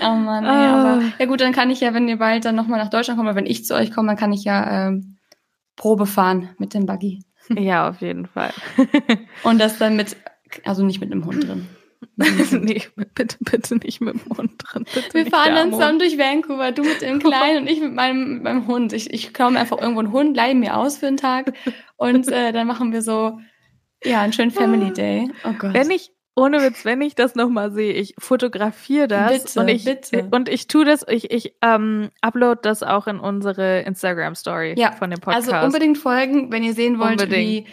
Oh 0.00 0.14
Mann, 0.14 0.44
ah. 0.44 0.64
ja, 0.64 0.74
aber 0.74 1.02
ja 1.18 1.26
gut, 1.26 1.40
dann 1.40 1.52
kann 1.52 1.70
ich 1.70 1.80
ja, 1.80 1.92
wenn 1.94 2.06
ihr 2.06 2.18
bald 2.18 2.44
dann 2.44 2.54
nochmal 2.54 2.78
nach 2.78 2.90
Deutschland 2.90 3.18
kommt, 3.18 3.28
oder 3.28 3.36
wenn 3.36 3.50
ich 3.50 3.64
zu 3.64 3.74
euch 3.74 3.90
komme, 3.90 4.08
dann 4.08 4.16
kann 4.16 4.32
ich 4.32 4.44
ja 4.44 4.88
ähm, 4.88 5.18
Probe 5.76 6.06
fahren 6.06 6.50
mit 6.58 6.74
dem 6.74 6.86
Buggy. 6.86 7.24
Ja, 7.58 7.88
auf 7.88 8.00
jeden 8.00 8.26
Fall. 8.26 8.52
und 9.42 9.58
das 9.58 9.76
dann 9.76 9.96
mit, 9.96 10.16
also 10.64 10.84
nicht 10.84 11.00
mit 11.00 11.10
einem 11.10 11.24
Hund 11.24 11.46
drin. 11.46 11.66
nee, 12.16 12.82
bitte, 13.14 13.36
bitte 13.40 13.76
nicht 13.76 14.00
mit 14.00 14.14
dem 14.14 14.36
Hund 14.36 14.52
drin. 14.58 14.84
Bitte 14.94 15.12
Wir 15.12 15.26
fahren 15.26 15.54
dann 15.54 15.72
zusammen 15.72 15.98
durch 15.98 16.16
Vancouver, 16.18 16.70
du 16.70 16.82
mit 16.82 17.02
dem 17.02 17.18
Kleinen 17.18 17.62
und 17.62 17.68
ich 17.68 17.80
mit 17.80 17.94
meinem, 17.94 18.34
mit 18.34 18.42
meinem 18.44 18.66
Hund. 18.68 18.92
Ich, 18.92 19.12
ich 19.12 19.34
komme 19.34 19.58
einfach 19.58 19.80
irgendwo 19.80 20.00
einen 20.00 20.12
Hund, 20.12 20.36
leihe 20.36 20.54
mir 20.54 20.76
aus 20.76 20.98
für 20.98 21.08
einen 21.08 21.16
Tag 21.16 21.52
und 21.96 22.28
äh, 22.28 22.52
dann 22.52 22.68
machen 22.68 22.92
wir 22.92 23.02
so, 23.02 23.40
ja, 24.04 24.20
einen 24.20 24.32
schönen 24.32 24.50
Family 24.50 24.92
Day. 24.92 25.30
Oh 25.44 25.52
Gott. 25.58 25.74
Wenn 25.74 25.90
ich, 25.90 26.11
ohne 26.34 26.62
Witz, 26.62 26.84
wenn 26.84 27.02
ich 27.02 27.14
das 27.14 27.34
nochmal 27.34 27.72
sehe, 27.72 27.92
ich 27.92 28.14
fotografiere 28.18 29.06
das 29.06 29.44
bitte, 29.44 29.60
und 29.60 29.68
ich 29.68 29.84
bitte. 29.84 30.28
und 30.30 30.48
ich 30.48 30.66
tue 30.66 30.84
das, 30.84 31.04
ich, 31.08 31.30
ich 31.30 31.54
ähm, 31.60 32.08
upload 32.22 32.60
das 32.62 32.82
auch 32.82 33.06
in 33.06 33.18
unsere 33.18 33.80
Instagram 33.80 34.34
Story 34.34 34.74
ja, 34.78 34.92
von 34.92 35.10
dem 35.10 35.20
Podcast. 35.20 35.52
Also 35.52 35.66
unbedingt 35.66 35.98
folgen, 35.98 36.50
wenn 36.50 36.62
ihr 36.62 36.74
sehen 36.74 36.98
wollt, 36.98 37.20
unbedingt. 37.22 37.66
wie 37.66 37.72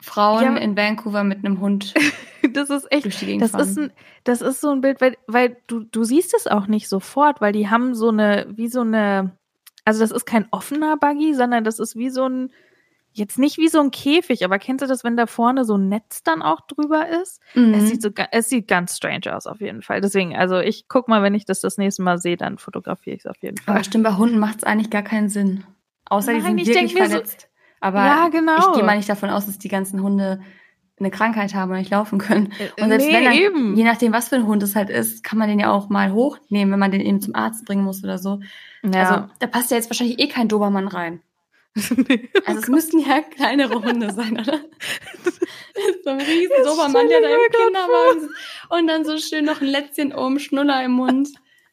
Frauen 0.00 0.56
ja. 0.56 0.56
in 0.56 0.76
Vancouver 0.76 1.24
mit 1.24 1.44
einem 1.44 1.60
Hund. 1.60 1.94
das 2.52 2.70
ist 2.70 2.90
echt, 2.90 3.06
das 3.40 3.50
fahren. 3.50 3.60
ist 3.60 3.78
ein, 3.78 3.92
das 4.24 4.40
ist 4.40 4.60
so 4.60 4.70
ein 4.70 4.80
Bild, 4.80 5.00
weil, 5.00 5.16
weil 5.26 5.56
du, 5.66 5.80
du 5.80 6.04
siehst 6.04 6.34
es 6.34 6.46
auch 6.46 6.66
nicht 6.66 6.88
sofort, 6.88 7.40
weil 7.40 7.52
die 7.52 7.68
haben 7.68 7.94
so 7.94 8.08
eine, 8.08 8.46
wie 8.48 8.68
so 8.68 8.80
eine, 8.80 9.32
also 9.84 10.00
das 10.00 10.10
ist 10.10 10.24
kein 10.24 10.46
offener 10.50 10.96
Buggy, 10.96 11.34
sondern 11.34 11.64
das 11.64 11.78
ist 11.78 11.96
wie 11.96 12.10
so 12.10 12.26
ein, 12.26 12.50
jetzt 13.14 13.38
nicht 13.38 13.58
wie 13.58 13.68
so 13.68 13.80
ein 13.80 13.90
Käfig, 13.90 14.44
aber 14.44 14.58
kennst 14.58 14.82
du 14.82 14.86
das, 14.86 15.04
wenn 15.04 15.16
da 15.16 15.26
vorne 15.26 15.64
so 15.64 15.76
ein 15.76 15.88
Netz 15.88 16.22
dann 16.22 16.42
auch 16.42 16.60
drüber 16.66 17.08
ist? 17.08 17.40
Mhm. 17.54 17.74
Es 17.74 17.88
sieht 17.88 18.02
so, 18.02 18.10
es 18.32 18.48
sieht 18.48 18.68
ganz 18.68 18.96
strange 18.96 19.34
aus 19.34 19.46
auf 19.46 19.60
jeden 19.60 19.82
Fall. 19.82 20.00
Deswegen, 20.00 20.36
also 20.36 20.58
ich 20.58 20.88
guck 20.88 21.08
mal, 21.08 21.22
wenn 21.22 21.34
ich 21.34 21.44
das 21.44 21.60
das 21.60 21.78
nächste 21.78 22.02
Mal 22.02 22.18
sehe, 22.18 22.36
dann 22.36 22.58
fotografiere 22.58 23.16
ich 23.16 23.24
es 23.24 23.26
auf 23.26 23.40
jeden 23.40 23.56
Fall. 23.56 23.76
Aber 23.76 23.84
stimmt, 23.84 24.04
bei 24.04 24.14
Hunden 24.14 24.38
macht 24.38 24.58
es 24.58 24.64
eigentlich 24.64 24.90
gar 24.90 25.02
keinen 25.02 25.28
Sinn. 25.28 25.64
Außer 26.06 26.32
Nein, 26.32 26.56
die 26.56 26.64
sind 26.64 26.74
wirklich 26.74 26.94
verletzt. 26.94 27.42
So, 27.42 27.46
aber 27.80 28.04
ja, 28.04 28.28
genau. 28.28 28.56
ich 28.58 28.72
gehe 28.74 28.84
mal 28.84 28.96
nicht 28.96 29.08
davon 29.08 29.30
aus, 29.30 29.46
dass 29.46 29.58
die 29.58 29.68
ganzen 29.68 30.02
Hunde 30.02 30.40
eine 30.98 31.10
Krankheit 31.10 31.54
haben 31.54 31.70
und 31.70 31.78
nicht 31.78 31.90
laufen 31.90 32.18
können. 32.18 32.52
Äh, 32.58 32.82
und 32.82 32.88
selbst 32.88 33.06
nee, 33.06 33.14
wenn 33.14 33.24
dann, 33.24 33.34
eben. 33.34 33.76
je 33.76 33.84
nachdem, 33.84 34.12
was 34.12 34.28
für 34.28 34.36
ein 34.36 34.46
Hund 34.46 34.62
es 34.62 34.76
halt 34.76 34.90
ist, 34.90 35.24
kann 35.24 35.38
man 35.38 35.48
den 35.48 35.58
ja 35.58 35.70
auch 35.70 35.88
mal 35.88 36.12
hochnehmen, 36.12 36.72
wenn 36.72 36.78
man 36.78 36.92
den 36.92 37.00
eben 37.00 37.20
zum 37.20 37.34
Arzt 37.34 37.64
bringen 37.64 37.84
muss 37.84 38.04
oder 38.04 38.18
so. 38.18 38.40
Ja. 38.82 39.02
Also 39.02 39.28
da 39.40 39.46
passt 39.46 39.70
ja 39.70 39.76
jetzt 39.76 39.90
wahrscheinlich 39.90 40.20
eh 40.20 40.28
kein 40.28 40.48
Dobermann 40.48 40.88
rein. 40.88 41.20
also 42.46 42.60
es 42.60 42.68
müssten 42.68 43.00
ja 43.00 43.20
kleinere 43.20 43.82
Hunde 43.82 44.12
sein, 44.12 44.34
oder? 44.34 44.60
so 46.04 46.10
ein 46.10 46.20
riesen 46.20 46.64
Dobermann, 46.64 47.08
der 47.08 47.20
da 47.20 47.28
im 47.28 47.50
Kinderwagen 47.50 48.20
sitzt. 48.20 48.34
Und 48.70 48.86
dann 48.86 49.04
so 49.04 49.18
schön 49.18 49.44
noch 49.44 49.60
ein 49.60 49.66
Lätzchen 49.66 50.14
oben, 50.14 50.38
Schnuller 50.38 50.84
im 50.84 50.92
Mund. 50.92 51.28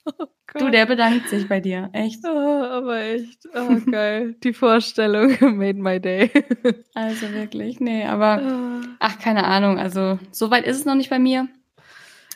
Oh 0.54 0.60
du, 0.60 0.70
der 0.70 0.86
bedankt 0.86 1.30
sich 1.30 1.48
bei 1.48 1.62
dir, 1.62 1.90
echt. 1.94 2.26
Oh, 2.26 2.28
aber 2.28 3.00
echt, 3.00 3.48
oh, 3.56 3.78
geil. 3.90 4.36
Die 4.44 4.52
Vorstellung 4.52 5.38
made 5.58 5.80
my 5.80 5.98
day. 5.98 6.30
also 6.94 7.32
wirklich, 7.32 7.80
nee, 7.80 8.06
aber 8.06 8.42
ah. 8.42 8.82
ach, 9.00 9.18
keine 9.20 9.46
Ahnung. 9.46 9.80
Also, 9.80 10.20
so 10.32 10.52
weit 10.52 10.66
ist 10.66 10.76
es 10.76 10.84
noch 10.84 10.96
nicht 10.96 11.10
bei 11.10 11.20
mir. 11.20 11.48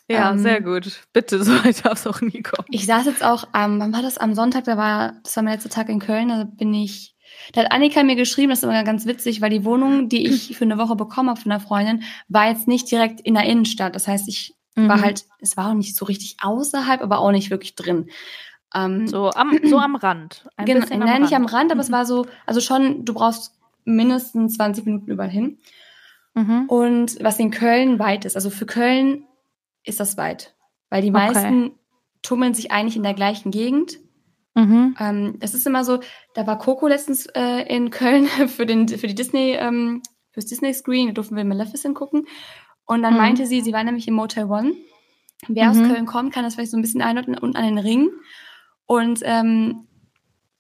Ja, 0.08 0.32
ähm, 0.32 0.39
sehr 0.39 0.62
gut. 0.62 1.01
Bitte, 1.13 1.43
so 1.43 1.51
weit 1.63 1.84
darf 1.84 1.99
es 1.99 2.08
auch 2.08 2.21
nie 2.21 2.41
kommen. 2.41 2.67
Ich 2.69 2.86
saß 2.86 3.06
jetzt 3.06 3.23
auch, 3.23 3.45
ähm, 3.56 3.80
wann 3.80 3.91
war 3.91 4.01
das? 4.01 4.17
Am 4.17 4.36
Sonntag, 4.36 4.65
da 4.65 4.78
war, 4.78 5.15
das 5.23 5.36
war 5.36 5.43
mein 5.43 5.54
letzter 5.54 5.69
Tag 5.69 5.89
in 5.89 5.99
Köln, 5.99 6.30
da 6.30 6.43
bin 6.45 6.73
ich, 6.73 7.14
da 7.54 7.62
hat 7.62 7.71
Annika 7.71 8.04
mir 8.04 8.15
geschrieben, 8.15 8.50
das 8.50 8.60
ist 8.60 8.63
immer 8.63 8.84
ganz 8.84 9.06
witzig, 9.06 9.41
weil 9.41 9.50
die 9.50 9.65
Wohnung, 9.65 10.10
die 10.10 10.28
ich 10.28 10.56
für 10.58 10.65
eine 10.65 10.78
Woche 10.78 10.95
bekommen 10.95 11.30
habe 11.30 11.39
von 11.39 11.52
einer 11.52 11.62
Freundin, 11.62 12.04
war 12.28 12.50
jetzt 12.50 12.67
nicht 12.67 12.89
direkt 12.89 13.21
in 13.21 13.34
der 13.34 13.45
Innenstadt. 13.45 13.95
Das 13.95 14.08
heißt, 14.08 14.28
ich 14.28 14.56
Mhm. 14.76 14.89
War 14.89 15.02
halt, 15.02 15.26
es 15.39 15.58
war 15.58 15.69
auch 15.69 15.74
nicht 15.74 15.95
so 15.95 16.06
richtig 16.06 16.38
außerhalb, 16.41 17.02
aber 17.02 17.19
auch 17.19 17.32
nicht 17.32 17.50
wirklich 17.50 17.76
drin. 17.76 18.10
Ähm, 18.74 19.08
so, 19.08 19.30
am, 19.30 19.58
so 19.63 19.80
am 19.80 19.95
Rand. 19.95 20.48
Ein 20.58 20.65
genau, 20.65 20.86
nein, 20.89 21.02
Rand. 21.02 21.21
nicht 21.21 21.34
am 21.34 21.45
Rand, 21.45 21.71
aber 21.71 21.76
mhm. 21.76 21.82
es 21.82 21.91
war 21.91 22.06
so, 22.06 22.28
also 22.45 22.60
schon, 22.60 23.06
du 23.06 23.13
brauchst 23.13 23.54
mindestens 23.86 24.56
20 24.56 24.86
Minuten 24.86 25.12
überall 25.12 25.30
hin. 25.30 25.60
Mhm. 26.34 26.65
Und 26.67 27.24
was 27.24 27.39
in 27.39 27.52
Köln 27.52 28.00
weit 28.00 28.26
ist, 28.26 28.36
also 28.36 28.50
für 28.50 28.65
Köln 28.65 29.26
ist 29.84 30.02
das 30.02 30.17
weit, 30.17 30.54
weil 30.89 31.02
die 31.02 31.12
okay. 31.12 31.28
meisten 31.28 31.71
tummeln 32.21 32.54
sich 32.54 32.71
eigentlich 32.71 32.98
in 32.98 33.04
der 33.04 33.13
gleichen 33.13 33.52
Gegend. 33.52 34.00
Mhm. 34.55 34.95
Ähm, 34.99 35.37
es 35.41 35.53
ist 35.53 35.67
immer 35.67 35.83
so, 35.83 35.99
da 36.33 36.47
war 36.47 36.57
Coco 36.57 36.87
letztens 36.87 37.27
äh, 37.27 37.63
in 37.67 37.89
Köln 37.91 38.25
für, 38.47 38.65
den, 38.65 38.87
für 38.87 39.07
die 39.07 39.15
Disney, 39.15 39.51
ähm, 39.59 40.01
fürs 40.31 40.45
Disney 40.45 40.73
Screen, 40.73 41.07
da 41.07 41.13
durften 41.13 41.35
wir 41.35 41.43
Maleficent 41.43 41.95
gucken. 41.95 42.25
Und 42.85 43.03
dann 43.03 43.13
mhm. 43.13 43.19
meinte 43.19 43.45
sie, 43.45 43.61
sie 43.61 43.73
war 43.73 43.83
nämlich 43.83 44.07
im 44.07 44.13
Motel 44.13 44.45
One. 44.45 44.73
Wer 45.47 45.65
mhm. 45.65 45.69
aus 45.69 45.89
Köln 45.89 46.05
kommt, 46.05 46.33
kann 46.33 46.43
das 46.43 46.55
vielleicht 46.55 46.71
so 46.71 46.77
ein 46.77 46.81
bisschen 46.81 47.01
einordnen 47.01 47.37
und 47.37 47.55
an 47.55 47.65
den 47.65 47.77
Ring. 47.77 48.09
Und 48.85 49.19
ähm, 49.23 49.87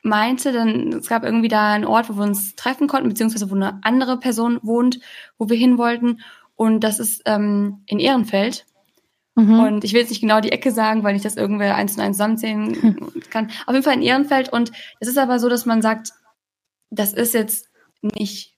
meinte 0.01 0.51
dann, 0.51 0.93
es 0.93 1.07
gab 1.07 1.23
irgendwie 1.23 1.47
da 1.47 1.73
einen 1.73 1.85
Ort, 1.85 2.09
wo 2.09 2.15
wir 2.15 2.23
uns 2.23 2.55
treffen 2.55 2.87
konnten, 2.87 3.09
beziehungsweise 3.09 3.49
wo 3.49 3.55
eine 3.55 3.79
andere 3.83 4.19
Person 4.19 4.59
wohnt, 4.61 4.99
wo 5.37 5.49
wir 5.49 5.57
hin 5.57 5.77
wollten. 5.77 6.21
Und 6.55 6.83
das 6.83 6.99
ist 6.99 7.23
ähm, 7.25 7.81
in 7.87 7.99
Ehrenfeld. 7.99 8.65
Mhm. 9.35 9.59
Und 9.59 9.83
ich 9.83 9.93
will 9.93 10.01
jetzt 10.01 10.09
nicht 10.09 10.21
genau 10.21 10.39
die 10.39 10.51
Ecke 10.51 10.71
sagen, 10.71 11.03
weil 11.03 11.15
ich 11.15 11.21
das 11.21 11.35
irgendwer 11.35 11.75
eins 11.75 11.95
und 11.95 12.01
eins 12.01 12.17
zusammenzählen 12.17 12.67
mhm. 12.67 13.13
kann. 13.29 13.51
Auf 13.65 13.73
jeden 13.73 13.83
Fall 13.83 13.95
in 13.95 14.01
Ehrenfeld. 14.01 14.51
Und 14.51 14.71
es 14.99 15.07
ist 15.07 15.17
aber 15.17 15.39
so, 15.39 15.49
dass 15.49 15.65
man 15.65 15.81
sagt, 15.81 16.11
das 16.89 17.13
ist 17.13 17.33
jetzt 17.33 17.69
nicht 18.01 18.55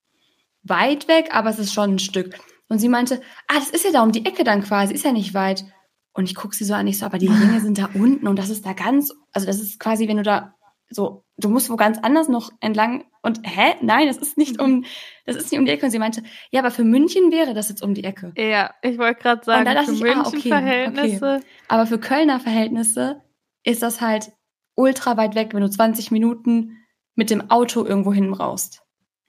weit 0.64 1.08
weg, 1.08 1.30
aber 1.32 1.50
es 1.50 1.60
ist 1.60 1.74
schon 1.74 1.96
ein 1.96 2.00
Stück. 2.00 2.38
Und 2.70 2.80
sie 2.80 2.90
meinte, 2.90 3.22
ah, 3.48 3.56
das 3.56 3.70
ist 3.70 3.86
ja 3.86 3.92
da 3.92 4.04
um 4.04 4.12
die 4.12 4.26
Ecke 4.26 4.44
dann 4.44 4.64
quasi, 4.64 4.94
ist 4.94 5.06
ja 5.06 5.12
nicht 5.12 5.34
weit. 5.34 5.66
Und 6.14 6.26
ich 6.26 6.36
gucke 6.36 6.56
sie 6.56 6.66
so 6.66 6.74
an, 6.74 6.88
ich 6.88 6.98
so, 6.98 7.06
aber 7.06 7.20
die 7.20 7.28
Ringe 7.28 7.62
sind 7.62 7.78
da 7.78 7.90
unten 7.94 8.28
und 8.28 8.38
das 8.38 8.50
ist 8.50 8.66
da 8.66 8.74
ganz, 8.74 9.14
also 9.34 9.46
das 9.46 9.62
ist 9.62 9.80
quasi, 9.80 10.08
wenn 10.08 10.18
du 10.18 10.24
da 10.24 10.56
so, 10.90 11.24
du 11.38 11.50
musst 11.50 11.70
wo 11.70 11.76
ganz 11.76 12.00
anders 12.00 12.28
noch 12.28 12.52
entlang 12.60 13.06
und 13.28 13.42
hä? 13.44 13.76
Nein, 13.82 14.08
das 14.08 14.18
ist 14.18 14.38
nicht 14.38 14.60
um, 14.60 14.86
das 15.26 15.36
ist 15.36 15.52
nicht 15.52 15.60
um 15.60 15.66
die 15.66 15.72
Ecke. 15.72 15.86
Und 15.86 15.92
sie 15.92 16.00
meinte, 16.00 16.24
ja, 16.50 16.62
aber 16.62 16.72
für 16.72 16.84
München 16.84 17.32
wäre 17.32 17.54
das 17.54 17.70
jetzt 17.70 17.84
um 17.84 17.94
die 17.94 18.04
Ecke. 18.04 18.34
Ja, 18.38 18.74
ich 18.82 18.98
wollte 18.98 19.22
gerade 19.22 19.44
sagen, 19.44 19.68
für 19.86 19.94
ich, 19.94 20.02
München 20.02 20.22
ah, 20.22 20.28
okay, 20.28 20.50
Verhältnisse. 20.50 21.36
Okay. 21.36 21.46
Aber 21.68 21.86
für 21.86 22.00
Kölner 22.00 22.40
Verhältnisse 22.40 23.22
ist 23.64 23.84
das 23.84 24.02
halt 24.02 24.32
ultra 24.76 25.18
weit 25.18 25.36
weg, 25.36 25.54
wenn 25.54 25.62
du 25.62 25.70
20 25.70 26.10
Minuten 26.12 26.78
mit 27.16 27.30
dem 27.30 27.52
Auto 27.52 27.86
irgendwo 27.86 28.14
hin 28.14 28.32
brauchst. 28.32 28.82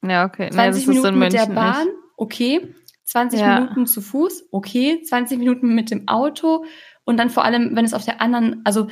Ja, 0.06 0.24
okay. 0.24 0.50
20 0.50 0.87
nee, 0.87 0.94
Minuten 0.94 1.18
mit 1.18 1.32
der 1.32 1.46
Bahn, 1.46 1.87
nicht. 1.87 1.96
okay. 2.16 2.74
20 3.04 3.40
ja. 3.40 3.61
Minuten 3.61 3.87
zu 3.87 4.02
Fuß, 4.02 4.48
okay, 4.52 5.02
20 5.02 5.38
Minuten 5.38 5.74
mit 5.74 5.90
dem 5.90 6.06
Auto 6.08 6.64
und 7.04 7.16
dann 7.16 7.30
vor 7.30 7.42
allem, 7.42 7.74
wenn 7.74 7.87
es 7.87 7.94
auf 7.94 8.04
der 8.04 8.20
anderen, 8.20 8.61
also 8.64 8.88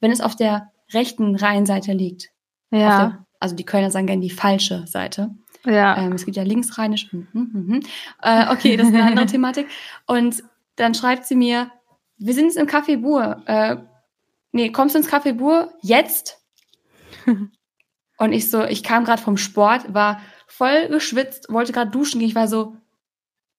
wenn 0.00 0.10
es 0.10 0.20
auf 0.20 0.34
der 0.34 0.72
rechten 0.92 1.36
Rheinseite 1.36 1.92
liegt. 1.92 2.30
Ja. 2.72 3.24
Also 3.40 3.56
die 3.56 3.64
Kölner 3.64 3.90
sagen 3.90 4.06
gerne 4.06 4.22
die 4.22 4.30
falsche 4.30 4.86
Seite. 4.86 5.34
Ja. 5.64 5.96
Ähm, 5.98 6.12
es 6.12 6.24
gibt 6.24 6.36
ja 6.36 6.42
linksrheinisch. 6.42 7.10
Hm, 7.10 7.26
hm, 7.32 7.50
hm, 7.52 7.68
hm. 7.68 7.80
Äh, 8.22 8.52
okay, 8.52 8.76
das 8.76 8.88
ist 8.88 8.94
eine 8.94 9.04
andere 9.04 9.26
Thematik. 9.32 9.66
Und 10.06 10.42
dann 10.76 10.94
schreibt 10.94 11.26
sie 11.26 11.36
mir, 11.36 11.70
wir 12.18 12.34
sind 12.34 12.46
jetzt 12.46 12.56
im 12.56 12.66
Café 12.66 12.98
Bur. 12.98 13.42
Äh, 13.46 13.76
nee, 14.52 14.70
kommst 14.70 14.94
du 14.94 14.98
ins 14.98 15.10
Café 15.10 15.32
Bur? 15.32 15.72
Jetzt? 15.80 16.38
und 18.18 18.32
ich 18.32 18.50
so, 18.50 18.64
ich 18.64 18.82
kam 18.82 19.04
gerade 19.04 19.20
vom 19.20 19.36
Sport, 19.36 19.92
war 19.92 20.20
voll 20.46 20.88
geschwitzt, 20.88 21.46
wollte 21.50 21.72
gerade 21.72 21.90
duschen 21.90 22.20
gehen. 22.20 22.28
Ich 22.28 22.34
war 22.34 22.48
so, 22.48 22.76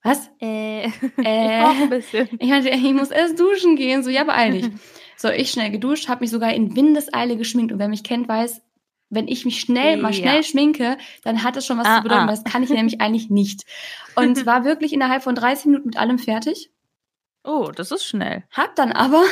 was? 0.04 0.30
Äh, 0.39 0.86
äh, 1.24 1.62
ich, 1.72 1.82
ein 1.82 1.89
bisschen. 1.89 2.30
ich 2.39 2.50
meinte, 2.50 2.70
ich 2.70 2.94
muss 2.94 3.12
erst 3.12 3.39
duschen 3.39 3.76
gehen. 3.76 4.04
So, 4.04 4.10
ja, 4.10 4.24
beeil 4.24 4.52
dich. 4.52 4.70
So, 5.17 5.30
ich 5.30 5.52
schnell 5.52 5.70
geduscht, 5.70 6.08
habe 6.10 6.22
mich 6.22 6.32
sogar 6.32 6.54
in 6.54 6.76
Windeseile 6.76 7.38
geschminkt. 7.38 7.72
Und 7.72 7.80
wer 7.80 7.88
mich 7.88 8.04
kennt, 8.04 8.28
weiß, 8.28 8.62
wenn 9.12 9.28
ich 9.28 9.45
mich 9.45 9.60
schnell, 9.60 9.97
mal 9.97 10.13
schnell 10.13 10.38
ja. 10.38 10.43
schminke, 10.43 10.97
dann 11.24 11.43
hat 11.43 11.56
das 11.58 11.65
schon 11.65 11.78
was 11.78 11.86
ah, 11.86 11.97
zu 11.97 12.04
bedeuten. 12.04 12.24
Ah. 12.24 12.28
Das 12.28 12.43
kann 12.43 12.63
ich 12.63 12.69
nämlich 12.69 13.02
eigentlich 13.02 13.30
nicht. 13.30 13.65
Und 14.15 14.45
war 14.47 14.63
wirklich 14.63 14.93
innerhalb 14.93 15.21
von 15.21 15.36
30 15.36 15.65
Minuten 15.65 15.88
mit 15.88 15.97
allem 15.97 16.17
fertig. 16.17 16.71
Oh, 17.43 17.71
das 17.76 17.91
ist 17.91 18.06
schnell. 18.06 18.43
Hab 18.52 18.76
dann 18.76 18.91
aber 18.91 19.24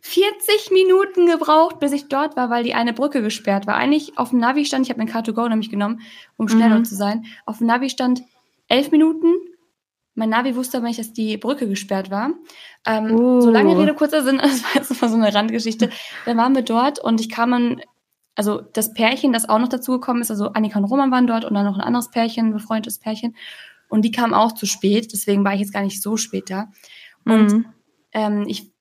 40 0.00 0.70
Minuten 0.72 1.26
gebraucht, 1.26 1.78
bis 1.78 1.92
ich 1.92 2.08
dort 2.08 2.36
war, 2.36 2.50
weil 2.50 2.64
die 2.64 2.74
eine 2.74 2.92
Brücke 2.92 3.22
gesperrt 3.22 3.66
war. 3.66 3.76
Eigentlich 3.76 4.18
auf 4.18 4.30
dem 4.30 4.40
Navi 4.40 4.64
stand, 4.64 4.84
ich 4.84 4.90
habe 4.90 5.02
mein 5.02 5.08
Car2Go 5.08 5.48
nämlich 5.48 5.70
genommen, 5.70 6.00
um 6.36 6.48
schneller 6.48 6.78
mhm. 6.78 6.84
zu 6.84 6.96
sein. 6.96 7.24
Auf 7.46 7.58
dem 7.58 7.68
Navi 7.68 7.88
stand 7.88 8.22
11 8.68 8.90
Minuten. 8.90 9.32
Mein 10.14 10.28
Navi 10.28 10.56
wusste 10.56 10.78
aber 10.78 10.88
nicht, 10.88 10.98
dass 10.98 11.12
die 11.12 11.36
Brücke 11.36 11.68
gesperrt 11.68 12.10
war. 12.10 12.30
Ähm, 12.86 13.12
uh. 13.12 13.40
So 13.40 13.50
lange 13.50 13.78
Rede, 13.78 13.94
kurzer 13.94 14.22
Sinn, 14.22 14.38
das 14.42 14.62
war 14.64 14.74
jetzt 14.74 15.00
mal 15.00 15.08
so 15.08 15.16
eine 15.16 15.32
Randgeschichte. 15.32 15.90
Dann 16.26 16.36
waren 16.36 16.54
wir 16.54 16.62
dort 16.62 16.98
und 16.98 17.20
ich 17.20 17.30
kam 17.30 17.52
dann, 17.52 17.80
also 18.34 18.60
das 18.60 18.94
Pärchen, 18.94 19.32
das 19.32 19.48
auch 19.48 19.58
noch 19.58 19.68
dazugekommen 19.68 20.22
ist, 20.22 20.30
also 20.30 20.48
Annika 20.48 20.78
und 20.78 20.84
Roman 20.86 21.10
waren 21.10 21.26
dort 21.26 21.44
und 21.44 21.54
dann 21.54 21.64
noch 21.64 21.76
ein 21.76 21.84
anderes 21.84 22.10
Pärchen, 22.10 22.46
ein 22.46 22.52
befreundetes 22.52 22.98
Pärchen. 22.98 23.36
Und 23.88 24.02
die 24.02 24.10
kamen 24.10 24.34
auch 24.34 24.52
zu 24.52 24.66
spät, 24.66 25.12
deswegen 25.12 25.44
war 25.44 25.54
ich 25.54 25.60
jetzt 25.60 25.72
gar 25.72 25.82
nicht 25.82 26.02
so 26.02 26.16
spät 26.16 26.50
da. 26.50 26.72
Und 27.24 27.52
mhm. 27.52 27.66
ähm, 28.12 28.44
ich, 28.48 28.72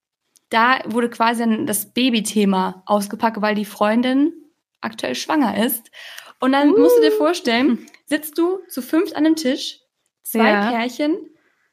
da 0.50 0.80
wurde 0.86 1.10
quasi 1.10 1.66
das 1.66 1.94
Babythema 1.94 2.84
ausgepackt, 2.86 3.42
weil 3.42 3.56
die 3.56 3.66
Freundin 3.66 4.34
aktuell 4.82 5.16
schwanger 5.16 5.64
ist. 5.64 5.92
Und 6.40 6.52
dann 6.52 6.72
uh. 6.72 6.80
musst 6.80 6.98
du 6.98 7.02
dir 7.02 7.12
vorstellen, 7.12 7.86
sitzt 8.06 8.38
du 8.38 8.60
zu 8.70 8.82
fünft 8.82 9.16
an 9.16 9.26
einem 9.26 9.36
Tisch, 9.36 9.80
zwei 10.24 10.50
ja. 10.50 10.72
Pärchen, 10.72 11.16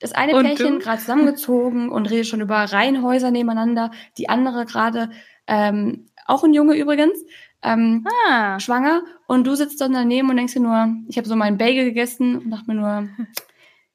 das 0.01 0.13
eine 0.13 0.37
und 0.37 0.45
Pärchen 0.45 0.79
gerade 0.79 1.01
zusammengezogen 1.01 1.91
und 1.91 2.11
redet 2.11 2.27
schon 2.27 2.41
über 2.41 2.57
Reihenhäuser 2.57 3.31
nebeneinander, 3.31 3.91
die 4.17 4.29
andere 4.29 4.65
gerade, 4.65 5.11
ähm, 5.47 6.07
auch 6.27 6.45
ein 6.45 6.55
Junge 6.55 6.75
übrigens, 6.77 7.19
ähm, 7.63 8.07
ah. 8.27 8.59
schwanger 8.59 9.03
und 9.27 9.47
du 9.47 9.55
sitzt 9.55 9.81
dann 9.81 9.93
daneben 9.93 10.31
und 10.31 10.37
denkst 10.37 10.55
dir 10.55 10.61
nur, 10.61 10.95
ich 11.09 11.17
habe 11.17 11.29
so 11.29 11.37
meinen 11.37 11.59
Bagel 11.59 11.85
gegessen 11.85 12.39
und 12.39 12.51
dachte 12.51 12.65
mir 12.67 12.75
nur, 12.75 13.09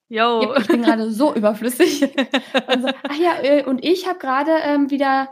Yo. 0.07 0.55
Ich 0.59 0.67
bin 0.67 0.83
gerade 0.83 1.11
so 1.11 1.33
überflüssig. 1.33 2.03
Und 2.67 2.81
so, 2.83 2.89
ach 3.09 3.17
ja, 3.17 3.41
äh, 3.41 3.63
und 3.63 3.83
ich 3.83 4.07
habe 4.07 4.19
gerade 4.19 4.51
ähm, 4.63 4.91
wieder 4.91 5.29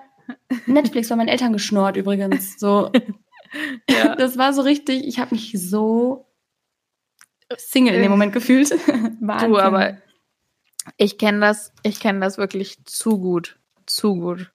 Netflix 0.66 1.10
bei 1.10 1.16
meinen 1.16 1.28
Eltern 1.28 1.54
geschnurrt 1.54 1.96
übrigens. 1.96 2.60
So. 2.60 2.92
Ja. 3.90 4.16
Das 4.18 4.38
war 4.38 4.52
so 4.52 4.64
richtig, 4.64 5.06
ich 5.06 5.20
habe 5.20 5.36
mich 5.36 5.54
so 5.56 6.26
Single 7.56 7.94
in 7.94 8.02
dem 8.02 8.12
Moment 8.12 8.34
gefühlt. 8.34 8.72
du, 9.22 9.58
aber 9.60 9.98
ich 10.98 11.18
kenne 11.18 11.40
das, 11.40 11.72
ich 11.84 12.00
kenne 12.00 12.20
das 12.20 12.38
wirklich 12.38 12.84
zu 12.86 13.20
gut. 13.20 13.60
Zu 13.86 14.16
gut. 14.16 14.52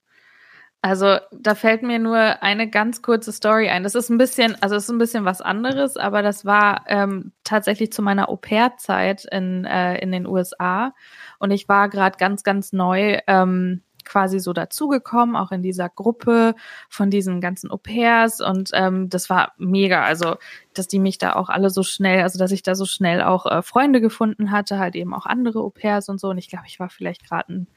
Also 0.81 1.17
da 1.31 1.55
fällt 1.55 1.83
mir 1.83 1.99
nur 1.99 2.41
eine 2.41 2.69
ganz 2.69 3.01
kurze 3.01 3.33
Story 3.33 3.67
ein. 3.67 3.83
Das 3.83 3.95
ist 3.95 4.09
ein 4.09 4.17
bisschen, 4.17 4.55
also 4.61 4.75
es 4.75 4.83
ist 4.85 4.89
ein 4.89 4.97
bisschen 4.97 5.25
was 5.25 5.41
anderes, 5.41 5.97
aber 5.97 6.21
das 6.21 6.45
war 6.45 6.85
ähm, 6.87 7.33
tatsächlich 7.43 7.91
zu 7.91 8.01
meiner 8.01 8.29
Au-pair-Zeit 8.29 9.25
in, 9.25 9.65
äh, 9.65 9.97
in 9.97 10.13
den 10.13 10.25
USA. 10.25 10.93
Und 11.37 11.51
ich 11.51 11.67
war 11.67 11.89
gerade 11.89 12.17
ganz, 12.17 12.43
ganz 12.43 12.71
neu 12.71 13.19
ähm, 13.27 13.81
quasi 14.05 14.39
so 14.39 14.53
dazugekommen, 14.53 15.35
auch 15.35 15.51
in 15.51 15.61
dieser 15.61 15.89
Gruppe 15.89 16.55
von 16.87 17.09
diesen 17.09 17.41
ganzen 17.41 17.71
Au-pairs. 17.71 18.39
Und 18.39 18.71
ähm, 18.73 19.09
das 19.09 19.29
war 19.29 19.51
mega. 19.57 20.03
Also, 20.03 20.37
dass 20.73 20.87
die 20.87 20.99
mich 20.99 21.17
da 21.17 21.33
auch 21.33 21.49
alle 21.49 21.69
so 21.69 21.83
schnell, 21.83 22.23
also 22.23 22.39
dass 22.39 22.51
ich 22.51 22.63
da 22.63 22.73
so 22.73 22.85
schnell 22.85 23.21
auch 23.21 23.45
äh, 23.45 23.61
Freunde 23.61 23.99
gefunden 23.99 24.51
hatte, 24.51 24.79
halt 24.79 24.95
eben 24.95 25.13
auch 25.13 25.25
andere 25.25 25.59
Au-pairs 25.59 26.07
und 26.07 26.21
so. 26.21 26.29
Und 26.29 26.37
ich 26.37 26.49
glaube, 26.49 26.65
ich 26.67 26.79
war 26.79 26.89
vielleicht 26.89 27.27
gerade 27.27 27.49
einen 27.49 27.67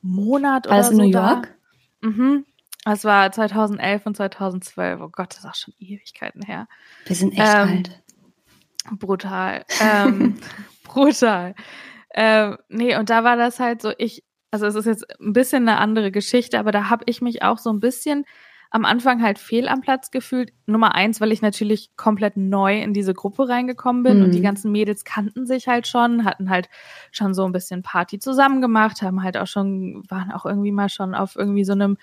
Monat 0.00 0.66
oder 0.66 0.76
also 0.76 0.94
so. 0.94 1.02
in 1.02 1.10
New 1.10 1.12
York? 1.12 1.42
Da. 1.44 1.57
Mhm. 2.00 2.44
Das 2.84 3.04
war 3.04 3.30
2011 3.30 4.06
und 4.06 4.16
2012. 4.16 5.00
Oh 5.00 5.08
Gott, 5.10 5.30
das 5.30 5.40
ist 5.40 5.44
auch 5.44 5.54
schon 5.54 5.74
Ewigkeiten 5.78 6.42
her. 6.42 6.68
Wir 7.06 7.16
sind 7.16 7.32
echt 7.32 7.40
ähm, 7.40 7.68
alt. 7.68 8.02
Brutal. 8.92 9.64
Ähm, 9.80 10.38
brutal. 10.84 11.54
Ähm, 12.14 12.56
nee, 12.68 12.96
und 12.96 13.10
da 13.10 13.24
war 13.24 13.36
das 13.36 13.60
halt 13.60 13.82
so, 13.82 13.92
ich, 13.98 14.24
also 14.50 14.66
es 14.66 14.74
ist 14.74 14.86
jetzt 14.86 15.20
ein 15.20 15.32
bisschen 15.32 15.68
eine 15.68 15.78
andere 15.78 16.10
Geschichte, 16.10 16.58
aber 16.58 16.72
da 16.72 16.88
habe 16.88 17.04
ich 17.06 17.20
mich 17.20 17.42
auch 17.42 17.58
so 17.58 17.70
ein 17.70 17.80
bisschen 17.80 18.24
am 18.70 18.84
Anfang 18.84 19.22
halt 19.22 19.38
fehl 19.38 19.66
am 19.68 19.80
Platz 19.80 20.10
gefühlt. 20.10 20.52
Nummer 20.66 20.94
eins, 20.94 21.20
weil 21.20 21.32
ich 21.32 21.40
natürlich 21.40 21.90
komplett 21.96 22.36
neu 22.36 22.80
in 22.82 22.92
diese 22.92 23.14
Gruppe 23.14 23.48
reingekommen 23.48 24.02
bin 24.02 24.18
mhm. 24.18 24.24
und 24.24 24.30
die 24.32 24.40
mhm. 24.40 24.44
ganzen 24.44 24.72
Mädels 24.72 25.04
kannten 25.04 25.46
sich 25.46 25.68
halt 25.68 25.86
schon, 25.86 26.24
hatten 26.24 26.50
halt 26.50 26.68
schon 27.10 27.32
so 27.32 27.44
ein 27.46 27.52
bisschen 27.52 27.82
Party 27.82 28.18
zusammen 28.18 28.60
gemacht, 28.60 29.00
haben 29.00 29.22
halt 29.22 29.38
auch 29.38 29.46
schon, 29.46 30.02
waren 30.08 30.30
auch 30.32 30.44
irgendwie 30.44 30.72
mal 30.72 30.90
schon 30.90 31.14
auf 31.14 31.36
irgendwie 31.36 31.64
so 31.64 31.72
einem 31.72 31.96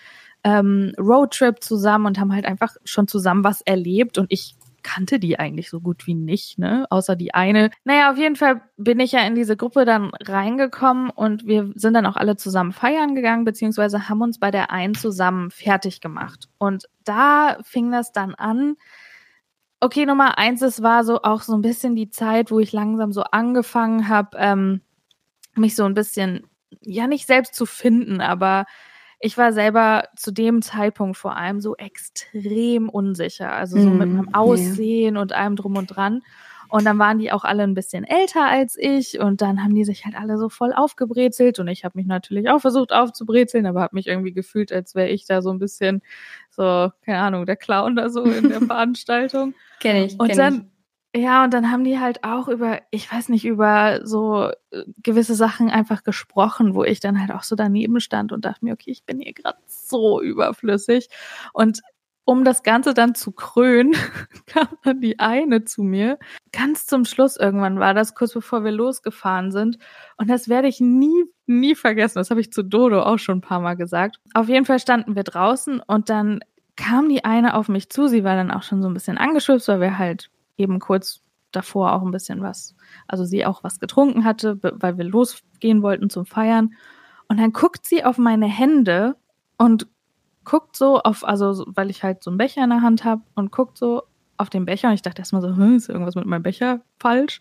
ähm, 0.43 0.93
Roadtrip 0.97 1.63
zusammen 1.63 2.08
und 2.08 2.19
haben 2.19 2.34
halt 2.34 2.45
einfach 2.45 2.75
schon 2.84 3.08
zusammen 3.08 3.43
was 3.43 3.62
erlebt 3.62 4.17
und 4.17 4.28
ich 4.30 4.56
kannte 4.86 5.17
die 5.17 5.39
eigentlich 5.39 5.71
so 5.71 5.82
gut 5.82 6.06
wie 6.06 6.13
nicht, 6.13 6.60
ne? 6.60 6.86
Außer 6.91 7.15
die 7.15 7.34
eine. 7.34 7.71
Naja, 7.86 8.12
auf 8.12 8.17
jeden 8.17 8.36
Fall 8.36 8.62
bin 8.78 9.00
ich 9.00 9.13
ja 9.13 9.26
in 9.26 9.34
diese 9.34 9.58
Gruppe 9.58 9.84
dann 9.84 10.12
reingekommen 10.21 11.10
und 11.10 11.48
wir 11.48 11.71
sind 11.74 11.95
dann 11.95 12.06
auch 12.06 12.15
alle 12.15 12.36
zusammen 12.36 12.71
feiern 12.71 13.15
gegangen, 13.15 13.45
beziehungsweise 13.45 14.08
haben 14.08 14.21
uns 14.21 14.38
bei 14.39 14.52
der 14.52 14.69
einen 14.69 14.93
zusammen 14.93 15.50
fertig 15.50 16.02
gemacht. 16.02 16.50
Und 16.60 16.88
da 17.04 17.58
fing 17.63 17.91
das 17.91 18.12
dann 18.12 18.36
an. 18.36 18.76
Okay, 19.80 20.06
Nummer 20.06 20.38
eins, 20.38 20.62
es 20.62 20.84
war 20.84 21.04
so 21.04 21.24
auch 21.24 21.41
so 21.41 21.56
ein 21.56 21.63
bisschen 21.63 21.95
die 21.95 22.12
Zeit, 22.12 22.52
wo 22.52 22.60
ich 22.60 22.71
langsam 22.71 23.12
so 23.12 23.24
angefangen 23.24 24.08
habe, 24.08 24.38
ähm, 24.38 24.82
mich 25.56 25.76
so 25.76 25.86
ein 25.86 25.95
bisschen, 25.95 26.45
ja 26.82 27.08
nicht 27.08 27.26
selbst 27.26 27.56
zu 27.56 27.65
finden, 27.65 28.21
aber 28.21 28.65
ich 29.26 29.40
war 29.40 29.54
selber 29.54 30.04
zu 30.16 30.32
dem 30.32 30.62
Zeitpunkt 30.62 31.18
vor 31.18 31.36
allem 31.36 31.60
so 31.60 31.76
extrem 31.76 32.90
unsicher, 32.90 33.52
also 33.52 33.76
so 33.76 33.90
mm, 33.90 33.98
mit 33.98 34.10
meinem 34.10 34.34
Aussehen 34.36 35.16
yeah. 35.16 35.22
und 35.22 35.34
allem 35.34 35.56
drum 35.56 35.78
und 35.78 35.88
dran. 35.88 36.22
Und 36.70 36.86
dann 36.86 37.00
waren 37.00 37.18
die 37.18 37.32
auch 37.32 37.44
alle 37.44 37.64
ein 37.64 37.74
bisschen 37.74 38.04
älter 38.04 38.46
als 38.46 38.78
ich 38.78 39.20
und 39.20 39.42
dann 39.42 39.64
haben 39.64 39.74
die 39.74 39.84
sich 39.84 40.06
halt 40.06 40.16
alle 40.16 40.38
so 40.38 40.50
voll 40.50 40.74
aufgebrezelt 40.74 41.58
und 41.58 41.68
ich 41.68 41.84
habe 41.84 41.98
mich 41.98 42.06
natürlich 42.06 42.50
auch 42.50 42.60
versucht 42.60 42.94
aufzubrezeln, 42.94 43.66
aber 43.66 43.82
habe 43.82 43.96
mich 43.96 44.06
irgendwie 44.06 44.34
gefühlt, 44.34 44.72
als 44.72 44.94
wäre 44.94 45.10
ich 45.10 45.26
da 45.26 45.42
so 45.42 45.50
ein 45.50 45.58
bisschen 45.58 46.04
so, 46.52 46.92
keine 47.04 47.20
Ahnung, 47.20 47.48
der 47.48 47.56
Clown 47.56 47.96
da 47.96 48.10
so 48.10 48.24
in 48.24 48.50
der 48.50 48.62
Veranstaltung. 48.62 49.56
Kenn 49.80 50.06
ich. 50.06 50.20
Und 50.20 50.28
kenn 50.28 50.38
dann 50.38 50.72
ja, 51.15 51.45
und 51.45 51.54
dann 51.54 51.71
haben 51.71 51.86
die 51.86 51.97
halt 51.97 52.25
auch 52.25 52.49
über, 52.49 52.82
ich 52.91 53.10
weiß 53.10 53.30
nicht, 53.30 53.45
über 53.45 54.01
so 54.04 54.49
äh, 54.71 54.84
gewisse 55.01 55.34
Sachen 55.34 55.69
einfach 55.69 56.04
gesprochen, 56.04 56.75
wo 56.75 56.84
ich 56.84 56.99
dann 56.99 57.21
halt 57.21 57.32
auch 57.32 57.43
so 57.43 57.56
daneben 57.56 58.01
stand 58.01 58.34
und 58.34 58.43
dachte 58.43 58.65
mir, 58.65 58.73
okay, 58.73 58.91
ich 58.91 59.06
bin 59.06 59.21
hier 59.21 59.32
gerade 59.32 59.58
so 59.65 60.21
überflüssig. 60.21 61.08
Und 61.54 61.80
um 62.25 62.43
das 62.43 62.63
Ganze 62.63 62.93
dann 62.93 63.15
zu 63.15 63.32
krönen, 63.32 63.93
kam 64.45 64.67
dann 64.84 64.99
die 64.99 65.17
eine 65.19 65.63
zu 65.63 65.84
mir. 65.84 66.19
Ganz 66.51 66.86
zum 66.86 67.06
Schluss 67.06 67.38
irgendwann 67.38 67.80
war 67.80 67.93
das, 67.93 68.13
kurz 68.13 68.34
bevor 68.34 68.65
wir 68.65 68.71
losgefahren 68.71 69.54
sind. 69.54 69.78
Und 70.17 70.30
das 70.30 70.49
werde 70.49 70.67
ich 70.67 70.82
nie, 70.82 71.23
nie 71.45 71.75
vergessen. 71.75 72.17
Das 72.17 72.30
habe 72.30 72.41
ich 72.41 72.51
zu 72.51 72.62
Dodo 72.62 73.04
auch 73.04 73.19
schon 73.19 73.38
ein 73.38 73.41
paar 73.41 73.62
Mal 73.62 73.75
gesagt. 73.75 74.17
Auf 74.34 74.49
jeden 74.49 74.65
Fall 74.65 74.80
standen 74.80 75.15
wir 75.15 75.23
draußen 75.23 75.80
und 75.80 76.10
dann 76.10 76.41
kam 76.75 77.08
die 77.08 77.23
eine 77.23 77.56
auf 77.56 77.69
mich 77.69 77.89
zu. 77.89 78.08
Sie 78.08 78.25
war 78.25 78.36
dann 78.36 78.51
auch 78.51 78.63
schon 78.63 78.82
so 78.82 78.89
ein 78.89 78.93
bisschen 78.93 79.17
angeschwipst, 79.17 79.69
weil 79.69 79.80
wir 79.80 79.97
halt 79.97 80.30
eben 80.58 80.80
kurz 80.80 81.22
davor 81.52 81.94
auch 81.94 82.02
ein 82.02 82.12
bisschen 82.12 82.41
was, 82.41 82.76
also 83.08 83.24
sie 83.24 83.46
auch 83.46 83.63
was 83.63 83.80
getrunken 83.80 84.26
hatte, 84.26 84.60
weil 84.62 84.98
wir 84.98 85.06
losgehen 85.06 85.82
wollten 85.82 86.10
zum 86.10 86.26
Feiern. 86.26 86.74
Und 87.28 87.39
dann 87.39 87.54
guckt 87.54 87.86
sie 87.86 88.04
auf 88.04 88.18
meine 88.18 88.48
Hände 88.48 89.15
und 89.58 89.88
guckt 90.44 90.76
so 90.76 91.02
auf, 91.02 91.24
also 91.24 91.65
weil 91.68 91.89
ich 91.89 92.04
halt 92.04 92.24
so 92.24 92.30
einen 92.30 92.38
Becher 92.38 92.63
in 92.63 92.70
der 92.70 92.82
Hand 92.82 93.04
habe 93.04 93.24
und 93.36 93.52
guckt 93.52 93.78
so 93.78 94.04
auf 94.38 94.50
den 94.50 94.65
Becher 94.65 94.89
und 94.89 94.94
ich 94.94 95.02
dachte 95.02 95.22
erstmal 95.22 95.41
so, 95.41 95.50
hm, 95.50 95.76
ist 95.76 95.89
irgendwas 95.89 96.15
mit 96.15 96.26
meinem 96.26 96.44
Becher 96.44 96.82
falsch? 97.00 97.39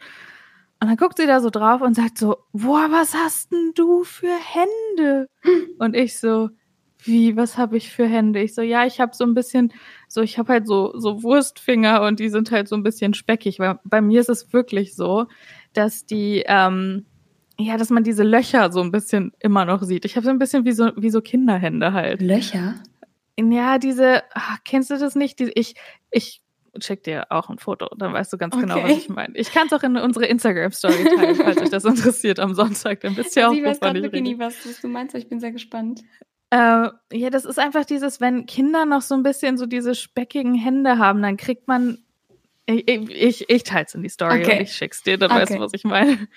Und 0.80 0.88
dann 0.88 0.96
guckt 0.96 1.18
sie 1.18 1.26
da 1.26 1.40
so 1.40 1.50
drauf 1.50 1.80
und 1.80 1.94
sagt 1.94 2.18
so, 2.18 2.36
boah, 2.52 2.88
was 2.90 3.14
hast 3.14 3.52
denn 3.52 3.72
du 3.74 4.04
für 4.04 4.34
Hände? 4.36 5.28
Und 5.78 5.96
ich 5.96 6.18
so, 6.18 6.50
wie, 6.98 7.36
was 7.36 7.56
habe 7.56 7.76
ich 7.76 7.90
für 7.90 8.06
Hände? 8.06 8.42
Ich 8.42 8.54
so, 8.54 8.60
ja, 8.60 8.84
ich 8.84 9.00
habe 9.00 9.14
so 9.14 9.24
ein 9.24 9.34
bisschen, 9.34 9.72
so, 10.14 10.22
ich 10.22 10.38
habe 10.38 10.52
halt 10.52 10.68
so, 10.68 10.96
so 10.96 11.24
Wurstfinger 11.24 12.02
und 12.02 12.20
die 12.20 12.28
sind 12.28 12.52
halt 12.52 12.68
so 12.68 12.76
ein 12.76 12.84
bisschen 12.84 13.14
speckig, 13.14 13.58
weil 13.58 13.80
bei 13.84 14.00
mir 14.00 14.20
ist 14.20 14.28
es 14.28 14.52
wirklich 14.52 14.94
so, 14.94 15.26
dass 15.72 16.06
die, 16.06 16.44
ähm, 16.46 17.04
ja, 17.58 17.76
dass 17.76 17.90
man 17.90 18.04
diese 18.04 18.22
Löcher 18.22 18.70
so 18.70 18.80
ein 18.80 18.92
bisschen 18.92 19.32
immer 19.40 19.64
noch 19.64 19.82
sieht. 19.82 20.04
Ich 20.04 20.14
habe 20.14 20.24
so 20.24 20.30
ein 20.30 20.38
bisschen 20.38 20.64
wie 20.64 20.72
so, 20.72 20.92
wie 20.96 21.10
so 21.10 21.20
Kinderhände 21.20 21.92
halt. 21.92 22.22
Löcher? 22.22 22.76
Ja, 23.36 23.78
diese, 23.78 24.22
ach, 24.32 24.58
kennst 24.64 24.90
du 24.90 24.98
das 24.98 25.16
nicht? 25.16 25.40
Die, 25.40 25.50
ich, 25.56 25.74
ich 26.12 26.42
schick 26.80 27.02
dir 27.02 27.26
auch 27.30 27.50
ein 27.50 27.58
Foto, 27.58 27.88
dann 27.96 28.12
weißt 28.12 28.32
du 28.32 28.38
ganz 28.38 28.56
genau, 28.56 28.74
okay. 28.74 28.82
genau, 28.82 28.94
was 28.94 29.02
ich 29.02 29.08
meine. 29.08 29.36
Ich 29.36 29.52
kann 29.52 29.66
es 29.66 29.72
auch 29.72 29.82
in 29.82 29.96
unsere 29.96 30.26
Instagram-Story 30.26 31.16
teilen, 31.16 31.34
falls 31.34 31.60
euch 31.60 31.70
das 31.70 31.84
interessiert 31.84 32.38
am 32.38 32.54
Sonntag. 32.54 33.00
Dann 33.00 33.16
bist 33.16 33.34
du 33.34 33.40
ja 33.40 33.48
auch, 33.48 33.52
ich 33.52 33.64
weiß 33.64 33.80
gerade 33.80 34.00
wirklich 34.00 34.22
nie, 34.22 34.38
was, 34.38 34.64
was 34.64 34.80
du 34.80 34.86
meinst, 34.86 35.12
aber 35.12 35.22
ich 35.22 35.28
bin 35.28 35.40
sehr 35.40 35.50
gespannt. 35.50 36.02
Äh, 36.54 36.90
ja, 37.12 37.30
das 37.30 37.44
ist 37.44 37.58
einfach 37.58 37.84
dieses, 37.84 38.20
wenn 38.20 38.46
Kinder 38.46 38.84
noch 38.84 39.02
so 39.02 39.16
ein 39.16 39.24
bisschen 39.24 39.58
so 39.58 39.66
diese 39.66 39.96
speckigen 39.96 40.54
Hände 40.54 40.98
haben, 40.98 41.20
dann 41.20 41.36
kriegt 41.36 41.66
man. 41.66 41.98
Ich, 42.66 42.86
ich, 42.86 43.50
ich 43.50 43.64
teil's 43.64 43.92
in 43.96 44.04
die 44.04 44.08
Story 44.08 44.40
okay. 44.40 44.58
und 44.58 44.62
ich 44.62 44.72
schick's 44.72 45.02
dir, 45.02 45.18
dann 45.18 45.32
okay. 45.32 45.40
weißt 45.40 45.54
du, 45.54 45.58
was 45.58 45.74
ich 45.74 45.82
meine. 45.82 46.28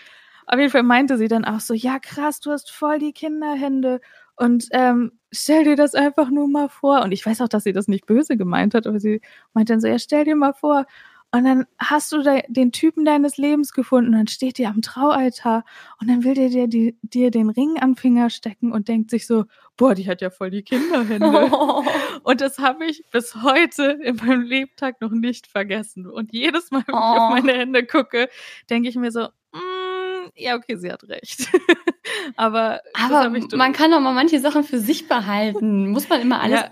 Auf 0.47 0.57
jeden 0.57 0.71
Fall 0.71 0.81
meinte 0.81 1.19
sie 1.19 1.27
dann 1.27 1.45
auch 1.45 1.59
so, 1.59 1.75
ja 1.75 1.99
krass, 1.99 2.39
du 2.39 2.49
hast 2.49 2.71
voll 2.71 2.97
die 2.97 3.13
Kinderhände. 3.13 4.01
Und 4.35 4.67
ähm, 4.71 5.11
stell 5.31 5.65
dir 5.65 5.75
das 5.75 5.93
einfach 5.93 6.31
nur 6.31 6.47
mal 6.47 6.67
vor. 6.67 7.03
Und 7.03 7.11
ich 7.11 7.23
weiß 7.23 7.41
auch, 7.41 7.47
dass 7.47 7.65
sie 7.65 7.73
das 7.73 7.87
nicht 7.87 8.07
böse 8.07 8.37
gemeint 8.37 8.73
hat, 8.73 8.87
aber 8.87 8.99
sie 8.99 9.21
meint 9.53 9.69
dann 9.69 9.81
so, 9.81 9.87
ja, 9.87 9.99
stell 9.99 10.25
dir 10.25 10.35
mal 10.35 10.53
vor, 10.53 10.87
und 11.31 11.43
dann 11.43 11.65
hast 11.77 12.11
du 12.13 12.23
den 12.47 12.71
Typen 12.71 13.03
deines 13.03 13.37
Lebens 13.37 13.73
gefunden 13.73 14.11
und 14.11 14.17
dann 14.17 14.27
steht 14.27 14.57
dir 14.57 14.69
am 14.69 14.81
Traualtar 14.81 15.65
und 15.99 16.09
dann 16.09 16.23
will 16.23 16.35
der 16.35 16.49
dir, 16.49 16.67
dir, 16.67 16.93
dir 17.01 17.31
den 17.31 17.49
Ring 17.49 17.75
am 17.81 17.97
Finger 17.97 18.29
stecken 18.29 18.71
und 18.71 18.87
denkt 18.87 19.11
sich 19.11 19.27
so, 19.27 19.43
boah, 19.77 19.95
die 19.95 20.07
hat 20.07 20.21
ja 20.21 20.29
voll 20.29 20.49
die 20.49 20.63
Kinderhände. 20.63 21.49
Oh. 21.51 21.83
Und 22.23 22.41
das 22.41 22.59
habe 22.59 22.85
ich 22.85 23.03
bis 23.11 23.35
heute 23.35 23.97
in 24.03 24.17
meinem 24.17 24.41
Lebtag 24.41 24.99
noch 24.99 25.11
nicht 25.11 25.47
vergessen. 25.47 26.07
Und 26.07 26.33
jedes 26.33 26.71
Mal, 26.71 26.83
wenn 26.87 26.95
oh. 26.95 26.97
ich 26.97 27.19
auf 27.19 27.29
oh. 27.29 27.33
meine 27.33 27.53
Hände 27.53 27.85
gucke, 27.85 28.29
denke 28.69 28.89
ich 28.89 28.95
mir 28.95 29.11
so, 29.11 29.27
mm, 29.53 30.31
ja, 30.35 30.55
okay, 30.55 30.75
sie 30.75 30.91
hat 30.91 31.07
recht. 31.07 31.49
Aber, 32.35 32.81
Aber 32.93 33.29
man 33.29 33.73
kann 33.73 33.91
doch 33.91 33.99
mal 33.99 34.13
manche 34.13 34.39
Sachen 34.39 34.63
für 34.63 34.79
sich 34.79 35.07
behalten. 35.07 35.89
Muss 35.89 36.09
man 36.09 36.21
immer 36.21 36.41
alles 36.41 36.61
ja. 36.61 36.69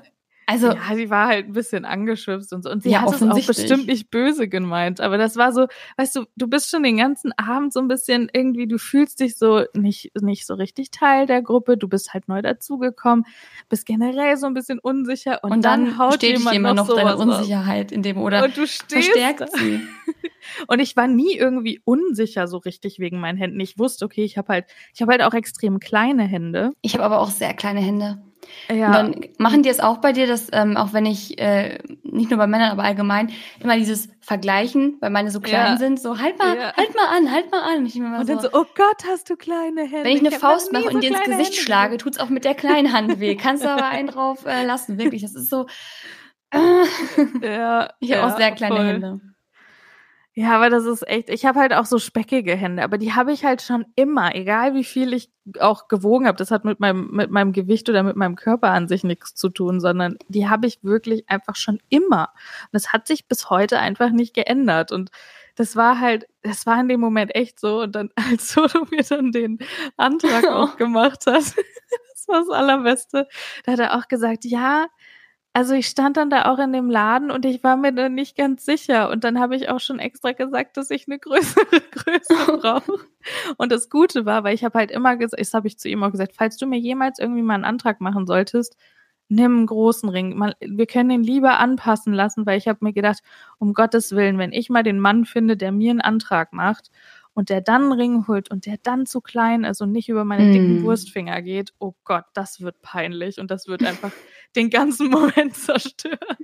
Also, 0.48 0.68
ja, 0.68 0.96
sie 0.96 1.10
war 1.10 1.28
halt 1.28 1.48
ein 1.48 1.54
bisschen 1.54 1.86
angeschwipst 1.86 2.54
und 2.54 2.64
so. 2.64 2.70
Und 2.70 2.84
sie 2.84 2.92
ja, 2.92 3.02
hat 3.02 3.14
es 3.14 3.24
auch 3.24 3.48
bestimmt 3.48 3.88
nicht 3.88 4.12
böse 4.12 4.48
gemeint. 4.48 5.02
Aber 5.02 5.18
das 5.18 5.38
war 5.38 5.52
so, 5.52 5.68
weißt 5.98 6.16
du, 6.16 6.26
du 6.36 6.48
bist 6.48 6.70
schon 6.70 6.84
den 6.84 6.98
ganzen 6.98 7.32
Abend 7.34 7.74
so 7.74 7.80
ein 7.80 7.88
bisschen 7.88 8.30
irgendwie, 8.32 8.68
du 8.68 8.78
fühlst 8.78 9.20
dich 9.20 9.38
so 9.38 9.64
nicht, 9.74 10.12
nicht 10.22 10.46
so 10.46 10.54
richtig 10.54 10.92
Teil 10.92 11.26
der 11.26 11.42
Gruppe. 11.42 11.78
Du 11.78 11.88
bist 11.88 12.14
halt 12.14 12.28
neu 12.28 12.42
dazugekommen, 12.42 13.26
bist 13.70 13.86
generell 13.86 14.38
so 14.38 14.46
ein 14.46 14.54
bisschen 14.54 14.80
unsicher. 14.80 15.44
Und, 15.44 15.52
und 15.52 15.66
dann, 15.66 15.86
dann 15.86 15.98
haut 15.98 16.22
jemand, 16.22 16.54
jemand 16.54 16.76
noch, 16.78 16.88
noch 16.88 16.96
deine 16.96 17.18
Unsicherheit 17.18 17.92
in 17.92 18.04
dem 18.04 18.18
oder 18.18 18.44
und 18.44 18.56
du 18.56 18.68
stehst 18.68 19.08
verstärkt 19.08 19.50
sie. 19.58 19.82
und 20.68 20.80
ich 20.80 20.96
war 20.96 21.08
nie 21.08 21.36
irgendwie 21.36 21.82
unsicher 21.86 22.48
so 22.48 22.58
richtig 22.58 23.00
wegen 23.00 23.20
meinen 23.20 23.38
Händen. 23.38 23.60
Ich 23.60 23.80
wusste, 23.80 24.06
okay, 24.06 24.24
ich 24.24 24.38
habe 24.38 24.54
halt, 24.54 24.66
ich 24.94 25.02
habe 25.02 25.12
halt 25.12 25.24
auch 25.24 25.34
extrem 25.34 25.80
kleine 25.80 26.24
Hände. 26.24 26.72
Ich 26.82 26.94
habe 26.94 27.04
aber 27.04 27.20
auch 27.20 27.32
sehr 27.32 27.54
kleine 27.54 27.82
Hände. 27.82 28.25
Ja. 28.70 28.88
Und 28.88 28.94
dann 28.94 29.26
machen 29.38 29.64
die 29.64 29.70
es 29.70 29.80
auch 29.80 29.98
bei 29.98 30.12
dir, 30.12 30.28
dass 30.28 30.48
ähm, 30.52 30.78
auch 30.78 30.94
wenn 30.94 31.06
ich 31.06 31.40
äh, 31.40 31.80
nicht 32.04 32.30
nur 32.30 32.38
bei 32.38 32.48
Männern, 32.48 32.72
aber 32.72 32.84
allgemein 32.84 33.32
immer 33.60 33.78
dieses 33.78 34.10
Vergleichen, 34.22 34.98
weil 35.02 35.10
meine 35.10 35.32
so 35.32 35.40
klein 35.40 35.74
ja. 35.74 35.78
sind, 35.78 36.00
so 36.00 36.20
halt 36.20 36.38
mal, 36.40 36.58
ja. 36.58 36.74
halt 36.76 36.96
mal 36.96 37.18
an, 37.18 37.32
halt 37.32 37.52
mal 37.52 37.62
an. 37.62 37.86
Und, 37.86 38.20
und 38.20 38.30
dann 38.30 38.40
so, 38.40 38.50
oh 38.54 38.66
Gott, 38.76 39.04
hast 39.08 39.30
du 39.30 39.36
kleine 39.36 39.82
Hände. 39.82 40.04
Wenn 40.04 40.16
ich 40.16 40.20
eine 40.20 40.30
ich 40.30 40.38
Faust 40.38 40.74
mache 40.74 40.90
und 40.90 41.04
dir 41.04 41.10
ins 41.10 41.20
Gesicht 41.22 41.52
Hände. 41.52 41.62
schlage, 41.62 41.98
tut's 41.98 42.18
auch 42.18 42.30
mit 42.30 42.46
der 42.46 42.56
kleinen 42.56 42.92
Hand 42.92 43.20
weh. 43.20 43.36
Kannst 43.36 43.64
du 43.64 43.70
aber 43.70 43.88
einen 43.88 44.08
drauf 44.08 44.46
äh, 44.46 44.66
lassen, 44.66 44.98
wirklich. 44.98 45.22
Das 45.22 45.36
ist 45.36 45.50
so. 45.50 45.68
Äh, 46.52 46.60
ja, 47.42 47.90
ich 48.00 48.14
habe 48.14 48.26
auch 48.26 48.38
sehr 48.38 48.52
kleine 48.52 48.76
voll. 48.76 48.86
Hände. 48.86 49.22
Ja, 50.38 50.54
aber 50.58 50.70
das 50.70 50.84
ist 50.86 51.08
echt, 51.08 51.30
ich 51.30 51.46
habe 51.46 51.62
halt 51.62 51.72
auch 51.74 51.86
so 51.86 51.98
speckige 51.98 52.58
Hände, 52.58 52.84
aber 52.84 52.98
die 52.98 53.14
habe 53.14 53.32
ich 53.32 53.46
halt 53.46 53.62
schon 53.62 53.86
immer, 53.96 54.36
egal 54.36 54.74
wie 54.74 54.84
viel 54.84 55.14
ich 55.14 55.30
auch 55.62 55.88
gewogen 55.88 56.28
habe. 56.28 56.38
Das 56.38 56.52
hat 56.52 56.66
mit 56.66 56.82
meinem, 56.82 57.10
mit 57.12 57.32
meinem 57.32 57.54
Gewicht 57.54 57.88
oder 57.90 58.04
mit 58.04 58.18
meinem 58.18 58.36
Körper 58.36 58.72
an 58.72 58.90
sich 58.90 59.06
nichts 59.06 59.34
zu 59.34 59.48
tun, 59.48 59.80
sondern 59.80 60.18
die 60.28 60.50
habe 60.50 60.68
ich 60.68 60.84
wirklich 60.84 61.30
einfach 61.30 61.56
schon 61.56 61.80
immer. 61.88 62.34
Und 62.64 62.74
das 62.74 62.92
hat 62.92 63.08
sich 63.08 63.30
bis 63.30 63.50
heute 63.50 63.80
einfach 63.80 64.10
nicht 64.10 64.34
geändert. 64.34 64.92
Und 64.92 65.10
das 65.56 65.78
war 65.78 66.02
halt, 66.02 66.28
das 66.42 66.66
war 66.66 66.82
in 66.82 66.90
dem 66.90 67.00
Moment 67.00 67.34
echt 67.34 67.58
so. 67.58 67.82
Und 67.84 67.96
dann, 67.96 68.10
als 68.30 68.52
Soto 68.52 68.86
mir 68.92 69.04
dann 69.04 69.32
den 69.32 69.60
Antrag 69.96 70.46
auch 70.50 70.76
gemacht 70.76 71.28
hat, 71.28 71.44
das 72.14 72.28
war 72.28 72.40
das 72.40 72.50
Allerbeste, 72.50 73.28
da 73.66 73.72
hat 73.72 73.80
er 73.80 73.98
auch 73.98 74.10
gesagt, 74.10 74.44
ja, 74.44 74.88
also 75.56 75.74
ich 75.74 75.88
stand 75.88 76.18
dann 76.18 76.30
da 76.30 76.52
auch 76.52 76.60
in 76.60 76.74
dem 76.74 76.90
Laden 76.90 77.32
und 77.32 77.46
ich 77.46 77.64
war 77.64 77.78
mir 77.78 77.94
da 77.94 78.10
nicht 78.10 78.36
ganz 78.36 78.66
sicher. 78.66 79.10
Und 79.10 79.24
dann 79.24 79.40
habe 79.40 79.56
ich 79.56 79.70
auch 79.70 79.80
schon 79.80 80.00
extra 80.00 80.34
gesagt, 80.34 80.76
dass 80.76 80.92
ich 80.92 81.08
eine 81.08 81.18
größere 81.18 81.66
Größe 81.92 82.58
brauche. 82.60 83.00
Und 83.56 83.72
das 83.72 83.90
Gute 83.90 84.26
war, 84.26 84.44
weil 84.44 84.54
ich 84.54 84.66
habe 84.66 84.78
halt 84.78 84.92
immer 84.92 85.16
gesagt, 85.16 85.40
das 85.40 85.54
habe 85.54 85.68
ich 85.68 85.80
zu 85.80 85.88
ihm 85.88 86.04
auch 86.04 86.12
gesagt, 86.12 86.34
falls 86.36 86.58
du 86.58 86.68
mir 86.68 86.78
jemals 86.78 87.20
irgendwie 87.20 87.42
mal 87.42 87.54
einen 87.54 87.64
Antrag 87.64 88.02
machen 88.02 88.28
solltest, 88.28 88.76
nimm 89.30 89.56
einen 89.56 89.66
großen 89.68 90.10
Ring. 90.10 90.38
Man, 90.38 90.56
wir 90.60 90.88
können 90.88 91.08
den 91.08 91.24
lieber 91.24 91.58
anpassen 91.58 92.14
lassen, 92.14 92.46
weil 92.46 92.58
ich 92.58 92.68
habe 92.68 92.80
mir 92.82 92.92
gedacht, 92.92 93.22
um 93.58 93.74
Gottes 93.74 94.12
Willen, 94.12 94.38
wenn 94.38 94.52
ich 94.52 94.70
mal 94.70 94.84
den 94.84 95.00
Mann 95.00 95.24
finde, 95.24 95.56
der 95.56 95.72
mir 95.72 95.92
einen 95.92 96.02
Antrag 96.02 96.52
macht 96.52 96.92
und 97.34 97.48
der 97.48 97.62
dann 97.62 97.84
einen 97.84 97.92
Ring 97.94 98.28
holt 98.28 98.52
und 98.52 98.66
der 98.66 98.76
dann 98.84 99.06
zu 99.06 99.22
klein 99.22 99.64
ist 99.64 99.80
und 99.80 99.94
nicht 99.94 100.10
über 100.10 100.26
meine 100.26 100.52
dicken 100.52 100.82
mm. 100.82 100.84
Wurstfinger 100.84 101.42
geht, 101.42 101.74
oh 101.80 101.94
Gott, 102.04 102.26
das 102.34 102.60
wird 102.60 102.82
peinlich 102.82 103.40
und 103.40 103.52
das 103.52 103.68
wird 103.68 103.86
einfach 103.86 104.12
den 104.56 104.70
ganzen 104.70 105.10
Moment 105.12 105.56
zerstören. 105.56 106.38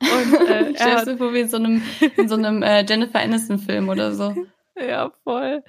Und, 0.00 0.48
äh, 0.48 0.74
Stellst 0.74 1.06
du 1.06 1.16
vor 1.16 1.32
wie 1.32 1.40
in 1.40 1.48
so 1.48 1.56
einem, 1.56 1.82
in 2.16 2.28
so 2.28 2.36
einem 2.36 2.62
äh, 2.62 2.84
Jennifer 2.86 3.20
Aniston-Film 3.20 3.88
oder 3.88 4.12
so. 4.12 4.34
Ja, 4.78 5.12
voll. 5.24 5.62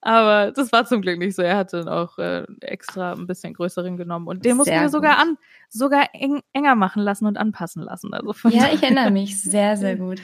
Aber 0.00 0.52
das 0.52 0.70
war 0.70 0.84
zum 0.84 1.02
Glück 1.02 1.18
nicht 1.18 1.34
so. 1.34 1.42
Er 1.42 1.56
hatte 1.56 1.78
dann 1.78 1.88
auch 1.88 2.18
äh, 2.18 2.44
extra 2.60 3.12
ein 3.12 3.26
bisschen 3.26 3.52
größeren 3.52 3.96
genommen. 3.96 4.28
Und 4.28 4.44
den 4.44 4.56
mussten 4.56 4.78
wir 4.78 4.90
sogar 4.90 5.18
an, 5.18 5.38
sogar 5.70 6.10
eng, 6.12 6.40
enger 6.52 6.76
machen 6.76 7.02
lassen 7.02 7.26
und 7.26 7.36
anpassen 7.36 7.82
lassen. 7.82 8.14
Also 8.14 8.32
ja, 8.50 8.68
ich 8.72 8.80
erinnere 8.80 9.10
mich. 9.10 9.42
Sehr, 9.42 9.76
sehr 9.76 9.96
gut. 9.96 10.20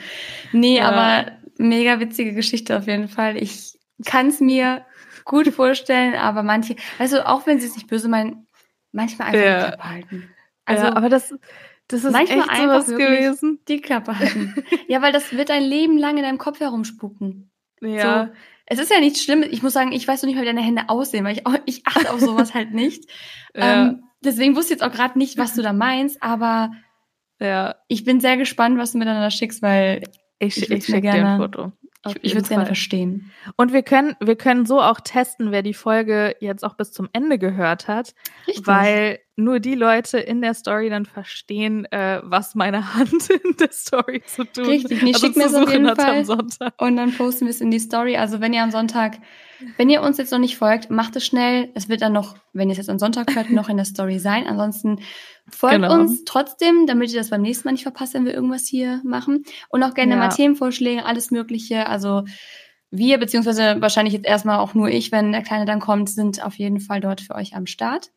Nee, 0.53 0.77
ja. 0.77 0.89
aber 0.89 1.31
mega 1.57 1.99
witzige 1.99 2.33
Geschichte 2.33 2.77
auf 2.77 2.87
jeden 2.87 3.09
Fall. 3.09 3.35
Ich 3.35 3.73
kann 4.05 4.27
es 4.27 4.39
mir 4.39 4.85
gut 5.25 5.49
vorstellen, 5.49 6.15
aber 6.15 6.43
manche, 6.43 6.75
also 6.99 7.21
auch 7.21 7.45
wenn 7.47 7.59
sie 7.59 7.67
es 7.67 7.75
nicht 7.75 7.87
böse 7.87 8.07
meinen, 8.07 8.47
manchmal 8.91 9.29
einfach 9.29 9.41
ja. 9.41 9.67
nicht 9.67 9.77
behalten. 9.77 10.29
Also, 10.65 10.85
ja, 10.85 10.95
aber 10.95 11.09
das, 11.09 11.33
das 11.87 12.03
ist 12.03 12.11
manchmal 12.11 12.39
echt 12.39 12.49
einfach 12.49 12.85
gewesen. 12.85 13.59
Die 13.67 13.81
Klappe 13.81 14.17
halten. 14.17 14.63
ja, 14.87 15.01
weil 15.01 15.11
das 15.11 15.33
wird 15.33 15.51
ein 15.51 15.63
Leben 15.63 15.97
lang 15.97 16.17
in 16.17 16.23
deinem 16.23 16.37
Kopf 16.37 16.59
herumspucken. 16.59 17.51
Ja. 17.81 18.25
So, 18.25 18.31
es 18.67 18.79
ist 18.79 18.91
ja 18.91 18.99
nichts 18.99 19.23
Schlimmes. 19.23 19.49
Ich 19.51 19.63
muss 19.63 19.73
sagen, 19.73 19.91
ich 19.91 20.07
weiß 20.07 20.21
noch 20.21 20.29
nicht, 20.29 20.39
wie 20.39 20.45
deine 20.45 20.61
Hände 20.61 20.87
aussehen, 20.87 21.25
weil 21.25 21.37
ich, 21.37 21.43
ich 21.65 21.87
achte 21.87 22.11
auf 22.11 22.19
sowas 22.19 22.53
halt 22.53 22.73
nicht. 22.73 23.09
ja. 23.55 23.87
ähm, 23.87 24.03
deswegen 24.23 24.55
wusste 24.55 24.73
ich 24.73 24.79
jetzt 24.79 24.87
auch 24.87 24.95
gerade 24.95 25.17
nicht, 25.17 25.37
was 25.37 25.55
du 25.55 25.61
da 25.61 25.73
meinst, 25.73 26.21
aber 26.21 26.71
ja. 27.39 27.75
ich 27.87 28.03
bin 28.03 28.19
sehr 28.19 28.37
gespannt, 28.37 28.77
was 28.77 28.91
du 28.91 28.97
miteinander 28.97 29.31
schickst, 29.31 29.61
weil 29.61 30.03
ich, 30.39 30.57
ich, 30.57 30.69
ich 30.69 30.85
schicke 30.85 31.01
dir 31.01 31.13
ein 31.13 31.37
Foto. 31.37 31.71
Ich, 32.07 32.15
ich 32.21 32.31
würde 32.33 32.43
es 32.43 32.49
gerne 32.49 32.65
verstehen. 32.65 33.31
Und 33.57 33.73
wir 33.73 33.83
können, 33.83 34.15
wir 34.19 34.35
können 34.35 34.65
so 34.65 34.81
auch 34.81 35.01
testen, 35.01 35.51
wer 35.51 35.61
die 35.61 35.75
Folge 35.75 36.35
jetzt 36.39 36.63
auch 36.63 36.75
bis 36.75 36.91
zum 36.91 37.09
Ende 37.13 37.37
gehört 37.37 37.87
hat, 37.87 38.15
Richtig. 38.47 38.65
weil 38.65 39.19
nur 39.35 39.59
die 39.59 39.75
Leute 39.75 40.19
in 40.19 40.41
der 40.41 40.53
Story 40.53 40.89
dann 40.89 41.05
verstehen, 41.05 41.85
äh, 41.91 42.21
was 42.23 42.55
meine 42.55 42.93
Hand 42.93 43.29
in 43.43 43.57
der 43.57 43.71
Story 43.71 44.21
zu 44.25 44.43
tun 44.43 44.65
hat. 44.65 44.71
Richtig, 44.71 45.03
ich 45.03 45.15
also 45.15 45.25
schicke 45.25 45.39
mir 45.39 45.45
es 45.45 45.53
auf 45.53 45.71
jeden 45.71 45.95
Fall 45.95 46.25
und 46.77 46.97
dann 46.97 47.13
posten 47.13 47.45
wir 47.45 47.51
es 47.51 47.61
in 47.61 47.71
die 47.71 47.79
Story. 47.79 48.17
Also 48.17 48.41
wenn 48.41 48.53
ihr 48.53 48.63
am 48.63 48.71
Sonntag, 48.71 49.17
wenn 49.77 49.89
ihr 49.89 50.01
uns 50.01 50.17
jetzt 50.17 50.31
noch 50.31 50.39
nicht 50.39 50.57
folgt, 50.57 50.89
macht 50.89 51.15
es 51.15 51.25
schnell. 51.25 51.69
Es 51.75 51.89
wird 51.89 52.01
dann 52.01 52.13
noch, 52.13 52.35
wenn 52.53 52.69
ihr 52.69 52.73
es 52.73 52.77
jetzt 52.77 52.89
am 52.89 52.99
Sonntag 52.99 53.35
hört, 53.35 53.49
noch 53.49 53.69
in 53.69 53.77
der 53.77 53.85
Story 53.85 54.19
sein. 54.19 54.47
Ansonsten 54.47 54.99
Folgt 55.49 55.75
genau. 55.75 55.93
uns 55.93 56.23
trotzdem, 56.23 56.85
damit 56.87 57.11
ihr 57.11 57.19
das 57.19 57.29
beim 57.29 57.41
nächsten 57.41 57.67
Mal 57.67 57.73
nicht 57.73 57.83
verpasst, 57.83 58.13
wenn 58.13 58.25
wir 58.25 58.33
irgendwas 58.33 58.67
hier 58.67 59.01
machen. 59.03 59.43
Und 59.69 59.83
auch 59.83 59.93
gerne 59.93 60.13
ja. 60.13 60.17
mal 60.17 60.29
Themenvorschläge, 60.29 61.05
alles 61.05 61.31
Mögliche. 61.31 61.87
Also 61.87 62.23
wir, 62.89 63.17
beziehungsweise 63.17 63.77
wahrscheinlich 63.79 64.13
jetzt 64.13 64.25
erstmal 64.25 64.59
auch 64.59 64.73
nur 64.73 64.89
ich, 64.89 65.11
wenn 65.11 65.31
der 65.31 65.43
Kleine 65.43 65.65
dann 65.65 65.79
kommt, 65.79 66.09
sind 66.09 66.43
auf 66.43 66.55
jeden 66.55 66.79
Fall 66.79 67.01
dort 67.01 67.21
für 67.21 67.35
euch 67.35 67.55
am 67.55 67.65
Start. 67.65 68.11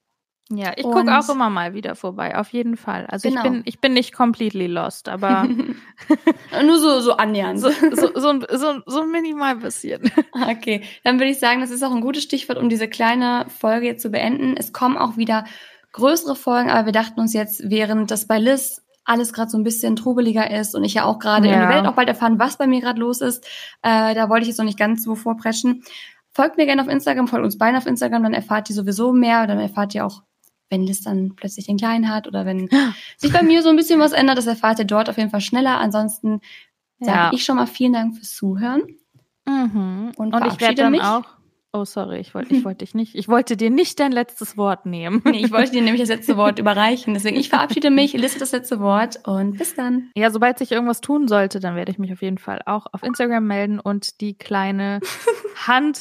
Ja, 0.51 0.73
ich 0.77 0.83
gucke 0.83 1.19
auch 1.19 1.29
immer 1.31 1.49
mal 1.49 1.73
wieder 1.73 1.95
vorbei, 1.95 2.37
auf 2.37 2.51
jeden 2.51 2.77
Fall. 2.77 3.07
Also 3.07 3.31
genau. 3.31 3.45
ich 3.45 3.51
bin 3.51 3.63
ich 3.65 3.81
bin 3.81 3.93
nicht 3.95 4.13
completely 4.13 4.67
lost, 4.67 5.09
aber 5.09 5.49
nur 6.65 6.79
so 6.79 7.01
so 7.01 7.17
annähernd. 7.17 7.61
So, 7.61 7.71
so, 7.71 8.11
so, 8.15 8.41
so, 8.53 8.83
so 8.85 9.05
minimal 9.05 9.57
bisschen. 9.57 10.11
Okay, 10.35 10.83
dann 11.05 11.19
würde 11.19 11.31
ich 11.31 11.39
sagen, 11.39 11.61
das 11.61 11.71
ist 11.71 11.83
auch 11.83 11.93
ein 11.93 12.01
gutes 12.01 12.23
Stichwort, 12.25 12.59
um 12.59 12.69
diese 12.69 12.89
kleine 12.89 13.47
Folge 13.49 13.87
jetzt 13.87 14.03
zu 14.03 14.11
beenden. 14.11 14.57
Es 14.57 14.73
kommen 14.73 14.99
auch 14.99 15.17
wieder 15.17 15.45
größere 15.93 16.35
Folgen, 16.35 16.71
aber 16.71 16.87
wir 16.87 16.93
dachten 16.93 17.21
uns 17.21 17.33
jetzt, 17.33 17.71
während 17.71 18.11
das 18.11 18.27
bei 18.27 18.39
Liz 18.39 18.83
alles 19.05 19.33
gerade 19.33 19.51
so 19.51 19.59
ein 19.59 19.65
bisschen 19.65 19.97
trubeliger 19.97 20.51
ist 20.51 20.75
und 20.75 20.85
ich 20.85 20.95
ja 20.95 21.05
auch 21.05 21.19
gerade 21.19 21.47
ja. 21.47 21.55
in 21.55 21.61
der 21.61 21.69
Welt 21.69 21.87
auch 21.87 21.95
bald 21.95 22.09
erfahren, 22.09 22.39
was 22.39 22.57
bei 22.57 22.67
mir 22.67 22.81
gerade 22.81 23.01
los 23.01 23.21
ist, 23.21 23.45
äh, 23.83 24.15
da 24.15 24.29
wollte 24.29 24.43
ich 24.43 24.49
jetzt 24.49 24.59
noch 24.59 24.65
nicht 24.65 24.79
ganz 24.79 25.05
so 25.05 25.15
vorpreschen. 25.15 25.85
Folgt 26.33 26.57
mir 26.57 26.67
gerne 26.67 26.83
auf 26.83 26.89
Instagram, 26.89 27.29
folgt 27.29 27.45
uns 27.45 27.59
beiden 27.59 27.77
auf 27.77 27.87
Instagram, 27.87 28.25
dann 28.25 28.35
erfahrt 28.35 28.69
ihr 28.71 28.75
sowieso 28.75 29.13
mehr, 29.13 29.47
dann 29.47 29.61
erfahrt 29.61 29.95
ihr 29.95 30.05
auch, 30.05 30.23
wenn 30.75 30.83
Liz 30.83 31.03
dann 31.03 31.35
plötzlich 31.37 31.67
den 31.67 31.79
Kleinen 31.79 32.09
hat 32.11 32.27
oder 32.27 32.45
wenn 32.45 32.69
sich 33.17 33.33
bei 33.33 33.43
mir 33.43 33.63
so 33.63 33.69
ein 33.69 33.77
bisschen 33.77 34.01
was 34.01 34.13
ändert, 34.13 34.39
das 34.39 34.47
erfahrt 34.47 34.81
ihr 34.81 34.85
dort 34.85 35.09
auf 35.09 35.17
jeden 35.17 35.31
Fall 35.31 35.41
schneller. 35.41 35.79
Ansonsten 35.79 36.41
ja. 36.99 37.07
sage 37.07 37.37
ich 37.37 37.45
schon 37.45 37.57
mal 37.57 37.67
vielen 37.67 37.93
Dank 37.93 38.17
fürs 38.17 38.35
Zuhören. 38.35 38.83
Mhm. 39.47 40.13
Und, 40.17 40.35
und 40.35 40.47
ich 40.47 40.61
werde 40.61 40.75
dann 40.75 40.93
mich. 40.93 41.03
auch 41.03 41.25
Oh, 41.77 41.85
sorry, 41.85 42.19
ich 42.19 42.37
wollte 42.37 42.55
ich 42.55 42.65
wollte 42.65 42.85
dich 42.85 42.95
nicht. 42.95 43.17
Ich 43.17 43.27
wollte 43.27 43.57
dir 43.57 43.69
nicht 43.69 43.99
dein 43.99 44.13
letztes 44.13 44.57
Wort 44.57 44.87
nehmen. 44.87 45.23
Nee, 45.25 45.45
ich 45.45 45.51
wollte 45.51 45.73
dir 45.73 45.83
nämlich 45.83 46.01
das 46.01 46.09
letzte 46.09 46.37
Wort 46.37 46.59
überreichen. 46.61 47.15
Deswegen, 47.15 47.37
ich 47.37 47.49
verabschiede 47.49 47.91
mich, 47.91 48.13
liste 48.13 48.39
das 48.39 48.53
letzte 48.53 48.79
Wort 48.79 49.19
und 49.27 49.59
bis 49.59 49.75
dann. 49.75 50.09
Ja, 50.15 50.31
sobald 50.31 50.57
sich 50.57 50.71
irgendwas 50.71 51.01
tun 51.01 51.27
sollte, 51.27 51.59
dann 51.59 51.75
werde 51.75 51.91
ich 51.91 51.99
mich 51.99 52.13
auf 52.13 52.23
jeden 52.23 52.39
Fall 52.39 52.63
auch 52.67 52.87
auf 52.93 53.03
Instagram 53.03 53.45
melden 53.45 53.81
und 53.81 54.21
die 54.21 54.39
kleine 54.39 55.01
Hand. 55.67 55.99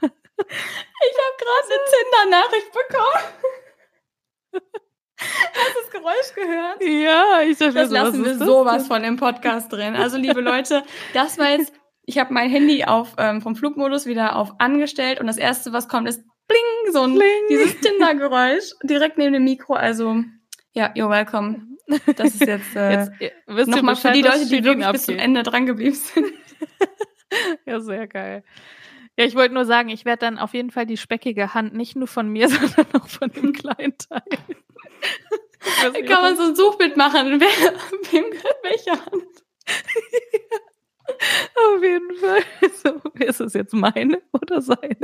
Ich 0.00 1.16
habe 1.24 1.36
gerade 1.38 1.66
eine 1.66 1.80
Tinder-Nachricht 1.90 2.70
bekommen. 2.72 3.67
Hast 5.20 5.74
du 5.74 5.80
das 5.82 5.90
Geräusch 5.90 6.34
gehört? 6.34 6.82
Ja, 6.82 7.40
ich 7.42 7.58
dachte, 7.58 7.74
das 7.74 7.90
lassen 7.90 8.24
wir 8.24 8.36
sowas 8.38 8.86
von 8.86 9.02
im 9.02 9.16
Podcast 9.16 9.72
drin. 9.72 9.96
Also, 9.96 10.16
liebe 10.16 10.40
Leute, 10.40 10.84
das 11.12 11.38
war 11.38 11.50
jetzt 11.50 11.72
ich 12.08 12.16
habe 12.16 12.32
mein 12.32 12.48
Handy 12.48 12.84
auf 12.84 13.14
ähm, 13.18 13.42
vom 13.42 13.54
Flugmodus 13.54 14.06
wieder 14.06 14.36
auf 14.36 14.54
angestellt 14.58 15.20
und 15.20 15.26
das 15.26 15.36
erste, 15.36 15.74
was 15.74 15.88
kommt, 15.88 16.08
ist 16.08 16.24
bling, 16.48 16.92
so 16.92 17.02
ein 17.02 17.14
Bling. 17.14 17.28
dieses 17.50 17.78
Tinder-Geräusch 17.80 18.72
direkt 18.82 19.18
neben 19.18 19.34
dem 19.34 19.44
Mikro. 19.44 19.74
Also 19.74 20.24
ja, 20.72 20.86
you're 20.94 21.10
welcome. 21.10 21.66
Das 22.16 22.34
ist 22.34 22.40
jetzt, 22.46 22.74
äh, 22.76 23.08
Jetzt 23.18 23.68
nochmal 23.68 23.96
für 23.96 24.12
die 24.12 24.22
Leute, 24.22 24.46
die 24.46 24.64
wirklich 24.64 24.90
bis 24.90 25.04
zum 25.04 25.14
abgeht. 25.14 25.24
Ende 25.24 25.42
dran 25.42 25.66
geblieben 25.66 25.94
sind. 25.94 26.26
Ja, 27.66 27.78
sehr 27.78 28.06
geil. 28.06 28.42
Ja, 29.18 29.24
ich 29.24 29.34
wollte 29.34 29.52
nur 29.52 29.64
sagen, 29.64 29.88
ich 29.88 30.04
werde 30.04 30.20
dann 30.20 30.38
auf 30.38 30.54
jeden 30.54 30.70
Fall 30.70 30.86
die 30.86 30.96
speckige 30.96 31.52
Hand 31.52 31.74
nicht 31.74 31.96
nur 31.96 32.06
von 32.06 32.28
mir, 32.28 32.48
sondern 32.48 32.86
auch 32.92 33.08
von 33.08 33.30
dem 33.30 33.52
kleinen 33.52 33.98
Teil. 33.98 34.22
Kann 36.06 36.22
man 36.22 36.36
so 36.36 36.44
ein 36.44 36.54
Suchbild 36.54 36.96
machen. 36.96 37.40
Wer, 37.40 37.48
wem 38.12 38.30
gehört 38.30 38.56
welche 38.62 38.92
Hand? 38.92 39.24
Auf 41.56 41.82
jeden 41.82 42.14
Fall. 42.16 42.42
So, 42.74 43.10
ist 43.14 43.40
es 43.40 43.54
jetzt 43.54 43.74
meine 43.74 44.22
oder 44.32 44.62
seine? 44.62 44.96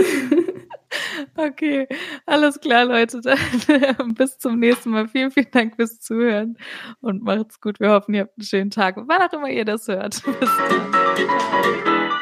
Okay, 1.36 1.88
alles 2.24 2.60
klar, 2.60 2.84
Leute. 2.84 3.20
Dann 3.20 4.14
bis 4.14 4.38
zum 4.38 4.60
nächsten 4.60 4.90
Mal. 4.90 5.08
Vielen, 5.08 5.32
vielen 5.32 5.50
Dank 5.50 5.74
fürs 5.74 5.98
Zuhören 5.98 6.56
und 7.00 7.24
macht's 7.24 7.60
gut. 7.60 7.80
Wir 7.80 7.90
hoffen, 7.90 8.14
ihr 8.14 8.22
habt 8.22 8.38
einen 8.38 8.46
schönen 8.46 8.70
Tag, 8.70 8.94
wann 8.96 9.22
auch 9.22 9.32
immer 9.32 9.50
ihr 9.50 9.64
das 9.64 9.88
hört. 9.88 10.22
Bis 10.38 10.50
dann. 10.68 12.20